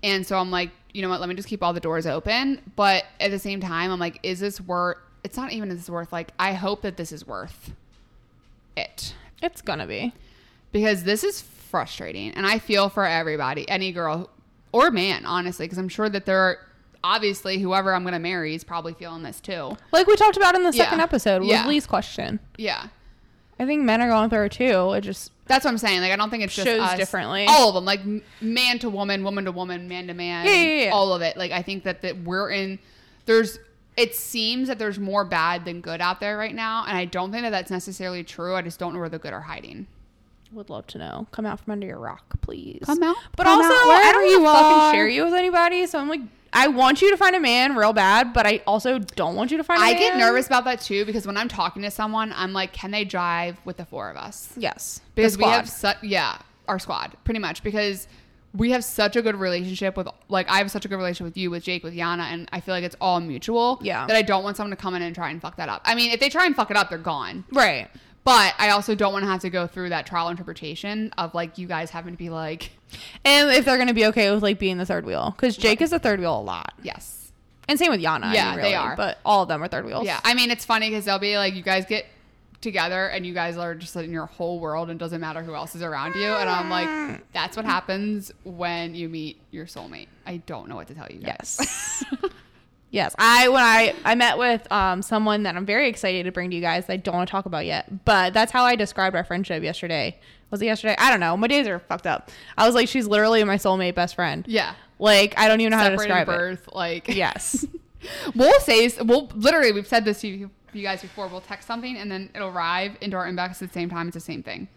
And 0.03 0.27
so 0.27 0.37
I'm 0.39 0.51
like, 0.51 0.71
you 0.95 1.03
know 1.03 1.11
what? 1.11 1.21
Let 1.21 1.29
me 1.29 1.35
just 1.35 1.49
keep 1.49 1.63
all 1.63 1.73
the 1.75 1.81
doors 1.81 2.07
open. 2.07 2.63
But 2.77 3.05
at 3.21 3.31
the 3.31 3.39
same 3.39 3.61
time, 3.61 3.91
I'm 3.91 4.01
like, 4.01 4.19
is 4.23 4.41
this 4.41 4.61
worth? 4.61 4.97
It's 5.25 5.37
not 5.37 5.53
even 5.53 5.71
is 5.71 5.79
this 5.79 5.91
worth. 5.91 6.13
Like, 6.13 6.31
I 6.39 6.53
hope 6.55 6.81
that 6.83 6.97
this 6.97 7.13
is 7.13 7.27
worth 7.27 7.73
it 8.77 9.15
It's 9.43 9.61
gonna 9.63 9.87
be. 9.87 10.13
because 10.73 11.05
this 11.05 11.23
is 11.25 11.41
frustrating, 11.43 12.31
and 12.33 12.47
I 12.47 12.59
feel 12.59 12.89
for 12.89 13.05
everybody, 13.05 13.69
any 13.69 13.93
girl 13.93 14.31
or 14.73 14.91
man, 14.91 15.25
honestly, 15.27 15.67
because 15.67 15.79
I'm 15.79 15.89
sure 15.89 16.09
that 16.09 16.27
there 16.27 16.39
are 16.39 16.59
obviously 17.05 17.59
whoever 17.59 17.93
I'm 17.95 18.03
going 18.03 18.15
to 18.15 18.19
marry 18.19 18.55
is 18.55 18.65
probably 18.65 18.95
feeling 18.95 19.23
this 19.23 19.39
too. 19.41 19.77
Like 19.93 20.07
we 20.07 20.17
talked 20.17 20.37
about 20.39 20.55
in 20.55 20.63
the 20.63 20.73
second 20.73 20.99
Yeah. 20.99 21.05
episode 21.05 21.41
was 21.41 21.49
Yeah. 21.51 21.67
Lee's 21.69 21.87
question. 21.87 22.41
Yeah. 22.57 22.87
I 23.59 23.67
think 23.67 23.83
men 23.83 24.01
are 24.01 24.09
going 24.09 24.31
through 24.31 24.45
it 24.45 24.53
too. 24.53 24.93
It 24.95 25.03
just 25.03 25.31
That's 25.47 25.65
what 25.65 25.71
I'm 25.71 25.79
saying. 25.79 26.01
Like, 26.01 26.13
I 26.13 26.17
don't 26.17 26.31
think 26.31 26.43
it's 26.43 26.55
just 26.55 26.67
Shows 26.67 26.81
us. 26.81 26.99
differently. 26.99 27.47
All 27.49 27.69
of 27.69 27.75
them, 27.75 27.85
like 27.85 28.01
man 28.41 28.79
to 28.81 28.91
woman, 28.91 29.23
woman 29.25 29.45
to 29.45 29.53
woman, 29.53 29.89
man 29.89 30.09
to 30.09 30.15
man. 30.15 30.47
Yeah, 30.47 30.53
yeah, 30.55 30.85
yeah. 30.87 30.91
All 30.91 31.13
of 31.13 31.23
it. 31.23 31.37
Like, 31.37 31.53
I 31.53 31.63
think 31.63 31.85
that 31.85 32.03
that 32.03 32.23
we're 32.23 32.51
in. 32.51 32.79
There's. 33.27 33.59
It 33.97 34.17
seems 34.17 34.67
that 34.67 34.81
there's 34.81 34.99
more 34.99 35.25
bad 35.25 35.65
than 35.65 35.81
good 35.81 36.01
out 36.01 36.19
there 36.19 36.37
right 36.37 36.53
now, 36.55 36.85
and 36.89 36.99
I 36.99 37.05
don't 37.05 37.31
think 37.31 37.45
that 37.45 37.51
that's 37.51 37.71
necessarily 37.71 38.25
true. 38.25 38.57
I 38.57 38.63
just 38.63 38.81
don't 38.81 38.93
know 38.93 38.99
where 38.99 39.09
the 39.09 39.21
good 39.21 39.33
are 39.33 39.43
hiding. 39.43 39.87
would 40.51 40.69
love 40.69 40.89
to 40.89 40.99
know. 40.99 41.29
Come 41.31 41.47
out 41.47 41.61
from 41.61 41.71
under 41.75 41.87
your 41.87 42.01
rock, 42.01 42.25
please. 42.41 42.83
Come 42.85 43.05
out. 43.05 43.15
But 43.37 43.45
Come 43.45 43.61
also, 43.61 43.73
out 43.73 43.89
I 43.89 44.11
don't 44.13 44.29
you 44.31 44.43
want 44.43 44.59
to 44.59 44.63
fucking 44.65 44.95
share 44.99 45.07
you 45.09 45.25
with 45.25 45.35
anybody. 45.35 45.87
So 45.87 46.01
I'm 46.01 46.09
like, 46.09 46.23
I 46.55 46.69
want 46.69 47.03
you 47.03 47.11
to 47.11 47.17
find 47.17 47.35
a 47.35 47.41
man 47.41 47.75
real 47.77 47.93
bad, 47.93 48.33
but 48.33 48.47
I 48.47 48.63
also 48.67 48.99
don't 48.99 49.35
want 49.35 49.51
you 49.51 49.57
to 49.59 49.65
find. 49.65 49.83
a 49.83 49.85
I 49.85 49.95
get 49.95 50.17
nervous 50.17 50.47
about 50.47 50.65
that 50.65 50.81
too 50.81 51.05
because 51.05 51.27
when 51.27 51.37
I'm 51.37 51.49
talking 51.49 51.83
to 51.83 51.91
someone, 51.91 52.33
I'm 52.35 52.53
like, 52.53 52.73
can 52.73 52.91
they 52.93 53.05
drive 53.05 53.59
with 53.65 53.77
the 53.77 53.85
four 53.85 54.09
of 54.09 54.17
us? 54.17 54.53
Yes, 54.57 55.01
because 55.15 55.37
we 55.37 55.45
have 55.45 55.69
such 55.69 55.99
yeah 56.03 56.39
our 56.69 56.79
squad 56.79 57.15
pretty 57.25 57.41
much 57.41 57.63
because 57.63 58.09
we 58.55 58.71
have 58.71 58.85
such 58.85 59.17
a 59.17 59.23
good 59.23 59.35
relationship 59.37 59.97
with 59.97 60.09
like 60.29 60.49
I 60.49 60.59
have 60.59 60.71
such 60.71 60.85
a 60.85 60.89
good 60.89 60.97
relationship 60.97 61.25
with 61.25 61.37
you 61.37 61.51
with 61.51 61.63
Jake 61.65 61.83
with 61.83 61.93
Yana 61.93 62.23
and 62.33 62.49
I 62.53 62.61
feel 62.61 62.75
like 62.75 62.85
it's 62.85 62.97
all 63.01 63.21
mutual 63.21 63.79
Yeah. 63.83 64.07
that 64.07 64.17
I 64.17 64.23
don't 64.23 64.45
want 64.45 64.57
someone 64.57 64.71
to 64.71 64.77
come 64.81 64.95
in 64.95 65.03
and 65.03 65.15
try 65.15 65.29
and 65.31 65.43
fuck 65.43 65.57
that 65.57 65.69
up 65.69 65.83
I 65.85 65.95
mean 65.95 66.13
if 66.13 66.21
they 66.21 66.29
try 66.31 66.47
and 66.47 66.55
fuck 66.57 66.71
it 66.71 66.77
up 66.77 66.89
they're 66.89 66.99
gone 66.99 67.45
right. 67.53 67.89
But 68.25 68.55
I 68.59 68.71
also 68.71 68.95
don't 68.95 69.13
want 69.13 69.25
to 69.25 69.31
have 69.31 69.41
to 69.43 69.51
go 69.51 69.67
through 69.67 69.91
that 69.91 70.07
trial 70.07 70.29
interpretation 70.29 71.13
of 71.19 71.35
like 71.35 71.59
you 71.59 71.67
guys 71.67 71.91
having 71.91 72.15
to 72.15 72.19
be 72.19 72.31
like 72.31 72.71
And 73.25 73.51
if 73.51 73.65
they're 73.65 73.79
gonna 73.79 73.95
be 73.95 74.07
okay 74.07 74.31
with 74.33 74.43
like 74.43 74.59
being 74.59 74.79
the 74.79 74.87
third 74.87 75.05
wheel, 75.07 75.33
because 75.37 75.57
Jake 75.57 75.81
is 75.81 75.91
the 75.91 75.99
third 75.99 76.21
wheel 76.21 76.39
a 76.39 76.43
lot, 76.43 76.73
yes 76.83 77.33
and 77.67 77.79
same 77.79 77.91
with 77.91 78.01
Yana. 78.03 78.25
I 78.25 78.35
Yeah, 78.35 78.51
mean, 78.53 78.61
they 78.61 78.75
are. 78.75 78.95
But 78.95 79.19
all 79.25 79.43
of 79.45 79.49
them 79.49 79.63
are 79.63 79.69
third 79.69 79.87
wheels. 79.87 80.05
yeah 80.07 80.21
I 80.25 80.35
mean 80.35 80.51
it's 80.51 80.65
funny 80.65 80.91
because 80.91 81.05
they'll 81.05 81.19
be 81.19 81.37
like 81.39 81.55
you 81.55 81.63
guys 81.63 81.85
get 81.87 82.07
together 82.61 83.09
and 83.09 83.27
you 83.27 83.35
guys 83.35 83.59
are 83.59 83.75
just 83.75 83.95
in 83.97 84.11
your 84.11 84.25
whole 84.25 84.59
world 84.59 84.89
and 84.89 84.99
doesn't 84.99 85.21
matter 85.21 85.43
who 85.43 85.55
else 85.55 85.75
is 85.75 85.83
around 85.83 86.15
you 86.15 86.27
and 86.27 86.49
I'm 86.49 86.71
like 86.71 86.89
mm. 86.89 87.21
that's 87.35 87.59
what 87.59 87.67
happens 87.67 88.33
when 88.43 88.95
you 88.95 89.11
meet 89.11 89.39
your 89.51 89.67
soulmate 89.67 90.07
I 90.27 90.39
don't 90.39 90.67
know 90.71 90.77
what 90.77 90.87
to 90.89 90.95
tell 90.95 91.07
you 91.11 91.19
guys 91.19 91.59
Yes. 91.61 92.05
yes. 92.95 93.15
I 93.19 93.49
when 93.49 93.63
I 93.63 93.95
I 94.05 94.15
met 94.15 94.39
with 94.39 94.71
um 94.73 95.03
someone 95.03 95.43
that 95.43 95.57
I'm 95.57 95.67
very 95.67 95.89
excited 95.89 96.25
to 96.25 96.33
bring 96.33 96.49
to 96.51 96.57
you 96.57 96.63
guys. 96.63 96.87
that 96.87 96.93
I 96.95 96.97
don't 96.97 97.15
want 97.17 97.29
to 97.29 97.31
talk 97.33 97.47
about 97.47 97.67
yet, 97.67 98.05
but 98.05 98.33
that's 98.33 98.53
how 98.53 98.65
I 98.65 98.77
described 98.77 99.15
our 99.17 99.25
friendship 99.25 99.63
yesterday. 99.63 100.19
Was 100.51 100.63
it 100.63 100.67
yesterday? 100.67 100.95
I 100.99 101.11
don't 101.11 101.21
know. 101.21 101.37
My 101.37 101.49
days 101.49 101.67
are 101.67 101.79
fucked 101.81 102.07
up. 102.07 102.31
I 102.57 102.65
was 102.67 102.75
like, 102.75 102.89
she's 102.89 103.07
literally 103.07 103.43
my 103.45 103.57
soulmate 103.57 103.95
best 103.97 104.15
friend. 104.15 104.45
yeah 104.49 104.75
Like 104.99 105.35
I 105.37 105.49
don't 105.49 105.61
even 105.61 105.73
know 105.73 105.79
how 105.79 105.89
to 105.91 105.97
describe 105.97 106.29
it. 106.29 106.33
birth 106.33 106.69
like 106.73 107.09
Yes. 107.15 107.67
we'll 108.35 108.61
say 108.61 108.91
we'll 109.03 109.27
literally 109.35 109.73
we've 109.73 109.87
said 109.89 110.05
this 110.05 110.21
to 110.21 110.29
you, 110.29 110.51
you 110.73 110.83
guys 110.83 111.01
before 111.03 111.27
we'll 111.29 111.41
text 111.41 111.67
something 111.67 111.97
and 111.97 112.11
then 112.11 112.31
it'll 112.35 112.49
arrive 112.51 112.97
into 113.01 113.17
our 113.17 113.27
inbox 113.27 113.63
at 113.63 113.69
the 113.69 113.73
same 113.73 113.89
time 113.89 114.09
it's 114.09 114.15
the 114.15 114.21
same 114.21 114.43
thing 114.43 114.69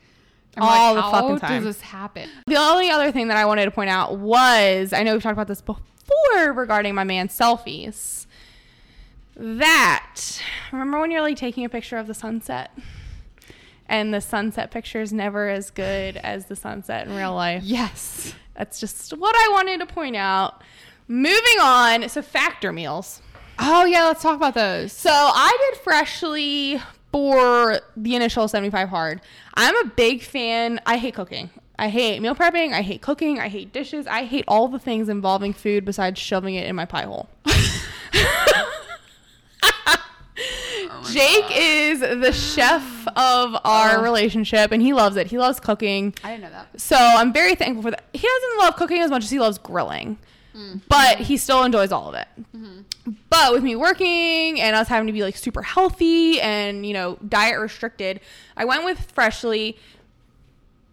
I'm 0.56 0.64
All 0.64 0.96
the 0.96 1.02
fucking 1.04 1.40
time. 1.40 1.64
does 1.64 1.76
this 1.76 1.82
happen 1.82 2.30
The 2.48 2.56
only 2.56 2.90
other 2.90 3.12
thing 3.12 3.28
that 3.28 3.38
I 3.38 3.46
wanted 3.46 3.66
to 3.66 3.72
point 3.72 3.90
out 3.90 4.18
was 4.18 4.94
I 4.94 5.04
know 5.04 5.14
we've 5.14 5.22
talked 5.22 5.34
about 5.34 5.48
this 5.48 5.62
before 5.62 5.84
regarding 6.36 6.96
my 6.96 7.04
man's 7.04 7.38
selfies. 7.38 8.26
That 9.36 10.42
remember 10.72 11.00
when 11.00 11.12
you're 11.12 11.22
like 11.22 11.38
taking 11.38 11.64
a 11.66 11.70
picture 11.70 11.98
of 11.98 12.08
the 12.08 12.14
sunset? 12.14 12.72
And 13.90 14.14
the 14.14 14.20
sunset 14.22 14.72
picture 14.72 15.00
is 15.02 15.14
never 15.14 15.48
as 15.48 15.70
good 15.70 16.18
as 16.18 16.48
the 16.48 16.56
sunset 16.56 17.08
in 17.08 17.16
real 17.16 17.34
life. 17.34 17.64
yes 17.64 18.34
That's 18.56 18.80
just 18.80 19.12
what 19.18 19.36
I 19.36 19.50
wanted 19.54 19.80
to 19.80 19.86
point 19.86 20.16
out. 20.16 20.62
Moving 21.08 21.60
on, 21.62 22.10
so 22.10 22.22
factor 22.22 22.74
meals. 22.74 23.22
oh 23.60 23.86
yeah 23.86 24.04
let's 24.06 24.22
talk 24.22 24.36
about 24.36 24.56
those 24.56 24.92
So 24.92 25.12
I 25.12 25.70
did 25.72 25.82
freshly 25.82 26.82
for 27.12 27.80
the 27.96 28.16
initial 28.16 28.48
75 28.48 28.90
hard. 28.90 29.22
I'm 29.54 29.76
a 29.78 29.90
big 29.90 30.22
fan. 30.24 30.82
I 30.86 30.98
hate 30.98 31.14
cooking. 31.14 31.50
I 31.80 31.90
hate 31.90 32.22
meal 32.22 32.36
prepping. 32.36 32.74
I 32.74 32.82
hate 32.82 33.02
cooking. 33.02 33.40
I 33.40 33.50
hate 33.50 33.72
dishes. 33.72 34.08
I 34.08 34.24
hate 34.26 34.46
all 34.48 34.68
the 34.68 34.80
things 34.80 35.10
involving 35.10 35.54
food 35.54 35.86
besides 35.86 36.20
shoving 36.20 36.56
it 36.56 36.66
in 36.68 36.76
my 36.76 36.86
pie 36.86 37.04
hole. 37.04 37.30
Oh 40.40 41.04
Jake 41.12 41.46
is 41.52 42.00
the 42.00 42.32
chef 42.32 43.08
of 43.16 43.56
our 43.64 43.98
Oh. 43.98 44.02
relationship 44.04 44.72
and 44.72 44.82
he 44.82 44.94
loves 44.94 45.16
it. 45.16 45.28
He 45.28 45.38
loves 45.40 45.60
cooking. 45.60 46.14
I 46.24 46.32
didn't 46.32 46.44
know 46.44 46.50
that 46.52 46.80
So 46.80 46.96
I'm 46.96 47.34
very 47.34 47.56
thankful 47.56 47.82
for 47.82 47.92
that. 47.92 48.04
He 48.14 48.20
doesn't 48.28 48.60
love 48.60 48.76
cooking 48.76 49.02
as 49.02 49.10
much 49.10 49.24
as 49.24 49.32
he 49.32 49.40
loves 49.40 49.58
grilling, 49.58 50.20
mm. 50.56 50.80
but 50.88 51.18
he 51.18 51.38
still 51.38 51.64
enjoys 51.64 51.92
all 51.92 52.10
of 52.10 52.16
it. 52.16 52.28
Mm-hmm. 52.56 53.12
But 53.30 53.52
with 53.54 53.64
me 53.64 53.76
working 53.76 54.62
and 54.62 54.76
us 54.76 54.88
having 54.88 55.08
to 55.08 55.14
be 55.14 55.24
like 55.24 55.36
super 55.38 55.64
healthy 55.64 56.40
and 56.40 56.86
you 56.86 56.94
know 56.94 57.18
diet 57.28 57.60
restricted, 57.60 58.20
I 58.56 58.66
went 58.66 58.84
with 58.86 59.00
Freshly. 59.14 59.78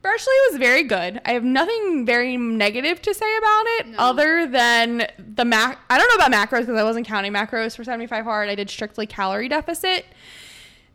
Freshly 0.05 0.35
was 0.51 0.59
very 0.59 0.83
good. 0.83 1.19
I 1.25 1.33
have 1.33 1.45
nothing 1.45 2.05
very 2.05 2.37
negative 2.37 3.01
to 3.01 3.15
say 3.15 3.37
about 3.39 3.65
it 3.79 3.87
No. 3.89 3.97
other 4.01 4.47
than 4.47 5.07
the 5.17 5.47
mac. 5.47 5.79
I 5.89 5.97
don't 5.97 6.07
know 6.11 6.27
about 6.27 6.31
macros 6.31 6.61
because 6.67 6.77
I 6.79 6.83
wasn't 6.85 7.07
counting 7.07 7.33
macros 7.33 7.75
for 7.75 7.85
75 7.85 8.23
hard. 8.25 8.51
I 8.51 8.55
did 8.55 8.69
strictly 8.69 9.07
calorie 9.07 9.49
deficit. 9.49 10.05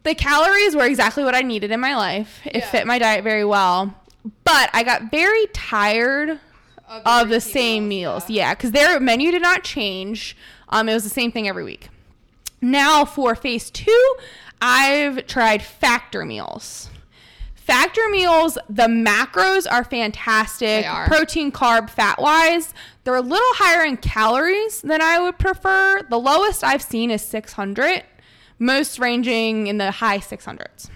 The 0.04 0.14
calories 0.14 0.76
were 0.76 0.86
exactly 0.86 1.24
what 1.24 1.34
I 1.34 1.42
needed 1.42 1.72
in 1.72 1.80
my 1.80 1.96
life. 1.96 2.40
It 2.46 2.58
Yeah. 2.58 2.70
fit 2.70 2.86
my 2.86 3.00
diet 3.00 3.24
very 3.24 3.44
well. 3.44 3.96
But 4.44 4.70
I 4.74 4.84
got 4.84 5.10
very 5.10 5.48
tired 5.54 6.40
of 6.88 7.30
the 7.30 7.42
same 7.42 7.88
meals. 7.88 8.30
Yeah, 8.30 8.54
because 8.54 8.74
their 8.74 9.00
menu 9.00 9.32
did 9.32 9.42
not 9.42 9.64
change. 9.64 10.38
Um, 10.70 10.88
it 10.88 10.94
was 10.94 11.04
the 11.04 11.10
same 11.10 11.32
thing 11.32 11.48
every 11.48 11.64
week. 11.64 11.90
Now 12.62 13.06
for 13.06 13.34
phase 13.34 13.72
two, 13.72 14.16
I've 14.62 15.26
tried 15.26 15.64
factor 15.64 16.26
meals. 16.26 16.92
Factor 17.70 18.10
meals, 18.10 18.58
the 18.68 18.88
macros 18.88 19.68
are 19.70 19.84
fantastic. 19.84 20.82
They 20.82 20.86
are. 20.86 21.06
Protein, 21.06 21.52
carb, 21.52 21.92
fat 21.92 22.20
wise. 22.20 22.74
They're 23.04 23.16
a 23.16 23.22
little 23.22 23.54
higher 23.54 23.86
in 23.86 23.98
calories 23.98 24.82
than 24.82 25.04
I 25.04 25.20
would 25.20 25.38
prefer. 25.38 26.02
The 26.10 26.18
lowest 26.18 26.64
I've 26.64 26.82
seen 26.82 27.12
is 27.12 27.22
600, 27.22 28.04
most 28.58 28.98
ranging 28.98 29.68
in 29.68 29.78
the 29.78 29.92
high 29.92 30.18
600s. 30.18 30.90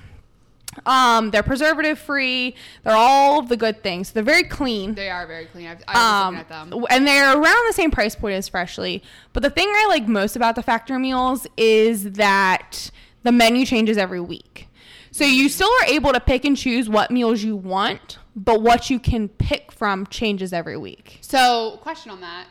Um, 0.87 1.29
they're 1.29 1.43
preservative 1.43 1.99
free. 1.99 2.55
They're 2.83 2.95
all 2.95 3.43
the 3.43 3.55
good 3.55 3.83
things. 3.83 4.11
They're 4.11 4.23
very 4.23 4.43
clean. 4.43 4.95
they 4.95 5.11
are 5.11 5.27
very 5.27 5.45
clean 5.45 5.67
I've, 5.67 5.83
I 5.87 6.27
Um, 6.27 6.33
looking 6.33 6.39
at 6.39 6.49
them 6.71 6.85
and 6.89 7.05
they're 7.05 7.33
around 7.37 7.67
the 7.67 7.73
same 7.73 7.91
price 7.91 8.15
point 8.15 8.33
as 8.33 8.47
Freshly. 8.47 9.03
But 9.31 9.43
the 9.43 9.51
thing 9.51 9.67
I 9.69 9.85
like 9.89 10.07
most 10.07 10.35
about 10.35 10.55
the 10.55 10.63
factor 10.63 10.97
meals 10.97 11.45
is 11.55 12.13
that 12.13 12.89
the 13.21 13.31
menu 13.31 13.63
changes 13.67 13.95
every 13.97 14.19
week. 14.19 14.69
So 15.13 15.25
you 15.25 15.47
still 15.47 15.69
are 15.81 15.85
able 15.85 16.11
to 16.11 16.19
pick 16.19 16.43
and 16.43 16.57
choose 16.57 16.89
what 16.89 17.11
meals 17.11 17.43
you 17.43 17.55
want, 17.55 18.17
but 18.35 18.61
what 18.63 18.89
you 18.89 18.99
can 18.99 19.29
pick 19.29 19.71
from 19.71 20.07
changes 20.07 20.51
every 20.53 20.75
week. 20.75 21.19
so 21.21 21.77
question 21.81 22.11
on 22.11 22.21
that 22.21 22.47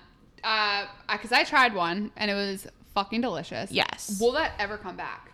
because 1.10 1.32
I 1.32 1.44
tried 1.44 1.74
one 1.74 2.10
and 2.16 2.30
it 2.30 2.34
was 2.34 2.66
fucking 2.94 3.20
delicious 3.20 3.70
Yes. 3.72 4.18
will 4.20 4.32
that 4.32 4.52
ever 4.58 4.76
come 4.76 4.96
back 4.96 5.28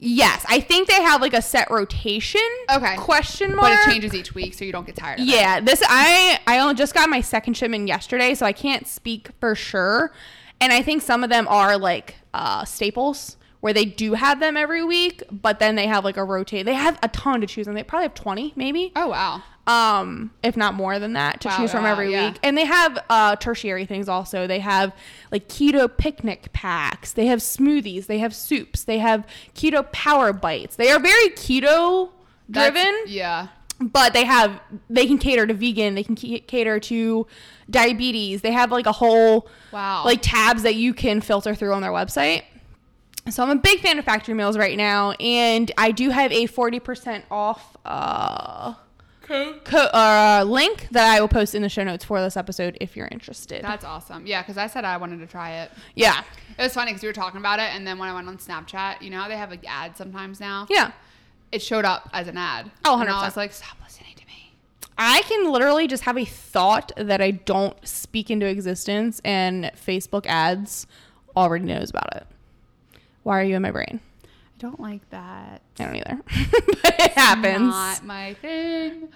Yes, 0.00 0.44
I 0.48 0.60
think 0.60 0.86
they 0.88 1.02
have 1.02 1.20
like 1.20 1.34
a 1.34 1.42
set 1.42 1.70
rotation. 1.72 2.40
Okay. 2.70 2.94
Question 2.96 3.56
mark. 3.56 3.62
but 3.62 3.72
it 3.72 3.90
changes 3.90 4.14
each 4.14 4.32
week 4.32 4.54
so 4.54 4.64
you 4.64 4.70
don't 4.70 4.86
get 4.86 4.94
tired 4.94 5.18
of 5.18 5.26
it 5.26 5.30
Yeah, 5.32 5.58
this 5.60 5.82
I 5.88 6.38
I 6.46 6.60
only 6.60 6.74
just 6.76 6.94
got 6.94 7.08
my 7.08 7.20
second 7.20 7.54
shipment 7.54 7.88
yesterday, 7.88 8.34
so 8.36 8.46
I 8.46 8.52
can't 8.52 8.86
speak 8.86 9.30
for 9.40 9.56
sure. 9.56 10.12
And 10.60 10.72
I 10.72 10.82
think 10.82 11.02
some 11.02 11.24
of 11.24 11.30
them 11.30 11.48
are 11.48 11.76
like 11.76 12.14
uh, 12.32 12.64
staples 12.64 13.36
where 13.60 13.72
they 13.72 13.84
do 13.84 14.14
have 14.14 14.40
them 14.40 14.56
every 14.56 14.84
week, 14.84 15.22
but 15.30 15.58
then 15.58 15.74
they 15.74 15.86
have 15.86 16.04
like 16.04 16.16
a 16.16 16.24
rotate. 16.24 16.64
They 16.66 16.74
have 16.74 16.98
a 17.02 17.08
ton 17.08 17.40
to 17.40 17.46
choose 17.46 17.66
and 17.66 17.76
They 17.76 17.82
probably 17.82 18.04
have 18.04 18.14
20 18.14 18.52
maybe. 18.56 18.92
Oh 18.94 19.08
wow. 19.08 19.42
Um, 19.66 20.30
if 20.42 20.56
not 20.56 20.72
more 20.74 20.98
than 20.98 21.12
that 21.12 21.42
to 21.42 21.48
Wow, 21.48 21.56
choose 21.58 21.70
from 21.72 21.82
wow, 21.82 21.90
every 21.92 22.10
yeah. 22.12 22.30
week. 22.30 22.38
And 22.42 22.56
they 22.56 22.64
have 22.64 22.98
uh 23.10 23.36
tertiary 23.36 23.84
things 23.84 24.08
also. 24.08 24.46
They 24.46 24.60
have 24.60 24.94
like 25.32 25.48
keto 25.48 25.94
picnic 25.94 26.52
packs. 26.52 27.12
They 27.12 27.26
have 27.26 27.40
smoothies, 27.40 28.06
they 28.06 28.18
have 28.18 28.34
soups, 28.34 28.84
they 28.84 28.98
have 28.98 29.26
keto 29.54 29.90
power 29.92 30.32
bites. 30.32 30.76
They 30.76 30.90
are 30.90 30.98
very 31.00 31.28
keto 31.30 32.10
driven 32.50 32.94
Yeah. 33.06 33.48
but 33.78 34.14
they 34.14 34.24
have 34.24 34.58
they 34.88 35.06
can 35.06 35.18
cater 35.18 35.46
to 35.46 35.52
vegan 35.52 35.94
they 35.94 36.02
can 36.02 36.16
cater 36.16 36.80
to 36.80 37.26
diabetes 37.70 38.40
they 38.40 38.52
have 38.52 38.72
like 38.72 38.86
a 38.86 38.92
whole 38.92 39.46
Wow. 39.70 40.02
like 40.04 40.20
tabs 40.22 40.62
that 40.62 40.74
you 40.74 40.94
can 40.94 41.20
filter 41.20 41.54
through 41.54 41.74
on 41.74 41.82
their 41.82 41.90
website 41.92 42.44
so 43.30 43.42
i'm 43.42 43.50
a 43.50 43.56
big 43.56 43.80
fan 43.80 43.98
of 43.98 44.04
factory 44.04 44.34
meals 44.34 44.56
right 44.58 44.76
now 44.76 45.12
and 45.12 45.70
i 45.78 45.90
do 45.90 46.10
have 46.10 46.30
a 46.32 46.46
40% 46.46 47.22
off 47.30 47.76
uh 47.84 48.74
co- 49.22 49.78
uh, 49.92 50.44
link 50.46 50.88
that 50.90 51.14
i 51.14 51.20
will 51.20 51.28
post 51.28 51.54
in 51.54 51.62
the 51.62 51.68
show 51.68 51.84
notes 51.84 52.04
for 52.04 52.20
this 52.20 52.36
episode 52.36 52.76
if 52.80 52.96
you're 52.96 53.08
interested 53.10 53.62
That's 53.62 53.84
awesome. 53.84 54.26
Yeah, 54.26 54.42
because 54.42 54.56
I 54.56 54.66
said 54.68 54.84
I 54.84 54.96
wanted 54.96 55.18
to 55.18 55.26
try 55.26 55.50
it. 55.62 55.70
yeah 55.94 56.22
It 56.58 56.62
was 56.62 56.72
funny 56.74 56.90
because 56.92 57.02
we 57.02 57.08
were 57.08 57.12
talking 57.12 57.38
about 57.38 57.58
it, 57.60 57.74
and 57.74 57.86
then 57.86 57.98
when 57.98 58.08
I 58.08 58.14
went 58.14 58.26
on 58.28 58.38
Snapchat, 58.38 59.02
you 59.02 59.10
know 59.10 59.18
how 59.20 59.28
they 59.28 59.36
have 59.36 59.50
like 59.50 59.64
ad 59.68 59.96
sometimes 59.96 60.40
now. 60.40 60.66
yeah 60.70 60.92
It 61.52 61.60
showed 61.62 61.84
up 61.84 62.08
as 62.12 62.26
an 62.28 62.36
ad. 62.38 62.70
Oh, 62.84 62.98
And 63.00 63.08
I 63.10 63.24
was 63.24 63.36
like, 63.36 63.52
stop 63.52 63.76
listening 63.84 64.14
to 64.16 64.26
me. 64.26 64.52
I 64.96 65.20
can 65.22 65.52
literally 65.52 65.86
just 65.86 66.04
have 66.04 66.16
a 66.16 66.24
thought 66.24 66.90
that 66.96 67.20
I 67.20 67.32
don't 67.32 67.76
speak 67.86 68.30
into 68.30 68.46
existence, 68.46 69.20
and 69.24 69.70
Facebook 69.76 70.24
ads 70.26 70.86
already 71.36 71.66
knows 71.66 71.90
about 71.90 72.16
it. 72.16 72.26
Why 73.28 73.40
are 73.40 73.44
you 73.44 73.56
in 73.56 73.62
my 73.62 73.72
brain? 73.72 74.00
I 74.24 74.28
don't 74.58 74.80
like 74.80 75.06
that. 75.10 75.60
I 75.78 75.84
don't 75.84 75.96
either. 75.96 76.18
but 76.82 76.94
it 76.98 77.12
happens. 77.12 77.68
Not 77.68 78.02
my 78.02 78.32
thing. 78.32 79.10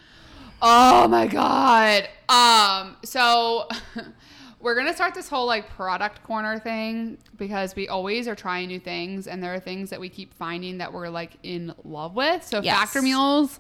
Oh 0.61 1.09
my 1.09 1.27
god. 1.27 2.11
Um. 2.29 2.99
So. 3.07 3.69
We're 4.61 4.75
gonna 4.75 4.93
start 4.93 5.15
this 5.15 5.31
whole 5.31 5.47
like 5.47 5.71
product 5.71 6.23
corner 6.25 6.59
thing 6.59 7.17
because 7.39 7.75
we 7.75 7.89
always 7.89 8.29
are 8.29 8.37
trying 8.37 8.69
new 8.69 8.79
things, 8.79 9.27
and 9.27 9.43
there 9.43 9.55
are 9.55 9.59
things 9.59 9.89
that 9.91 9.99
we 9.99 10.09
keep 10.09 10.33
finding 10.35 10.79
that 10.79 10.93
we're 10.93 11.09
like 11.09 11.39
in 11.43 11.75
love 11.83 12.15
with. 12.15 12.45
So 12.45 12.61
Yes. 12.61 12.77
Factor 12.77 13.03
Meals 13.03 13.59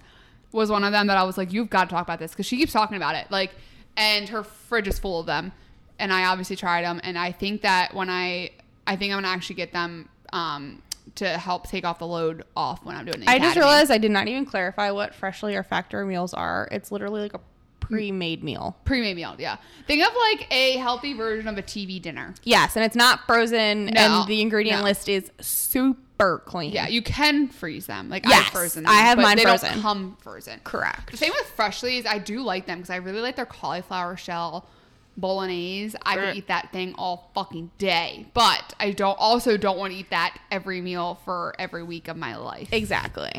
was 0.53 0.71
one 0.71 0.85
of 0.85 0.93
them 0.93 1.09
that 1.09 1.17
I 1.17 1.25
was 1.25 1.37
like, 1.37 1.53
you've 1.53 1.71
got 1.71 1.89
to 1.89 1.95
talk 1.95 2.05
about 2.05 2.21
this 2.21 2.31
because 2.33 2.47
she 2.47 2.57
keeps 2.57 2.73
talking 2.73 2.97
about 2.97 3.17
it. 3.17 3.29
Like, 3.31 3.51
and 3.97 4.29
her 4.29 4.45
fridge 4.45 4.87
is 4.87 5.01
full 5.01 5.19
of 5.19 5.27
them, 5.27 5.51
and 5.99 6.13
I 6.13 6.27
obviously 6.27 6.55
tried 6.55 6.83
them, 6.83 7.01
and 7.03 7.19
I 7.19 7.33
think 7.33 7.63
that 7.63 7.95
when 7.95 8.09
I, 8.09 8.51
I 8.87 8.95
think 8.95 9.13
I'm 9.13 9.17
gonna 9.17 9.35
actually 9.35 9.57
get 9.57 9.73
them 9.73 10.09
um, 10.33 10.83
to 11.17 11.29
help 11.29 11.69
take 11.69 11.85
off 11.85 11.99
the 11.99 12.07
load 12.07 12.45
off 12.57 12.85
when 12.85 12.97
I'm 12.97 13.05
doing. 13.05 13.21
The 13.21 13.31
I 13.31 13.39
just 13.39 13.57
realized 13.57 13.91
I 13.91 13.99
did 13.99 14.11
not 14.11 14.29
even 14.29 14.47
clarify 14.47 14.91
what 14.91 15.15
freshly 15.15 15.55
or 15.57 15.63
factory 15.63 16.07
meals 16.07 16.33
are. 16.35 16.69
It's 16.73 16.91
literally 16.93 17.21
like 17.21 17.35
a 17.35 17.41
pre-made 17.81 18.43
meal. 18.43 18.77
pre-made 18.85 19.17
meal. 19.17 19.35
Yeah, 19.39 19.57
think 19.87 20.07
of 20.07 20.15
like 20.15 20.47
a 20.53 20.77
healthy 20.79 21.13
version 21.13 21.49
of 21.49 21.59
a 21.59 21.63
TV 21.63 22.01
dinner. 22.01 22.35
Yes, 22.45 22.77
and 22.77 22.85
it's 22.85 22.97
not 22.97 23.27
frozen, 23.27 23.87
No, 23.87 24.01
and 24.01 24.29
the 24.29 24.41
ingredient 24.41 24.79
no. 24.81 24.85
list 24.85 25.09
is 25.09 25.31
super 25.41 26.39
clean. 26.47 26.73
Yeah, 26.73 26.89
you 26.89 27.03
can 27.03 27.49
freeze 27.49 27.87
them. 27.87 28.09
Like 28.09 28.25
Yes, 28.27 28.47
I've 28.47 28.53
frozen. 28.53 28.87
I 28.87 28.95
have 28.95 29.17
but 29.19 29.23
mine 29.23 29.37
they 29.37 29.43
frozen. 29.43 29.73
Don't 29.73 29.83
come 29.83 30.17
frozen. 30.21 30.61
Correct. 30.65 31.11
The 31.11 31.17
same 31.17 31.33
with 31.37 31.49
Freshly's. 31.49 32.07
I 32.07 32.19
do 32.19 32.43
like 32.43 32.67
them 32.67 32.79
because 32.79 32.91
I 32.91 32.97
really 32.97 33.21
like 33.21 33.37
their 33.37 33.47
cauliflower 33.47 34.17
shell 34.17 34.69
bolognese. 35.17 35.97
I 36.05 36.17
could 36.17 36.37
eat 36.37 36.49
that 36.49 36.73
thing 36.73 36.95
all 36.97 37.31
fucking 37.35 37.71
day, 37.79 38.27
but 38.35 38.75
I 38.81 38.93
don't. 38.93 39.17
Also, 39.19 39.57
don't 39.57 39.79
want 39.79 39.93
to 39.93 39.99
eat 39.99 40.11
that 40.11 40.39
every 40.51 40.81
meal 40.81 41.21
for 41.25 41.55
every 41.59 41.83
week 41.83 42.09
of 42.09 42.17
my 42.17 42.37
life. 42.37 42.69
Exactly. 42.73 43.33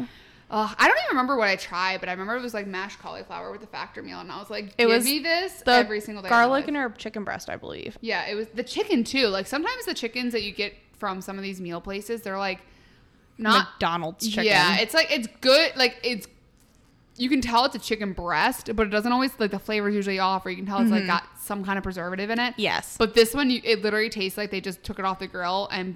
Ugh, 0.51 0.75
I 0.77 0.87
don't 0.87 0.97
even 0.97 1.09
remember 1.09 1.35
what 1.35 1.47
I 1.47 1.55
tried, 1.55 1.99
but 1.99 2.09
I 2.09 2.11
remember 2.11 2.35
it 2.35 2.41
was 2.41 2.53
like 2.53 2.67
mashed 2.67 2.99
cauliflower 2.99 3.51
with 3.51 3.61
the 3.61 3.67
factor 3.67 4.03
meal, 4.03 4.19
and 4.19 4.31
I 4.31 4.37
was 4.37 4.51
like, 4.51 4.65
It 4.65 4.77
"Give 4.77 4.89
was 4.89 5.03
me 5.03 5.17
this 5.19 5.63
every 5.65 5.99
single 5.99 6.21
day." 6.21 6.29
garlic 6.29 6.67
and 6.67 6.77
herb 6.77 6.97
chicken 6.99 7.23
breast, 7.23 7.49
I 7.49 7.55
believe. 7.55 7.97
Yeah, 8.01 8.27
it 8.27 8.35
was 8.35 8.47
the 8.53 8.63
chicken 8.63 9.03
too. 9.03 9.27
Like 9.29 9.47
sometimes 9.47 9.85
the 9.85 9.95
chickens 9.95 10.31
that 10.33 10.43
you 10.43 10.51
get 10.51 10.75
from 10.97 11.21
some 11.21 11.37
of 11.37 11.43
these 11.43 11.59
meal 11.59 11.81
places, 11.81 12.21
they're 12.21 12.37
like 12.37 12.59
not 13.39 13.69
McDonald's 13.71 14.27
chicken. 14.27 14.45
Yeah, 14.45 14.77
it's 14.79 14.93
like 14.93 15.07
it's 15.11 15.27
good. 15.41 15.75
Like 15.75 15.97
it's 16.03 16.27
you 17.15 17.29
can 17.29 17.41
tell 17.41 17.65
it's 17.65 17.75
a 17.75 17.79
chicken 17.79 18.13
breast, 18.13 18.69
but 18.75 18.87
it 18.87 18.89
doesn't 18.89 19.11
always 19.11 19.31
like 19.39 19.51
the 19.51 19.59
flavor's 19.59 19.93
usually 19.93 20.19
off, 20.19 20.45
or 20.45 20.49
you 20.49 20.55
can 20.57 20.65
tell 20.65 20.79
it's 20.79 20.85
Mm-hmm. 20.89 21.07
like 21.07 21.07
got 21.07 21.23
some 21.39 21.63
kind 21.63 21.77
of 21.77 21.83
preservative 21.83 22.29
in 22.29 22.39
it. 22.39 22.53
yes. 22.57 22.95
But 22.97 23.13
this 23.13 23.33
one, 23.33 23.49
you, 23.49 23.61
it 23.63 23.81
literally 23.83 24.09
tastes 24.09 24.37
like 24.37 24.49
they 24.51 24.61
just 24.61 24.83
took 24.83 24.97
it 24.99 25.05
off 25.05 25.19
the 25.19 25.27
grill 25.27 25.67
and 25.71 25.95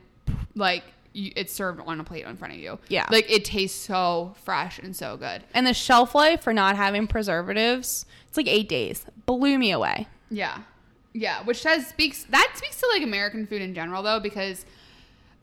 like 0.56 0.84
you, 1.14 1.32
it's 1.36 1.52
served 1.54 1.82
on 1.86 2.00
a 2.00 2.04
plate 2.04 2.26
in 2.26 2.38
front 2.38 2.54
of 2.54 2.60
you. 2.60 2.78
Yeah. 2.90 3.08
like 3.10 3.32
it 3.32 3.46
tastes 3.46 3.80
so 3.84 4.36
fresh 4.44 4.78
and 4.78 4.96
so 4.96 5.18
good. 5.18 5.44
and 5.54 5.66
the 5.66 5.74
shelf 5.74 6.14
life 6.14 6.42
for 6.44 6.54
not 6.54 6.76
having 6.76 7.08
preservatives, 7.08 8.06
it's 8.28 8.38
like 8.38 8.48
eight 8.48 8.70
days. 8.70 9.06
Blew 9.26 9.58
me 9.58 9.72
away. 9.72 10.08
Yeah. 10.30 10.60
Yeah, 11.14 11.44
which 11.46 11.62
says 11.62 11.88
speaks 11.88 12.26
that 12.26 12.52
speaks 12.56 12.80
to 12.82 12.88
like 12.94 13.02
American 13.02 13.48
food 13.48 13.62
in 13.64 13.74
general 13.74 14.04
though 14.04 14.20
because 14.20 14.66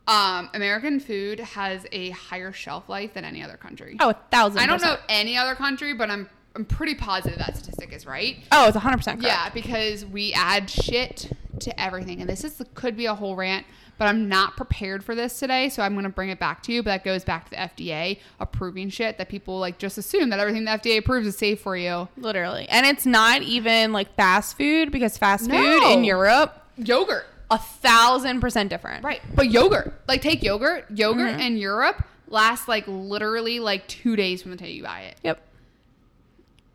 um 0.06 0.50
American 0.54 1.00
food 1.00 1.40
has 1.40 1.86
a 1.92 2.10
higher 2.10 2.52
shelf 2.52 2.88
life 2.88 3.14
than 3.14 3.24
any 3.24 3.42
other 3.42 3.56
country. 3.56 3.96
Oh, 4.00 4.10
a 4.10 4.14
thousand. 4.30 4.58
I 4.60 4.66
don't 4.66 4.82
know 4.82 4.96
any 5.08 5.36
other 5.36 5.54
country, 5.54 5.94
but 5.94 6.10
I'm 6.10 6.28
I'm 6.56 6.64
pretty 6.64 6.94
positive 6.94 7.38
that 7.38 7.56
statistic 7.56 7.92
is 7.92 8.06
right. 8.06 8.36
Oh, 8.52 8.66
it's 8.66 8.74
100 8.76 8.96
percent 8.98 9.20
correct. 9.20 9.34
Yeah, 9.34 9.48
because 9.50 10.04
we 10.04 10.32
add 10.34 10.70
shit 10.70 11.30
to 11.60 11.80
everything, 11.80 12.20
and 12.20 12.28
this 12.28 12.44
is 12.44 12.60
could 12.74 12.96
be 12.96 13.06
a 13.06 13.14
whole 13.14 13.34
rant, 13.34 13.66
but 13.98 14.06
I'm 14.06 14.28
not 14.28 14.56
prepared 14.56 15.02
for 15.02 15.14
this 15.14 15.38
today, 15.40 15.68
so 15.68 15.82
I'm 15.82 15.94
gonna 15.94 16.10
bring 16.10 16.28
it 16.28 16.38
back 16.38 16.62
to 16.64 16.72
you. 16.72 16.82
But 16.82 16.90
that 16.90 17.04
goes 17.04 17.24
back 17.24 17.44
to 17.46 17.50
the 17.50 17.56
FDA 17.56 18.18
approving 18.40 18.90
shit 18.90 19.18
that 19.18 19.28
people 19.28 19.58
like 19.58 19.78
just 19.78 19.96
assume 19.98 20.28
that 20.30 20.38
everything 20.38 20.64
the 20.64 20.72
FDA 20.72 20.98
approves 20.98 21.26
is 21.26 21.36
safe 21.36 21.60
for 21.60 21.76
you. 21.76 22.08
Literally, 22.16 22.68
and 22.68 22.84
it's 22.86 23.06
not 23.06 23.42
even 23.42 23.92
like 23.92 24.14
fast 24.14 24.56
food 24.56 24.92
because 24.92 25.16
fast 25.18 25.48
No. 25.48 25.56
food 25.56 25.92
in 25.92 26.04
Europe 26.04 26.60
Yogurt, 26.76 27.26
a 27.50 27.58
thousand 27.58 28.40
percent 28.40 28.70
different. 28.70 29.04
right? 29.04 29.20
But 29.34 29.50
yogurt, 29.50 29.92
like 30.08 30.22
take 30.22 30.42
yogurt, 30.42 30.86
yogurt 30.90 31.32
Mm-hmm. 31.32 31.40
in 31.40 31.56
Europe 31.56 32.02
lasts 32.28 32.66
like 32.68 32.84
literally 32.86 33.60
like 33.60 33.86
two 33.86 34.16
days 34.16 34.42
from 34.42 34.50
the 34.52 34.56
day 34.56 34.70
you 34.72 34.82
buy 34.82 35.00
it. 35.02 35.16
Yep. 35.22 35.40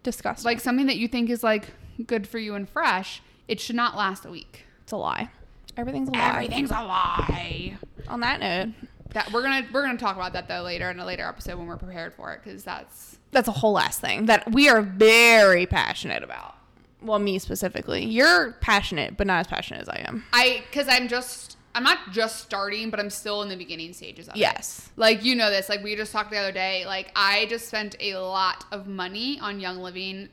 Disgusting. 0.03 0.45
Like 0.45 0.59
something 0.61 0.85
that 0.87 0.97
you 0.97 1.07
think 1.07 1.29
is 1.29 1.43
like 1.43 1.67
good 2.07 2.27
for 2.27 2.37
you 2.39 2.55
and 2.55 2.69
fresh, 2.69 3.21
it 3.47 3.59
should 3.59 3.75
not 3.75 3.97
last 3.97 4.25
a 4.25 4.29
week. 4.29 4.65
it's 4.83 4.91
a 4.91 4.97
lie. 4.97 5.29
Everything's 5.75 6.09
a 6.09 6.11
lie. 6.13 6.29
Everything's 6.35 6.71
a 6.71 6.73
lie. 6.83 7.77
On 8.07 8.19
that 8.21 8.39
note, 8.39 8.73
That 9.13 9.31
we're 9.31 9.41
gonna 9.41 9.65
we're 9.73 9.81
gonna 9.83 9.97
talk 9.97 10.15
about 10.15 10.33
that 10.33 10.47
though 10.47 10.61
later 10.61 10.89
in 10.89 10.99
a 10.99 11.05
later 11.05 11.25
episode 11.25 11.57
when 11.57 11.67
we're 11.67 11.77
prepared 11.77 12.13
for 12.13 12.31
it 12.33 12.41
because 12.43 12.63
that's 12.63 13.17
that's 13.31 13.47
a 13.47 13.51
whole 13.51 13.73
last 13.73 13.99
thing 14.01 14.25
that 14.27 14.51
we 14.51 14.69
are 14.69 14.81
very 14.81 15.65
passionate 15.65 16.23
about. 16.23 16.55
Well, 17.01 17.19
me 17.19 17.39
specifically. 17.39 18.05
You're 18.05 18.53
passionate, 18.61 19.15
but 19.17 19.25
not 19.27 19.39
as 19.39 19.47
passionate 19.47 19.81
as 19.81 19.89
I 19.89 20.03
am. 20.07 20.23
I 20.33 20.63
because 20.69 20.87
I'm 20.89 21.07
just 21.07 21.57
I'm 21.75 21.83
not 21.83 22.11
just 22.11 22.41
starting, 22.41 22.89
but 22.89 22.99
I'm 22.99 23.09
still 23.09 23.41
in 23.41 23.49
the 23.49 23.55
beginning 23.55 23.93
stages 23.93 24.27
of 24.27 24.35
it. 24.35 24.39
Yes. 24.39 24.89
Like 24.97 25.23
you 25.23 25.35
know 25.35 25.49
this, 25.49 25.69
like 25.69 25.83
we 25.83 25.95
just 25.95 26.11
talked 26.11 26.31
the 26.31 26.37
other 26.37 26.51
day. 26.51 26.85
Like 26.85 27.11
I 27.15 27.45
just 27.45 27.67
spent 27.67 27.95
a 27.99 28.15
lot 28.17 28.65
of 28.71 28.87
money 28.87 29.39
on 29.39 29.59
Young 29.59 29.77
Living 29.77 30.29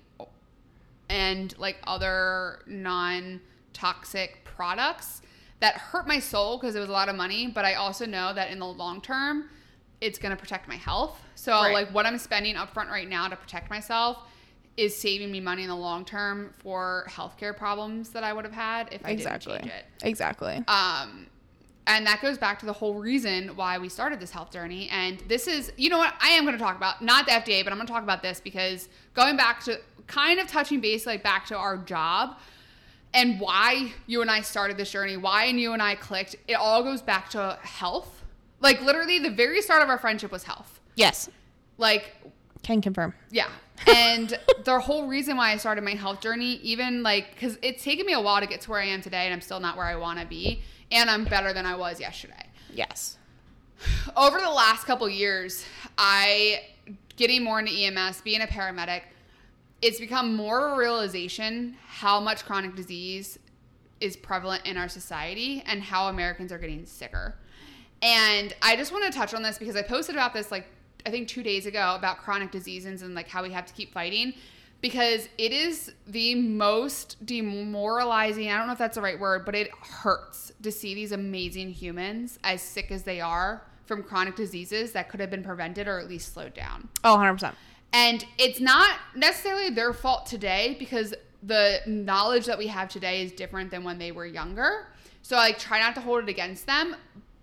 and 1.09 1.57
like 1.59 1.79
other 1.87 2.61
non-toxic 2.67 4.45
products 4.45 5.23
that 5.61 5.75
hurt 5.77 6.07
my 6.07 6.19
soul 6.19 6.59
because 6.59 6.75
it 6.75 6.81
was 6.81 6.89
a 6.89 6.93
lot 6.93 7.09
of 7.09 7.17
money. 7.17 7.47
But 7.47 7.65
I 7.65 7.75
also 7.75 8.07
know 8.07 8.33
that 8.35 8.51
in 8.51 8.59
the 8.59 8.67
long 8.67 9.01
term, 9.01 9.49
it's 10.01 10.19
gonna 10.19 10.37
protect 10.37 10.69
my 10.69 10.77
health. 10.77 11.21
So 11.35 11.53
Right. 11.53 11.73
like 11.73 11.95
what 11.95 12.07
I'm 12.07 12.19
spending 12.19 12.57
upfront 12.57 12.91
right 12.91 13.09
now 13.09 13.29
to 13.29 13.37
protect 13.37 13.71
myself 13.71 14.19
is 14.77 14.97
saving 14.97 15.31
me 15.31 15.41
money 15.41 15.63
in 15.63 15.69
the 15.69 15.77
long 15.77 16.05
term 16.05 16.53
for 16.59 17.07
healthcare 17.09 17.57
problems 17.57 18.11
that 18.11 18.25
I 18.25 18.33
would 18.33 18.45
have 18.45 18.55
had 18.55 18.93
if 18.93 19.05
I 19.05 19.11
exactly. 19.11 19.55
didn't 19.55 19.71
change 19.71 19.83
it. 20.01 20.07
Exactly. 20.07 20.65
Um, 20.69 21.27
and 21.87 22.07
that 22.07 22.21
goes 22.21 22.37
back 22.37 22.59
to 22.61 22.67
the 22.67 22.73
whole 22.73 22.95
reason 22.95 23.49
why 23.57 23.79
we 23.79 23.89
started 23.89 24.19
this 24.19 24.33
health 24.33 24.51
journey. 24.51 24.89
And 24.91 25.23
this 25.29 25.47
is, 25.47 25.73
you 25.77 25.89
know 25.89 25.99
what, 25.99 26.15
I 26.21 26.31
am 26.31 26.45
going 26.45 26.57
to 26.57 26.63
talk 26.63 26.77
about, 26.77 27.01
not 27.01 27.27
the 27.27 27.33
FDA, 27.33 27.63
but 27.63 27.73
I'm 27.73 27.79
going 27.79 27.87
to 27.87 27.93
talk 27.93 28.03
about 28.03 28.23
this 28.23 28.41
because 28.41 28.89
going 29.15 29.37
back 29.37 29.63
to 29.65 29.81
kind 30.07 30.41
of 30.41 30.49
touching 30.49 30.81
base, 30.81 31.07
like 31.07 31.23
back 31.23 31.47
to 31.47 31.57
our 31.57 31.77
job 31.77 32.39
and 33.15 33.41
why 33.41 33.93
you 34.07 34.21
and 34.21 34.31
I 34.31 34.41
started 34.41 34.77
this 34.77 34.91
journey, 34.91 35.17
why 35.17 35.45
and 35.45 35.61
you 35.61 35.73
and 35.73 35.83
I 35.83 35.95
clicked, 35.95 36.35
it 36.49 36.55
all 36.55 36.83
goes 36.83 37.03
back 37.03 37.31
to 37.31 37.59
health. 37.63 38.25
Like 38.61 38.83
literally, 38.83 39.21
the 39.21 39.31
very 39.31 39.63
start 39.63 39.83
of 39.83 39.89
our 39.89 39.99
friendship 39.99 40.33
was 40.33 40.43
health. 40.43 40.81
yes. 40.97 41.31
Like 41.79 42.15
Can 42.67 42.81
confirm. 42.81 43.15
yeah. 43.31 43.47
And 43.87 44.37
the 44.65 44.81
whole 44.81 45.07
reason 45.07 45.37
why 45.37 45.53
I 45.53 45.57
started 45.57 45.85
my 45.85 45.95
health 45.95 46.21
journey, 46.21 46.55
even 46.65 47.05
like, 47.05 47.33
because 47.33 47.57
it's 47.63 47.85
taken 47.85 48.05
me 48.05 48.13
a 48.13 48.21
while 48.21 48.41
to 48.41 48.47
get 48.49 48.61
to 48.63 48.71
where 48.73 48.81
I 48.81 48.87
am 48.87 49.01
today, 49.01 49.27
and 49.27 49.33
I'm 49.33 49.41
still 49.41 49.61
not 49.61 49.77
where 49.77 49.87
I 49.87 49.95
want 49.95 50.19
to 50.19 50.27
be, 50.27 50.63
and 50.91 51.09
I'm 51.09 51.25
better 51.27 51.53
than 51.53 51.65
I 51.65 51.77
was 51.77 52.01
yesterday. 52.01 52.45
Yes. 52.75 53.19
Over 54.17 54.41
the 54.41 54.51
last 54.51 54.85
couple 54.85 55.09
years, 55.09 55.65
I 55.97 56.63
getting 57.15 57.45
more 57.45 57.61
into 57.61 57.71
EMS, 57.71 58.23
being 58.23 58.41
a 58.41 58.47
paramedic, 58.47 59.03
it's 59.81 60.01
become 60.01 60.35
more 60.35 60.67
of 60.67 60.73
a 60.73 60.77
realization 60.77 61.77
how 61.87 62.19
much 62.19 62.45
chronic 62.45 62.75
disease 62.75 63.39
is 64.01 64.17
prevalent 64.17 64.67
in 64.67 64.77
our 64.77 64.89
society 64.89 65.63
and 65.67 65.83
how 65.85 66.09
Americans 66.09 66.51
are 66.51 66.59
getting 66.59 66.85
sicker. 66.85 67.37
And 68.03 68.53
I 68.61 68.75
just 68.75 68.91
want 68.91 69.05
to 69.05 69.17
touch 69.17 69.35
on 69.35 69.45
this 69.45 69.57
because 69.57 69.77
I 69.77 69.83
posted 69.83 70.17
about 70.17 70.35
this 70.35 70.51
like 70.51 70.67
I 71.07 71.11
think 71.11 71.29
2 71.29 71.43
days 71.43 71.67
ago 71.67 71.95
about 71.97 72.19
chronic 72.19 72.51
diseases 72.51 73.03
and 73.03 73.15
like 73.15 73.29
how 73.29 73.43
we 73.43 73.53
have 73.53 73.65
to 73.67 73.73
keep 73.73 73.93
fighting 73.93 74.35
because 74.81 75.29
it 75.39 75.53
is 75.53 75.93
the 76.07 76.35
most 76.35 77.25
demoralizing. 77.25 78.51
I 78.51 78.59
don't 78.59 78.67
know 78.67 78.73
if 78.73 78.79
that's 78.79 78.97
the 78.97 79.03
right 79.03 79.19
word, 79.19 79.45
but 79.47 79.55
it 79.55 79.71
hurts 79.81 80.53
to 80.63 80.73
see 80.73 80.95
these 80.95 81.13
amazing 81.13 81.71
humans 81.71 82.39
as 82.45 82.61
sick 82.61 82.91
as 82.91 83.05
they 83.05 83.21
are 83.21 83.63
from 83.87 84.03
chronic 84.03 84.35
diseases 84.35 84.93
that 84.93 85.09
could 85.09 85.21
have 85.21 85.31
been 85.31 85.45
prevented 85.45 85.87
or 85.87 86.01
at 86.01 86.09
least 86.09 86.35
slowed 86.35 86.55
down. 86.55 86.89
Oh, 87.05 87.17
100%. 87.17 87.55
And 87.93 88.27
it's 88.37 88.61
not 88.61 88.99
necessarily 89.15 89.71
their 89.71 89.93
fault 89.93 90.27
today 90.27 90.77
because 90.79 91.15
the 91.43 91.81
knowledge 91.87 92.47
that 92.47 92.59
we 92.59 92.67
have 92.67 92.89
today 92.89 93.23
is 93.23 93.31
different 93.31 93.71
than 93.71 93.85
when 93.85 93.99
they 93.99 94.11
were 94.11 94.27
younger. 94.27 94.89
So 95.23 95.37
I 95.37 95.41
like, 95.41 95.59
try 95.59 95.79
not 95.81 95.95
to 95.95 96.01
hold 96.01 96.25
it 96.25 96.29
against 96.29 96.67
them. 96.67 96.97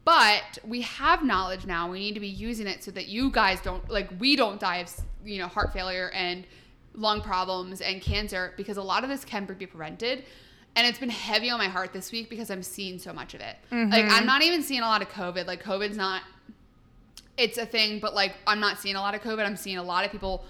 But 0.06 0.60
we 0.66 0.82
have 0.82 1.24
knowledge 1.24 1.66
now. 1.66 1.90
We 1.90 2.00
need 2.00 2.14
to 2.14 2.20
be 2.20 2.28
using 2.28 2.68
it 2.68 2.84
so 2.84 2.92
that 2.92 3.08
you 3.08 3.30
guys 3.30 3.62
don't 3.62 3.90
like 3.90 4.10
we 4.20 4.36
don't 4.36 4.60
die 4.60 4.78
of 4.78 4.94
you 5.24 5.40
know 5.40 5.48
heart 5.48 5.72
failure 5.72 6.12
and 6.14 6.46
lung 6.94 7.22
problems 7.22 7.82
and 7.82 8.02
cancer 8.02 8.54
because 8.58 8.78
a 8.78 8.84
lot 8.84 9.04
of 9.04 9.10
this 9.10 9.24
can 9.24 9.46
be 9.46 9.66
prevented. 9.66 10.26
And 10.76 10.88
it's 10.88 10.98
been 10.98 11.10
heavy 11.10 11.52
on 11.52 11.60
my 11.60 11.68
heart 11.68 11.94
this 11.94 12.12
week 12.12 12.30
because 12.30 12.50
I'm 12.50 12.64
seeing 12.64 12.98
so 12.98 13.14
much 13.14 13.36
of 13.36 13.42
it. 13.42 13.56
Like 13.72 14.06
I'm 14.06 14.10
mm-hmm. 14.10 14.26
not 14.26 14.42
even 14.42 14.64
seeing 14.64 14.82
a 14.82 14.86
lot 14.86 15.02
of 15.02 15.10
COVID. 15.10 15.46
Like 15.46 15.64
COVID's 15.64 15.98
not 15.98 16.24
it's 17.38 17.58
a 17.58 17.66
thing, 17.66 18.00
but 18.00 18.14
like 18.14 18.36
I'm 18.46 18.60
not 18.60 18.80
seeing 18.80 18.96
a 18.96 19.00
lot 19.00 19.16
of 19.16 19.22
COVID. 19.22 19.46
I'm 19.46 19.56
seeing 19.56 19.78
a 19.78 19.84
lot 19.84 20.06
of 20.06 20.12
people 20.12 20.46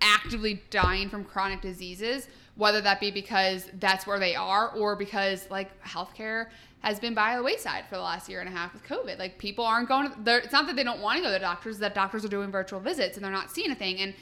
actively 0.00 0.62
dying 0.70 1.08
from 1.08 1.24
chronic 1.24 1.60
diseases, 1.60 2.28
whether 2.56 2.80
that 2.80 3.00
be 3.00 3.10
because 3.10 3.70
that's 3.78 4.06
where 4.06 4.18
they 4.18 4.34
are 4.34 4.70
or 4.70 4.96
because 4.96 5.48
like 5.50 5.80
healthcare 5.82 6.48
has 6.80 7.00
been 7.00 7.14
by 7.14 7.36
the 7.36 7.42
wayside 7.42 7.84
for 7.88 7.96
the 7.96 8.02
last 8.02 8.28
year 8.28 8.40
and 8.40 8.48
a 8.48 8.52
half 8.52 8.72
with 8.72 8.84
COVID. 8.84 9.18
Like 9.18 9.38
people 9.38 9.64
aren't 9.64 9.88
going 9.88 10.10
to, 10.24 10.36
it's 10.36 10.52
not 10.52 10.66
that 10.66 10.76
they 10.76 10.84
don't 10.84 11.00
want 11.00 11.16
to 11.18 11.22
go 11.22 11.28
to 11.28 11.32
the 11.32 11.38
doctors, 11.38 11.78
that 11.78 11.94
doctors 11.94 12.24
are 12.24 12.28
doing 12.28 12.50
virtual 12.50 12.80
visits 12.80 13.16
and 13.16 13.24
they're 13.24 13.32
not 13.32 13.50
seeing 13.50 13.70
a 13.70 13.74
thing. 13.74 13.98
And 14.00 14.14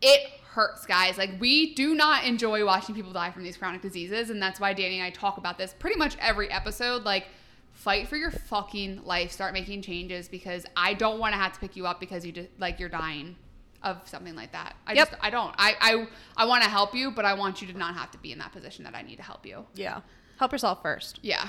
it 0.00 0.20
hurts, 0.52 0.86
guys. 0.86 1.18
Like 1.18 1.32
we 1.40 1.74
do 1.74 1.94
not 1.94 2.24
enjoy 2.24 2.64
watching 2.64 2.94
people 2.94 3.12
die 3.12 3.30
from 3.30 3.42
these 3.42 3.56
chronic 3.56 3.82
diseases. 3.82 4.30
And 4.30 4.40
that's 4.40 4.58
why 4.60 4.72
Danny 4.72 4.98
and 4.98 5.04
I 5.06 5.10
talk 5.10 5.36
about 5.36 5.58
this 5.58 5.74
pretty 5.78 5.98
much 5.98 6.16
every 6.20 6.50
episode. 6.50 7.02
Like, 7.04 7.26
fight 7.72 8.08
for 8.08 8.16
your 8.16 8.30
fucking 8.30 9.04
life 9.04 9.30
start 9.30 9.52
making 9.52 9.82
changes 9.82 10.28
because 10.28 10.64
i 10.78 10.94
don't 10.94 11.18
want 11.20 11.34
to 11.34 11.38
have 11.38 11.52
to 11.52 11.60
pick 11.60 11.76
you 11.76 11.86
up 11.86 12.00
because 12.00 12.24
you 12.24 12.32
just 12.32 12.48
like 12.58 12.80
you're 12.80 12.88
dying 12.88 13.36
of 13.82 13.98
something 14.08 14.34
like 14.34 14.50
that 14.52 14.74
i 14.86 14.94
Yep. 14.94 15.10
just 15.10 15.22
i 15.22 15.28
don't 15.28 15.54
i 15.58 15.74
i, 15.82 16.06
I 16.38 16.46
want 16.46 16.62
to 16.64 16.70
help 16.70 16.94
you 16.94 17.10
but 17.10 17.26
i 17.26 17.34
want 17.34 17.60
you 17.60 17.68
to 17.70 17.76
not 17.76 17.94
have 17.94 18.10
to 18.12 18.18
be 18.18 18.32
in 18.32 18.38
that 18.38 18.50
position 18.50 18.84
that 18.84 18.94
i 18.94 19.02
need 19.02 19.16
to 19.16 19.22
help 19.22 19.44
you 19.44 19.66
Yeah. 19.74 20.00
Help 20.38 20.52
yourself 20.52 20.82
first. 20.82 21.18
yeah 21.22 21.48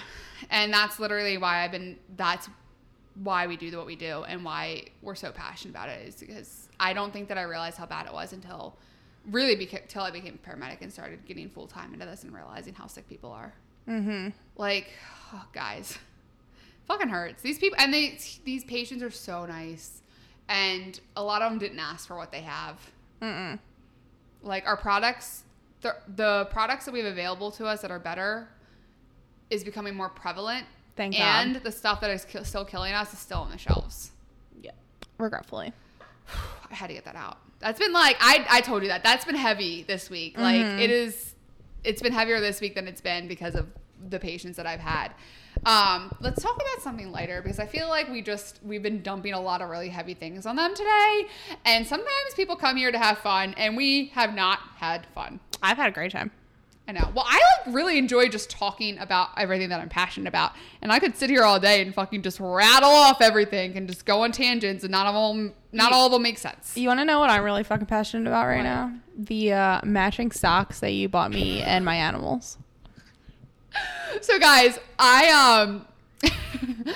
and 0.50 0.72
that's 0.72 1.00
literally 1.00 1.38
why 1.38 1.64
i've 1.64 1.72
been 1.72 1.98
that's 2.16 2.48
why 3.24 3.48
we 3.48 3.58
do 3.58 3.76
what 3.76 3.88
we 3.88 3.96
do 3.96 4.24
and 4.28 4.46
why 4.46 4.84
we're 5.02 5.16
so 5.16 5.32
passionate 5.32 5.72
about 5.72 5.90
it 5.90 6.08
is 6.08 6.16
because 6.16 6.70
i 6.80 6.94
don't 6.94 7.12
think 7.12 7.28
that 7.28 7.38
i 7.38 7.42
realized 7.42 7.78
how 7.78 7.86
bad 7.88 8.06
it 8.06 8.14
was 8.14 8.32
until 8.34 8.78
really 9.32 9.56
beca- 9.56 9.82
until 9.82 10.04
i 10.04 10.12
became 10.12 10.38
a 10.44 10.48
paramedic 10.50 10.82
and 10.82 10.94
started 10.94 11.26
getting 11.26 11.50
full-time 11.50 11.92
into 11.94 12.06
this 12.06 12.24
and 12.24 12.34
realizing 12.34 12.74
how 12.74 12.86
sick 12.88 13.08
people 13.10 13.32
are 13.32 13.54
Mm-hmm. 13.90 14.30
like 14.58 14.92
oh, 15.34 15.46
guys 15.54 15.98
fucking 16.86 17.08
hurts 17.10 17.42
these 17.42 17.58
people 17.58 17.78
and 17.82 17.94
they 17.94 18.18
these 18.46 18.64
patients 18.66 19.02
are 19.02 19.10
so 19.12 19.46
nice 19.46 20.02
and 20.50 21.00
a 21.16 21.24
lot 21.24 21.42
of 21.42 21.50
them 21.52 21.58
didn't 21.60 21.80
ask 21.80 22.08
for 22.08 22.16
what 22.16 22.32
they 22.32 22.42
have 22.42 22.80
Mm-mm. 23.22 23.58
like 24.44 24.66
our 24.68 24.78
products 24.78 25.44
the, 25.82 25.96
the 26.16 26.48
products 26.52 26.86
that 26.86 26.92
we 26.92 27.00
have 27.00 27.12
available 27.12 27.50
to 27.52 27.66
us 27.66 27.82
that 27.82 27.92
are 27.92 28.00
better 28.00 28.48
is 29.50 29.64
becoming 29.64 29.96
more 29.96 30.10
prevalent 30.10 30.66
Thank 30.96 31.16
God. 31.16 31.22
and 31.22 31.56
the 31.58 31.72
stuff 31.72 32.02
that 32.02 32.10
is 32.10 32.26
ki- 32.26 32.44
still 32.44 32.66
killing 32.66 32.94
us 32.94 33.14
is 33.14 33.20
still 33.20 33.40
on 33.40 33.52
the 33.52 33.58
shelves 33.58 34.12
Yeah. 34.62 34.72
Regretfully. 35.18 35.74
I 36.72 36.74
had 36.76 36.88
to 36.88 36.94
get 36.94 37.06
that 37.06 37.16
out. 37.16 37.38
That's 37.60 37.80
been 37.80 37.94
like 37.94 38.18
I 38.20 38.46
I 38.50 38.62
told 38.62 38.84
you 38.84 38.90
that. 38.90 39.04
That's 39.04 39.26
been 39.26 39.36
heavy 39.36 39.84
this 39.84 40.10
week. 40.10 40.38
Like 40.38 40.62
Mhm. 40.62 40.80
it 40.82 40.92
is 40.92 41.34
it's 41.84 42.02
been 42.02 42.14
heavier 42.14 42.40
this 42.40 42.60
week 42.62 42.76
than 42.76 42.88
it's 42.88 43.02
been 43.02 43.28
because 43.28 43.56
of 43.56 43.68
the 44.10 44.20
patients 44.20 44.58
that 44.58 44.68
I've 44.68 44.80
had. 44.82 45.12
Um, 45.66 46.16
let's 46.20 46.42
talk 46.44 46.56
about 46.56 46.84
something 46.84 47.12
lighter 47.12 47.42
because 47.42 47.58
I 47.60 47.66
feel 47.66 47.88
like 47.88 48.10
we 48.10 48.22
just 48.22 48.60
we've 48.64 48.84
been 48.84 49.02
dumping 49.02 49.34
a 49.34 49.40
lot 49.42 49.62
of 49.62 49.70
really 49.70 49.90
heavy 49.90 50.14
things 50.14 50.46
on 50.46 50.56
them 50.56 50.76
today. 50.76 51.28
And 51.66 51.88
sometimes 51.88 52.34
people 52.36 52.56
come 52.56 52.78
here 52.78 52.92
to 52.92 52.98
have 53.00 53.18
fun 53.20 53.56
and 53.58 53.76
we 53.76 54.08
have 54.14 54.36
not 54.36 54.60
had 54.76 55.08
fun. 55.16 55.40
I've 55.64 55.78
had 55.78 55.88
a 55.90 55.92
great 55.92 56.12
time. 56.12 56.30
I 56.90 56.94
know. 56.94 57.12
Well, 57.14 57.26
I 57.28 57.42
like 57.66 57.76
really 57.76 57.98
enjoy 57.98 58.30
just 58.30 58.50
talking 58.50 58.98
about 59.00 59.30
everything 59.36 59.68
that 59.70 59.82
I'm 59.82 59.90
passionate 59.90 60.28
about, 60.30 60.54
and 60.82 60.90
I 60.92 61.00
could 61.00 61.18
sit 61.18 61.30
here 61.30 61.44
all 61.44 61.60
day 61.60 61.82
and 61.82 61.94
fucking 61.94 62.22
just 62.22 62.40
rattle 62.40 62.90
off 62.90 63.22
everything 63.22 63.76
and 63.76 63.90
just 63.90 64.06
go 64.06 64.22
on 64.24 64.32
tangents, 64.32 64.84
and 64.86 64.92
not 64.92 65.06
all 65.06 65.32
of 65.32 65.38
them, 65.38 65.54
not 65.74 65.92
all 65.92 66.06
of 66.06 66.14
them 66.14 66.22
make 66.22 66.38
sense. 66.38 66.78
You 66.78 66.88
want 66.88 67.02
to 67.02 67.06
know 67.06 67.20
what 67.20 67.30
I'm 67.30 67.44
really 67.44 67.64
fucking 67.64 67.88
passionate 67.88 68.28
about 68.30 68.48
right 68.48 68.58
What? 68.58 68.64
now? 68.64 68.94
The 69.18 69.52
uh, 69.54 69.82
matching 69.84 70.32
socks 70.32 70.80
that 70.80 70.92
you 70.92 71.10
bought 71.10 71.32
me 71.32 71.62
and 71.62 71.84
my 71.84 71.96
animals. 71.96 72.58
So, 74.22 74.40
guys, 74.40 74.80
I 74.98 75.66
um 75.66 75.86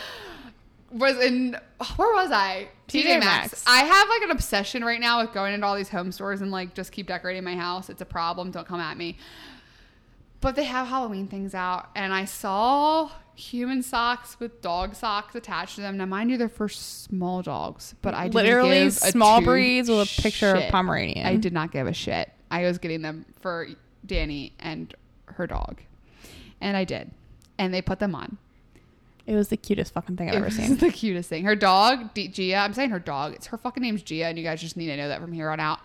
was 0.92 1.18
in 1.20 1.58
where 1.98 2.14
was 2.14 2.32
I? 2.32 2.70
TJ 2.88 3.20
Maxx. 3.22 3.64
I 3.68 3.80
have 3.84 4.10
like 4.10 4.22
an 4.24 4.32
obsession 4.32 4.84
right 4.84 5.00
now 5.00 5.22
with 5.22 5.32
going 5.34 5.54
into 5.54 5.66
all 5.66 5.76
these 5.76 5.88
home 5.90 6.12
stores 6.12 6.42
and 6.42 6.52
like 6.52 6.74
just 6.74 6.92
keep 6.92 7.08
decorating 7.08 7.44
my 7.44 7.56
house. 7.56 7.90
It's 7.90 8.02
a 8.02 8.06
problem. 8.06 8.52
Don't 8.52 8.68
come 8.68 8.80
at 8.82 8.98
me. 8.98 9.18
But 10.42 10.56
they 10.56 10.64
have 10.64 10.88
Halloween 10.88 11.28
things 11.28 11.54
out, 11.54 11.90
and 11.96 12.14
I 12.14 12.26
saw 12.26 13.12
human 13.36 13.82
socks 13.84 14.40
with 14.40 14.62
dog 14.62 14.96
socks 14.96 15.36
attached 15.36 15.76
to 15.76 15.82
them. 15.82 15.98
Now, 15.98 16.06
mind 16.06 16.32
you, 16.32 16.38
they're 16.38 16.50
for 16.50 16.68
small 16.68 17.42
dogs, 17.42 17.96
but 18.02 18.14
I 18.14 18.24
didn't 18.24 18.36
Literally 18.36 18.80
give 18.86 18.88
a 18.88 19.12
small 19.12 19.42
breeds 19.42 19.88
with 19.90 20.00
a 20.00 20.22
picture 20.22 20.56
of. 20.56 20.70
Pomeranian. 20.72 21.26
I 21.26 21.36
did 21.38 21.54
not 21.54 21.72
give 21.72 21.88
a 21.88 21.94
shit. 21.94 22.32
I 22.50 22.64
was 22.64 22.80
getting 22.80 23.02
them 23.04 23.26
for 23.40 23.68
Danny 24.06 24.54
and 24.60 24.94
her 25.26 25.46
dog, 25.48 25.82
and 26.60 26.76
I 26.76 26.84
did, 26.86 27.12
and 27.58 27.74
they 27.74 27.82
put 27.82 28.00
them 28.00 28.16
on. 28.16 28.38
It 29.28 29.36
was 29.36 29.50
the 29.50 29.58
cutest 29.58 29.94
fucking 29.94 30.18
thing 30.18 30.30
I've 30.30 30.36
It 30.36 30.38
ever 30.40 30.50
seen. 30.50 30.76
the 30.78 30.92
cutest 30.92 31.30
thing. 31.30 31.44
Her 31.46 31.56
dog, 31.56 32.14
D- 32.16 32.28
Gia. 32.28 32.56
I'm 32.58 32.74
saying 32.74 32.90
her 32.90 33.00
dog. 33.00 33.34
It's 33.34 33.48
her 33.48 33.58
fucking 33.58 33.82
name's 33.82 34.02
Gia, 34.02 34.26
and 34.26 34.38
you 34.38 34.44
guys 34.44 34.60
just 34.60 34.76
need 34.76 34.88
to 34.88 34.98
know 34.98 35.08
that 35.08 35.22
from 35.22 35.32
here 35.32 35.52
on 35.52 35.60
out. 35.60 35.80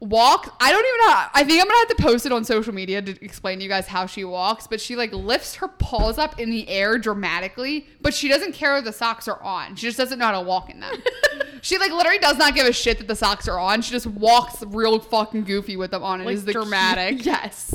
Walk. 0.00 0.54
I 0.60 0.70
don't 0.70 0.84
even 0.86 0.98
know. 1.08 1.24
I 1.34 1.42
think 1.44 1.60
I'm 1.60 1.66
gonna 1.66 1.78
have 1.80 1.96
to 1.96 2.02
post 2.02 2.24
it 2.24 2.30
on 2.30 2.44
social 2.44 2.72
media 2.72 3.02
to 3.02 3.24
explain 3.24 3.58
to 3.58 3.64
you 3.64 3.68
guys 3.68 3.88
how 3.88 4.06
she 4.06 4.24
walks. 4.24 4.66
But 4.68 4.80
she 4.80 4.94
like 4.94 5.12
lifts 5.12 5.56
her 5.56 5.66
paws 5.68 6.18
up 6.18 6.38
in 6.38 6.50
the 6.50 6.68
air 6.68 6.98
dramatically, 6.98 7.86
but 8.00 8.14
she 8.14 8.28
doesn't 8.28 8.52
care 8.52 8.76
if 8.78 8.84
the 8.84 8.92
socks 8.92 9.26
are 9.26 9.42
on. 9.42 9.74
She 9.74 9.86
just 9.86 9.98
doesn't 9.98 10.18
know 10.20 10.26
how 10.26 10.40
to 10.40 10.46
walk 10.46 10.70
in 10.70 10.78
them. 10.80 10.94
she 11.62 11.78
like 11.78 11.90
literally 11.90 12.18
does 12.20 12.36
not 12.38 12.54
give 12.54 12.66
a 12.66 12.72
shit 12.72 12.98
that 12.98 13.08
the 13.08 13.16
socks 13.16 13.48
are 13.48 13.58
on. 13.58 13.82
She 13.82 13.90
just 13.90 14.06
walks 14.06 14.62
real 14.62 15.00
fucking 15.00 15.42
goofy 15.44 15.76
with 15.76 15.90
them 15.90 16.04
on. 16.04 16.20
It 16.20 16.26
Like, 16.26 16.34
is 16.36 16.44
the 16.44 16.52
dramatic. 16.52 17.24
yes. 17.24 17.74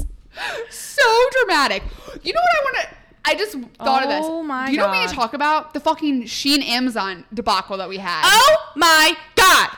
So 0.69 1.03
dramatic. 1.41 1.84
You 2.24 2.34
know 2.34 2.39
what 2.39 2.49
I 2.55 2.63
want 2.63 2.78
to? 2.89 2.95
I 3.26 3.36
just 3.36 3.57
thought 3.80 4.03
of 4.03 4.09
this. 4.09 4.19
Oh 4.24 4.43
my 4.43 4.67
you 4.69 4.78
know 4.78 4.88
what 4.88 4.91
we 4.93 4.99
need 4.99 5.09
to 5.09 5.15
talk 5.15 5.34
about? 5.34 5.74
The 5.74 5.80
fucking 5.80 6.24
Shein 6.24 6.61
Amazon 6.63 7.24
debacle 7.34 7.78
that 7.78 7.88
we 7.88 7.97
had. 7.97 8.24
Oh 8.26 8.57
my 8.76 9.15
god! 9.36 9.69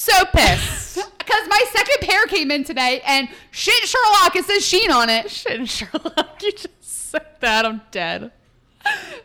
So 0.00 0.24
pissed. 0.32 0.98
Because 1.20 1.48
my 1.48 1.64
second 1.70 2.08
pair 2.08 2.26
came 2.26 2.50
in 2.50 2.64
today 2.64 3.00
and 3.06 3.28
shit 3.52 3.84
Sherlock, 3.86 4.34
it 4.34 4.44
says 4.46 4.62
Shein 4.64 4.90
on 4.92 5.08
it. 5.08 5.30
Shit, 5.30 5.68
Sherlock, 5.68 6.42
you 6.42 6.50
just 6.50 6.68
said 6.80 7.24
that. 7.38 7.64
I'm 7.64 7.82
dead. 7.92 8.32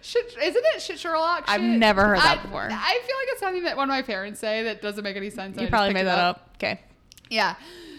Shit, 0.03 0.35
isn't 0.39 0.63
it 0.75 0.81
shit 0.83 0.99
Sherlock? 0.99 1.45
I've 1.47 1.63
never 1.63 2.05
heard 2.05 2.19
that 2.19 2.37
I- 2.37 2.41
before. 2.43 2.61
I 2.61 2.67
feel 2.67 3.15
like 3.15 3.27
it's 3.29 3.39
something 3.39 3.63
that 3.63 3.75
one 3.75 3.89
of 3.89 3.93
my 3.93 4.03
parents 4.03 4.39
say 4.39 4.61
that 4.63 4.83
doesn't 4.83 5.03
make 5.03 5.17
any 5.17 5.31
sense. 5.31 5.53
and 5.53 5.61
I 5.61 5.63
You 5.63 5.69
probably 5.69 5.93
made 5.95 6.05
that 6.05 6.19
up. 6.19 6.51
Okay. 6.57 6.79
Yeah. 7.31 7.55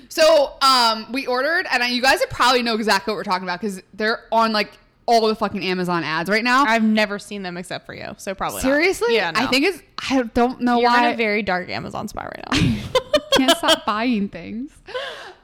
So 0.08 0.52
um, 0.62 1.10
we 1.10 1.26
ordered, 1.26 1.66
and 1.72 1.82
I, 1.82 1.88
you 1.88 2.00
guys 2.02 2.20
would 2.20 2.30
probably 2.30 2.62
know 2.62 2.76
exactly 2.76 3.10
what 3.10 3.16
we're 3.16 3.24
talking 3.24 3.42
about 3.48 3.60
because 3.60 3.82
they're 3.94 4.20
on 4.30 4.52
like 4.52 4.70
all 5.06 5.26
the 5.26 5.34
fucking 5.34 5.64
Amazon 5.64 6.04
ads 6.04 6.28
right 6.28 6.44
now. 6.44 6.64
I've 6.64 6.82
never 6.82 7.18
seen 7.18 7.42
them 7.42 7.56
except 7.56 7.86
for 7.86 7.94
you, 7.94 8.14
so 8.18 8.34
probably 8.34 8.56
not. 8.56 8.62
Seriously? 8.62 9.14
Yeah, 9.14 9.30
no. 9.30 9.40
I 9.40 9.46
think 9.46 9.64
it's. 9.64 9.82
I 10.10 10.22
don't 10.34 10.60
know 10.60 10.80
you're 10.80 10.90
why. 10.90 11.08
in 11.08 11.14
a 11.14 11.16
very 11.16 11.42
dark 11.42 11.68
Amazon 11.68 12.08
spot 12.08 12.24
right 12.24 12.44
now. 12.50 12.82
can't 13.36 13.56
stop 13.58 13.84
buying 13.86 14.28
things. 14.28 14.72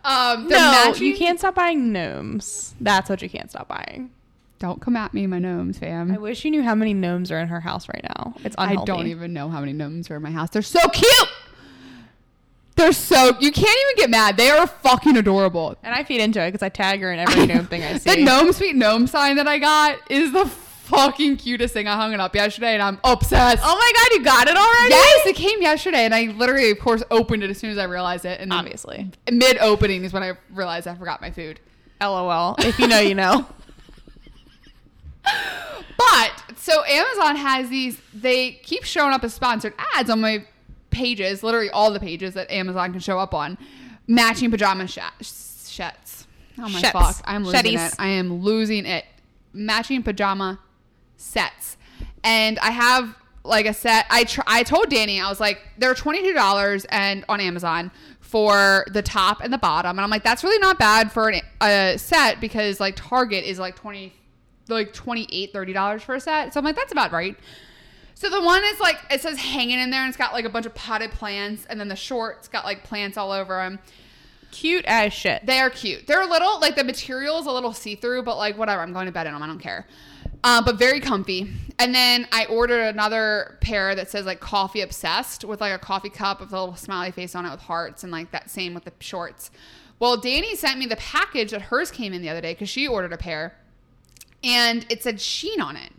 Um, 0.04 0.48
no, 0.48 0.56
matching- 0.58 1.06
you 1.06 1.16
can't 1.16 1.38
stop 1.38 1.54
buying 1.54 1.92
gnomes. 1.92 2.74
That's 2.80 3.08
what 3.08 3.22
you 3.22 3.28
can't 3.28 3.50
stop 3.50 3.68
buying. 3.68 4.10
Don't 4.58 4.80
come 4.80 4.94
at 4.94 5.12
me, 5.12 5.26
my 5.26 5.40
gnomes, 5.40 5.78
fam. 5.78 6.12
I 6.12 6.18
wish 6.18 6.44
you 6.44 6.50
knew 6.50 6.62
how 6.62 6.76
many 6.76 6.94
gnomes 6.94 7.32
are 7.32 7.40
in 7.40 7.48
her 7.48 7.60
house 7.60 7.88
right 7.88 8.04
now. 8.16 8.34
It's 8.44 8.54
unhealthy. 8.56 8.92
I 8.92 8.96
don't 8.96 9.06
even 9.08 9.32
know 9.32 9.48
how 9.48 9.58
many 9.58 9.72
gnomes 9.72 10.08
are 10.08 10.16
in 10.16 10.22
my 10.22 10.30
house. 10.30 10.50
They're 10.50 10.62
so 10.62 10.86
cute. 10.88 11.28
They're 12.82 12.92
so 12.92 13.36
you 13.38 13.52
can't 13.52 13.78
even 13.84 13.96
get 13.96 14.10
mad. 14.10 14.36
They 14.36 14.50
are 14.50 14.66
fucking 14.66 15.16
adorable. 15.16 15.76
And 15.84 15.94
I 15.94 16.02
feed 16.02 16.20
into 16.20 16.42
it 16.42 16.48
because 16.48 16.64
I 16.64 16.68
tag 16.68 17.00
her 17.00 17.12
in 17.12 17.20
every 17.20 17.46
gnome 17.46 17.66
thing 17.68 17.84
I 17.84 17.96
see. 17.96 18.16
The 18.16 18.24
gnome 18.24 18.52
sweet 18.52 18.74
gnome 18.74 19.06
sign 19.06 19.36
that 19.36 19.46
I 19.46 19.60
got 19.60 19.98
is 20.10 20.32
the 20.32 20.46
fucking 20.46 21.36
cutest 21.36 21.74
thing. 21.74 21.86
I 21.86 21.94
hung 21.94 22.12
it 22.12 22.18
up 22.18 22.34
yesterday 22.34 22.74
and 22.74 22.82
I'm 22.82 22.98
obsessed. 23.04 23.62
Oh 23.64 23.76
my 23.76 23.92
god, 23.94 24.16
you 24.18 24.24
got 24.24 24.48
it 24.48 24.56
already? 24.56 24.94
yes, 24.94 25.26
it 25.28 25.36
came 25.36 25.62
yesterday 25.62 26.04
and 26.04 26.12
I 26.12 26.24
literally, 26.36 26.72
of 26.72 26.80
course, 26.80 27.04
opened 27.12 27.44
it 27.44 27.50
as 27.50 27.58
soon 27.58 27.70
as 27.70 27.78
I 27.78 27.84
realized 27.84 28.24
it. 28.24 28.40
And 28.40 28.52
Obviously. 28.52 29.12
mid 29.30 29.58
opening 29.58 30.02
is 30.02 30.12
when 30.12 30.24
I 30.24 30.32
realized 30.50 30.88
I 30.88 30.96
forgot 30.96 31.20
my 31.20 31.30
food. 31.30 31.60
LOL. 32.00 32.56
If 32.58 32.80
you 32.80 32.88
know, 32.88 32.98
you 32.98 33.14
know. 33.14 33.46
But 35.96 36.42
so 36.56 36.84
Amazon 36.84 37.36
has 37.36 37.68
these. 37.68 38.00
They 38.12 38.52
keep 38.52 38.82
showing 38.82 39.12
up 39.12 39.22
as 39.22 39.34
sponsored 39.34 39.72
ads 39.94 40.10
on 40.10 40.20
my 40.20 40.44
pages. 40.92 41.42
Literally 41.42 41.70
all 41.70 41.90
the 41.90 42.00
pages 42.00 42.34
that 42.34 42.50
Amazon 42.50 42.92
can 42.92 43.00
show 43.00 43.18
up 43.18 43.34
on. 43.34 43.58
Matching 44.06 44.50
pajama 44.50 44.86
sh- 44.86 44.98
shets. 45.20 46.26
Oh 46.58 46.68
my 46.68 46.80
Shets. 46.80 46.92
fuck! 46.92 47.16
I'm 47.24 47.44
losing 47.44 47.62
Shetties. 47.62 47.88
it. 47.88 47.94
I 47.98 48.08
am 48.08 48.34
losing 48.42 48.86
it. 48.86 49.04
Matching 49.52 50.02
pajama 50.02 50.60
sets, 51.16 51.76
and 52.22 52.58
I 52.58 52.70
have 52.70 53.16
like 53.44 53.66
a 53.66 53.72
set. 53.74 54.06
I 54.10 54.24
tr- 54.24 54.42
I 54.46 54.62
told 54.62 54.90
Danny 54.90 55.20
I 55.20 55.28
was 55.28 55.40
like 55.40 55.58
they're 55.78 55.94
twenty 55.94 56.22
two 56.22 56.34
dollars 56.34 56.84
and 56.90 57.24
on 57.28 57.40
Amazon 57.40 57.90
for 58.20 58.84
the 58.92 59.02
top 59.02 59.40
and 59.42 59.52
the 59.52 59.58
bottom, 59.58 59.90
and 59.90 60.00
I'm 60.00 60.10
like 60.10 60.24
that's 60.24 60.44
really 60.44 60.58
not 60.58 60.78
bad 60.78 61.10
for 61.10 61.28
an, 61.30 61.40
a 61.62 61.96
set 61.98 62.40
because 62.40 62.80
like 62.80 62.94
Target 62.96 63.44
is 63.44 63.58
like 63.58 63.76
twenty 63.76 64.12
like 64.68 64.92
28 64.92 65.52
30 65.52 65.72
dollars 65.72 66.02
for 66.04 66.14
a 66.14 66.20
set 66.20 66.54
so 66.54 66.58
i'm 66.58 66.64
like 66.64 66.76
that's 66.76 66.92
about 66.92 67.10
right 67.12 67.36
so 68.14 68.28
the 68.28 68.40
one 68.40 68.62
is 68.64 68.80
like 68.80 68.98
it 69.10 69.20
says 69.20 69.38
hanging 69.38 69.78
in 69.78 69.90
there 69.90 70.00
and 70.00 70.08
it's 70.08 70.16
got 70.16 70.32
like 70.32 70.44
a 70.44 70.48
bunch 70.48 70.66
of 70.66 70.74
potted 70.74 71.10
plants 71.10 71.66
and 71.66 71.78
then 71.78 71.88
the 71.88 71.96
shorts 71.96 72.48
got 72.48 72.64
like 72.64 72.84
plants 72.84 73.16
all 73.16 73.32
over 73.32 73.56
them 73.56 73.78
Cute 74.50 74.84
as 74.86 75.14
shit. 75.14 75.46
they 75.46 75.60
are 75.60 75.70
cute. 75.70 76.06
They're 76.06 76.20
a 76.20 76.26
little 76.26 76.60
like 76.60 76.76
the 76.76 76.84
material 76.84 77.38
is 77.38 77.46
a 77.46 77.50
little 77.50 77.72
see-through 77.72 78.22
but 78.22 78.36
like 78.36 78.58
whatever 78.58 78.82
i'm 78.82 78.92
going 78.92 79.06
to 79.06 79.12
bed 79.12 79.26
in 79.26 79.32
them 79.32 79.42
i 79.42 79.46
don't 79.46 79.58
care. 79.58 79.86
Uh, 80.44 80.60
but 80.60 80.76
very 80.76 81.00
comfy. 81.00 81.50
And 81.78 81.94
then 81.94 82.28
i 82.32 82.44
ordered 82.46 82.82
another 82.82 83.58
pair 83.60 83.94
that 83.94 84.10
says 84.10 84.26
like 84.26 84.40
coffee 84.40 84.82
obsessed 84.82 85.44
with 85.44 85.60
like 85.60 85.72
a 85.72 85.78
coffee 85.78 86.10
cup 86.10 86.40
with 86.40 86.52
a 86.52 86.60
little 86.60 86.76
smiley 86.76 87.10
face 87.12 87.34
on 87.34 87.46
it 87.46 87.50
with 87.50 87.60
hearts 87.60 88.02
and 88.02 88.12
like 88.12 88.30
that 88.32 88.50
same 88.50 88.74
with 88.74 88.84
the 88.84 88.92
shorts. 89.00 89.50
Well 89.98 90.18
danny 90.18 90.54
sent 90.54 90.78
me 90.78 90.86
the 90.86 90.96
package 90.96 91.52
that 91.52 91.62
hers 91.62 91.90
came 91.90 92.12
in 92.12 92.20
the 92.20 92.28
other 92.28 92.42
day 92.42 92.52
because 92.52 92.68
she 92.68 92.86
ordered 92.86 93.12
a 93.12 93.18
pair 93.18 93.56
and 94.44 94.84
it 94.88 95.02
said 95.02 95.16
Shein 95.16 95.60
on 95.60 95.76
it. 95.76 95.92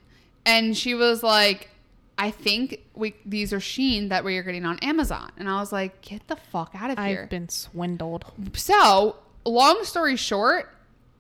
And 0.46 0.76
she 0.78 0.94
was 0.94 1.24
like, 1.24 1.70
I 2.18 2.32
think 2.32 2.80
we 2.94 3.16
these 3.26 3.52
are 3.54 3.60
Shein 3.60 4.10
that 4.10 4.24
we 4.24 4.38
are 4.38 4.44
getting 4.44 4.66
on 4.66 4.78
Amazon. 4.80 5.32
And 5.38 5.50
I 5.50 5.60
was 5.60 5.72
like, 5.72 6.02
get 6.02 6.28
the 6.28 6.36
fuck 6.36 6.72
out 6.76 6.92
of 6.92 7.00
here. 7.04 7.24
I've 7.24 7.30
been 7.30 7.50
swindled. 7.50 8.26
so, 8.56 9.16
long 9.46 9.84
story 9.84 10.16
short, 10.16 10.70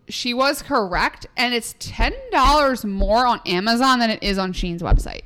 she 0.07 0.33
was 0.33 0.61
correct, 0.61 1.25
and 1.35 1.53
it's 1.53 1.75
ten 1.79 2.13
dollars 2.31 2.85
more 2.85 3.25
on 3.25 3.41
Amazon 3.45 3.99
than 3.99 4.09
it 4.09 4.21
is 4.21 4.37
on 4.37 4.53
Shein's 4.53 4.81
website. 4.83 5.23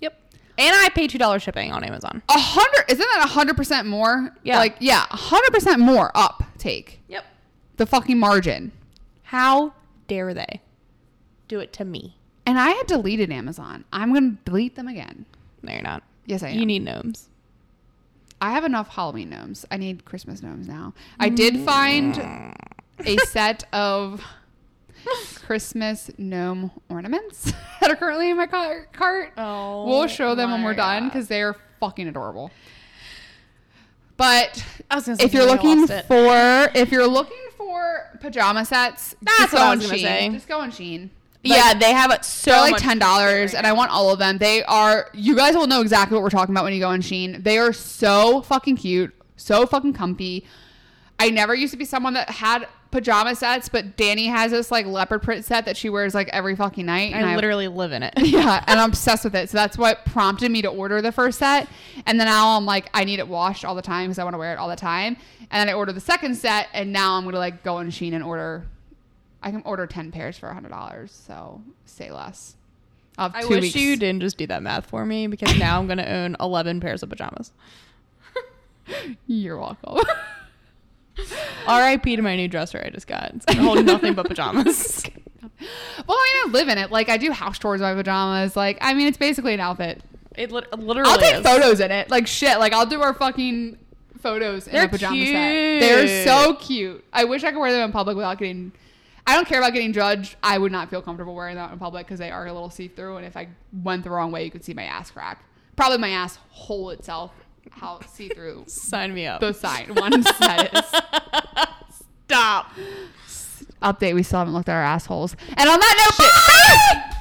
Yep. 0.00 0.18
And 0.58 0.74
I 0.74 0.88
pay 0.88 1.06
two 1.06 1.18
dollars 1.18 1.42
shipping 1.42 1.70
on 1.72 1.84
Amazon. 1.84 2.22
A 2.28 2.38
hundred 2.38 2.84
isn't 2.88 2.98
that 3.14 3.24
a 3.24 3.28
hundred 3.28 3.56
percent 3.56 3.86
more? 3.86 4.34
Yeah. 4.42 4.58
Like, 4.58 4.76
yeah, 4.80 5.06
a 5.10 5.16
hundred 5.16 5.52
percent 5.52 5.78
more 5.80 6.10
up 6.14 6.42
take. 6.58 7.00
Yep. 7.08 7.24
The 7.76 7.86
fucking 7.86 8.18
margin. 8.18 8.72
How 9.22 9.74
dare 10.08 10.34
they 10.34 10.62
do 11.46 11.60
it 11.60 11.72
to 11.74 11.84
me? 11.84 12.17
And 12.48 12.58
I 12.58 12.70
had 12.70 12.86
deleted 12.86 13.30
Amazon. 13.30 13.84
I'm 13.92 14.14
gonna 14.14 14.36
delete 14.46 14.74
them 14.74 14.88
again. 14.88 15.26
No, 15.60 15.70
you're 15.70 15.82
not. 15.82 16.02
Yes, 16.24 16.42
I 16.42 16.48
am. 16.48 16.58
You 16.58 16.64
need 16.64 16.82
gnomes. 16.82 17.28
I 18.40 18.52
have 18.52 18.64
enough 18.64 18.88
Halloween 18.88 19.28
gnomes. 19.28 19.66
I 19.70 19.76
need 19.76 20.06
Christmas 20.06 20.42
gnomes 20.42 20.66
now. 20.66 20.94
I 21.20 21.28
mm. 21.28 21.36
did 21.36 21.58
find 21.58 22.16
a 23.04 23.18
set 23.26 23.64
of 23.74 24.24
Christmas 25.44 26.10
gnome 26.16 26.70
ornaments 26.88 27.52
that 27.82 27.90
are 27.90 27.96
currently 27.96 28.30
in 28.30 28.38
my 28.38 28.46
car- 28.46 28.88
cart. 28.94 29.34
Oh, 29.36 29.84
we'll 29.86 30.06
show 30.06 30.34
them 30.34 30.50
when 30.50 30.64
we're 30.64 30.72
done 30.72 31.08
because 31.08 31.28
they 31.28 31.42
are 31.42 31.54
fucking 31.80 32.08
adorable. 32.08 32.50
But 34.16 34.64
I 34.90 34.94
was 34.94 35.04
say 35.04 35.16
if 35.20 35.34
you're 35.34 35.44
looking 35.44 35.86
it. 35.86 36.06
for 36.06 36.70
if 36.74 36.90
you're 36.92 37.06
looking 37.06 37.36
for 37.58 38.18
pajama 38.22 38.64
sets, 38.64 39.14
That's 39.20 39.38
just 39.38 39.52
what 39.52 39.60
I 39.60 39.74
was 39.74 39.84
gonna 39.84 39.98
Shein. 39.98 40.00
say. 40.00 40.28
Just 40.30 40.48
go 40.48 40.60
on 40.60 40.72
Shein. 40.72 41.10
Yeah, 41.42 41.74
they 41.74 41.92
have 41.92 42.24
so 42.24 42.50
They're 42.50 42.60
like 42.60 42.70
much 42.72 42.82
ten 42.82 42.98
dollars, 42.98 43.54
and 43.54 43.66
I 43.66 43.72
want 43.72 43.90
all 43.90 44.10
of 44.10 44.18
them. 44.18 44.38
They 44.38 44.64
are. 44.64 45.08
You 45.14 45.36
guys 45.36 45.54
will 45.54 45.66
know 45.66 45.80
exactly 45.80 46.14
what 46.14 46.22
we're 46.22 46.30
talking 46.30 46.54
about 46.54 46.64
when 46.64 46.72
you 46.72 46.80
go 46.80 46.88
on 46.88 47.00
Shein. 47.00 47.42
They 47.42 47.58
are 47.58 47.72
so 47.72 48.42
fucking 48.42 48.76
cute, 48.76 49.14
so 49.36 49.66
fucking 49.66 49.92
comfy. 49.92 50.44
I 51.18 51.30
never 51.30 51.54
used 51.54 51.72
to 51.72 51.76
be 51.76 51.84
someone 51.84 52.14
that 52.14 52.30
had 52.30 52.66
pajama 52.90 53.34
sets, 53.34 53.68
but 53.68 53.96
Danny 53.96 54.26
has 54.26 54.52
this 54.52 54.70
like 54.70 54.86
leopard 54.86 55.22
print 55.22 55.44
set 55.44 55.64
that 55.66 55.76
she 55.76 55.90
wears 55.90 56.14
like 56.14 56.28
every 56.28 56.56
fucking 56.56 56.86
night. 56.86 57.12
And 57.12 57.26
I 57.26 57.34
literally 57.34 57.68
live 57.68 57.92
in 57.92 58.02
it. 58.02 58.14
yeah, 58.18 58.64
and 58.66 58.80
I'm 58.80 58.90
obsessed 58.90 59.24
with 59.24 59.34
it. 59.34 59.50
So 59.50 59.58
that's 59.58 59.76
what 59.76 60.04
prompted 60.06 60.50
me 60.50 60.62
to 60.62 60.68
order 60.68 61.02
the 61.02 61.12
first 61.12 61.38
set. 61.38 61.68
And 62.06 62.18
then 62.18 62.26
now 62.26 62.56
I'm 62.56 62.66
like, 62.66 62.88
I 62.94 63.04
need 63.04 63.18
it 63.18 63.28
washed 63.28 63.64
all 63.64 63.74
the 63.74 63.82
time 63.82 64.06
because 64.06 64.18
I 64.18 64.24
want 64.24 64.34
to 64.34 64.38
wear 64.38 64.52
it 64.52 64.58
all 64.58 64.68
the 64.68 64.76
time. 64.76 65.16
And 65.50 65.60
then 65.60 65.68
I 65.68 65.76
ordered 65.76 65.94
the 65.94 66.00
second 66.00 66.36
set, 66.36 66.68
and 66.72 66.92
now 66.92 67.14
I'm 67.14 67.24
gonna 67.24 67.38
like 67.38 67.62
go 67.62 67.76
on 67.76 67.90
Shein 67.90 68.12
and 68.12 68.22
order. 68.22 68.66
I 69.42 69.50
can 69.50 69.62
order 69.64 69.86
ten 69.86 70.10
pairs 70.10 70.38
for 70.38 70.52
hundred 70.52 70.70
dollars. 70.70 71.12
So 71.12 71.62
say 71.84 72.10
less. 72.10 72.56
Of 73.16 73.34
I 73.34 73.42
two 73.42 73.48
wish 73.48 73.62
weeks. 73.62 73.76
you 73.76 73.96
didn't 73.96 74.20
just 74.20 74.36
do 74.36 74.46
that 74.46 74.62
math 74.62 74.86
for 74.86 75.04
me 75.04 75.26
because 75.26 75.58
now 75.58 75.78
I'm 75.80 75.88
gonna 75.88 76.06
own 76.06 76.36
11 76.38 76.78
pairs 76.80 77.02
of 77.02 77.08
pajamas. 77.08 77.52
You're 79.26 79.58
welcome. 79.58 79.98
R.I.P. 81.66 82.14
to 82.14 82.22
my 82.22 82.36
new 82.36 82.46
dresser 82.46 82.80
I 82.84 82.90
just 82.90 83.08
got. 83.08 83.32
It's 83.34 83.44
gonna 83.44 83.62
hold 83.62 83.84
nothing 83.84 84.14
but 84.14 84.28
pajamas. 84.28 85.02
well, 85.42 86.16
I 86.16 86.42
mean, 86.44 86.54
I 86.54 86.58
live 86.58 86.68
in 86.68 86.78
it. 86.78 86.92
Like 86.92 87.08
I 87.08 87.16
do 87.16 87.32
house 87.32 87.58
chores 87.58 87.80
in 87.80 87.86
my 87.86 87.94
pajamas. 87.94 88.54
Like 88.56 88.78
I 88.80 88.94
mean, 88.94 89.08
it's 89.08 89.18
basically 89.18 89.54
an 89.54 89.60
outfit. 89.60 90.00
It 90.36 90.52
lit- 90.52 90.72
literally. 90.78 91.10
I'll 91.10 91.18
take 91.18 91.34
is. 91.34 91.42
photos 91.42 91.80
in 91.80 91.90
it. 91.90 92.10
Like 92.10 92.28
shit. 92.28 92.58
Like 92.60 92.72
I'll 92.72 92.86
do 92.86 93.02
our 93.02 93.14
fucking 93.14 93.78
photos 94.20 94.68
in 94.68 94.74
They're 94.74 94.84
a 94.84 94.88
pajama 94.88 95.26
set. 95.26 95.80
They're 95.80 96.24
so 96.24 96.54
cute. 96.54 97.04
I 97.12 97.24
wish 97.24 97.42
I 97.42 97.50
could 97.50 97.58
wear 97.58 97.72
them 97.72 97.82
in 97.82 97.92
public 97.92 98.16
without 98.16 98.38
getting. 98.38 98.72
I 99.28 99.34
don't 99.34 99.46
care 99.46 99.58
about 99.58 99.74
getting 99.74 99.92
judged. 99.92 100.36
I 100.42 100.56
would 100.56 100.72
not 100.72 100.88
feel 100.88 101.02
comfortable 101.02 101.34
wearing 101.34 101.56
that 101.56 101.70
in 101.70 101.78
public 101.78 102.06
because 102.06 102.18
they 102.18 102.30
are 102.30 102.46
a 102.46 102.52
little 102.52 102.70
see 102.70 102.88
through. 102.88 103.18
And 103.18 103.26
if 103.26 103.36
I 103.36 103.48
went 103.84 104.02
the 104.02 104.08
wrong 104.08 104.32
way, 104.32 104.42
you 104.42 104.50
could 104.50 104.64
see 104.64 104.72
my 104.72 104.84
ass 104.84 105.10
crack. 105.10 105.44
Probably 105.76 105.98
my 105.98 106.08
ass 106.08 106.38
hole 106.48 106.88
itself. 106.88 107.30
How 107.70 108.00
see 108.08 108.30
through 108.30 108.64
Sign 108.68 109.12
me 109.12 109.26
up. 109.26 109.42
the 109.42 109.52
side 109.52 109.94
one 109.94 110.22
set 110.22 110.74
is. 110.74 110.84
Stop. 112.24 112.72
Update: 113.82 114.14
We 114.14 114.22
still 114.22 114.38
haven't 114.38 114.54
looked 114.54 114.70
at 114.70 114.74
our 114.76 114.82
assholes. 114.82 115.36
And 115.58 115.68
on 115.68 115.78
that 115.78 116.14
note, 116.18 117.18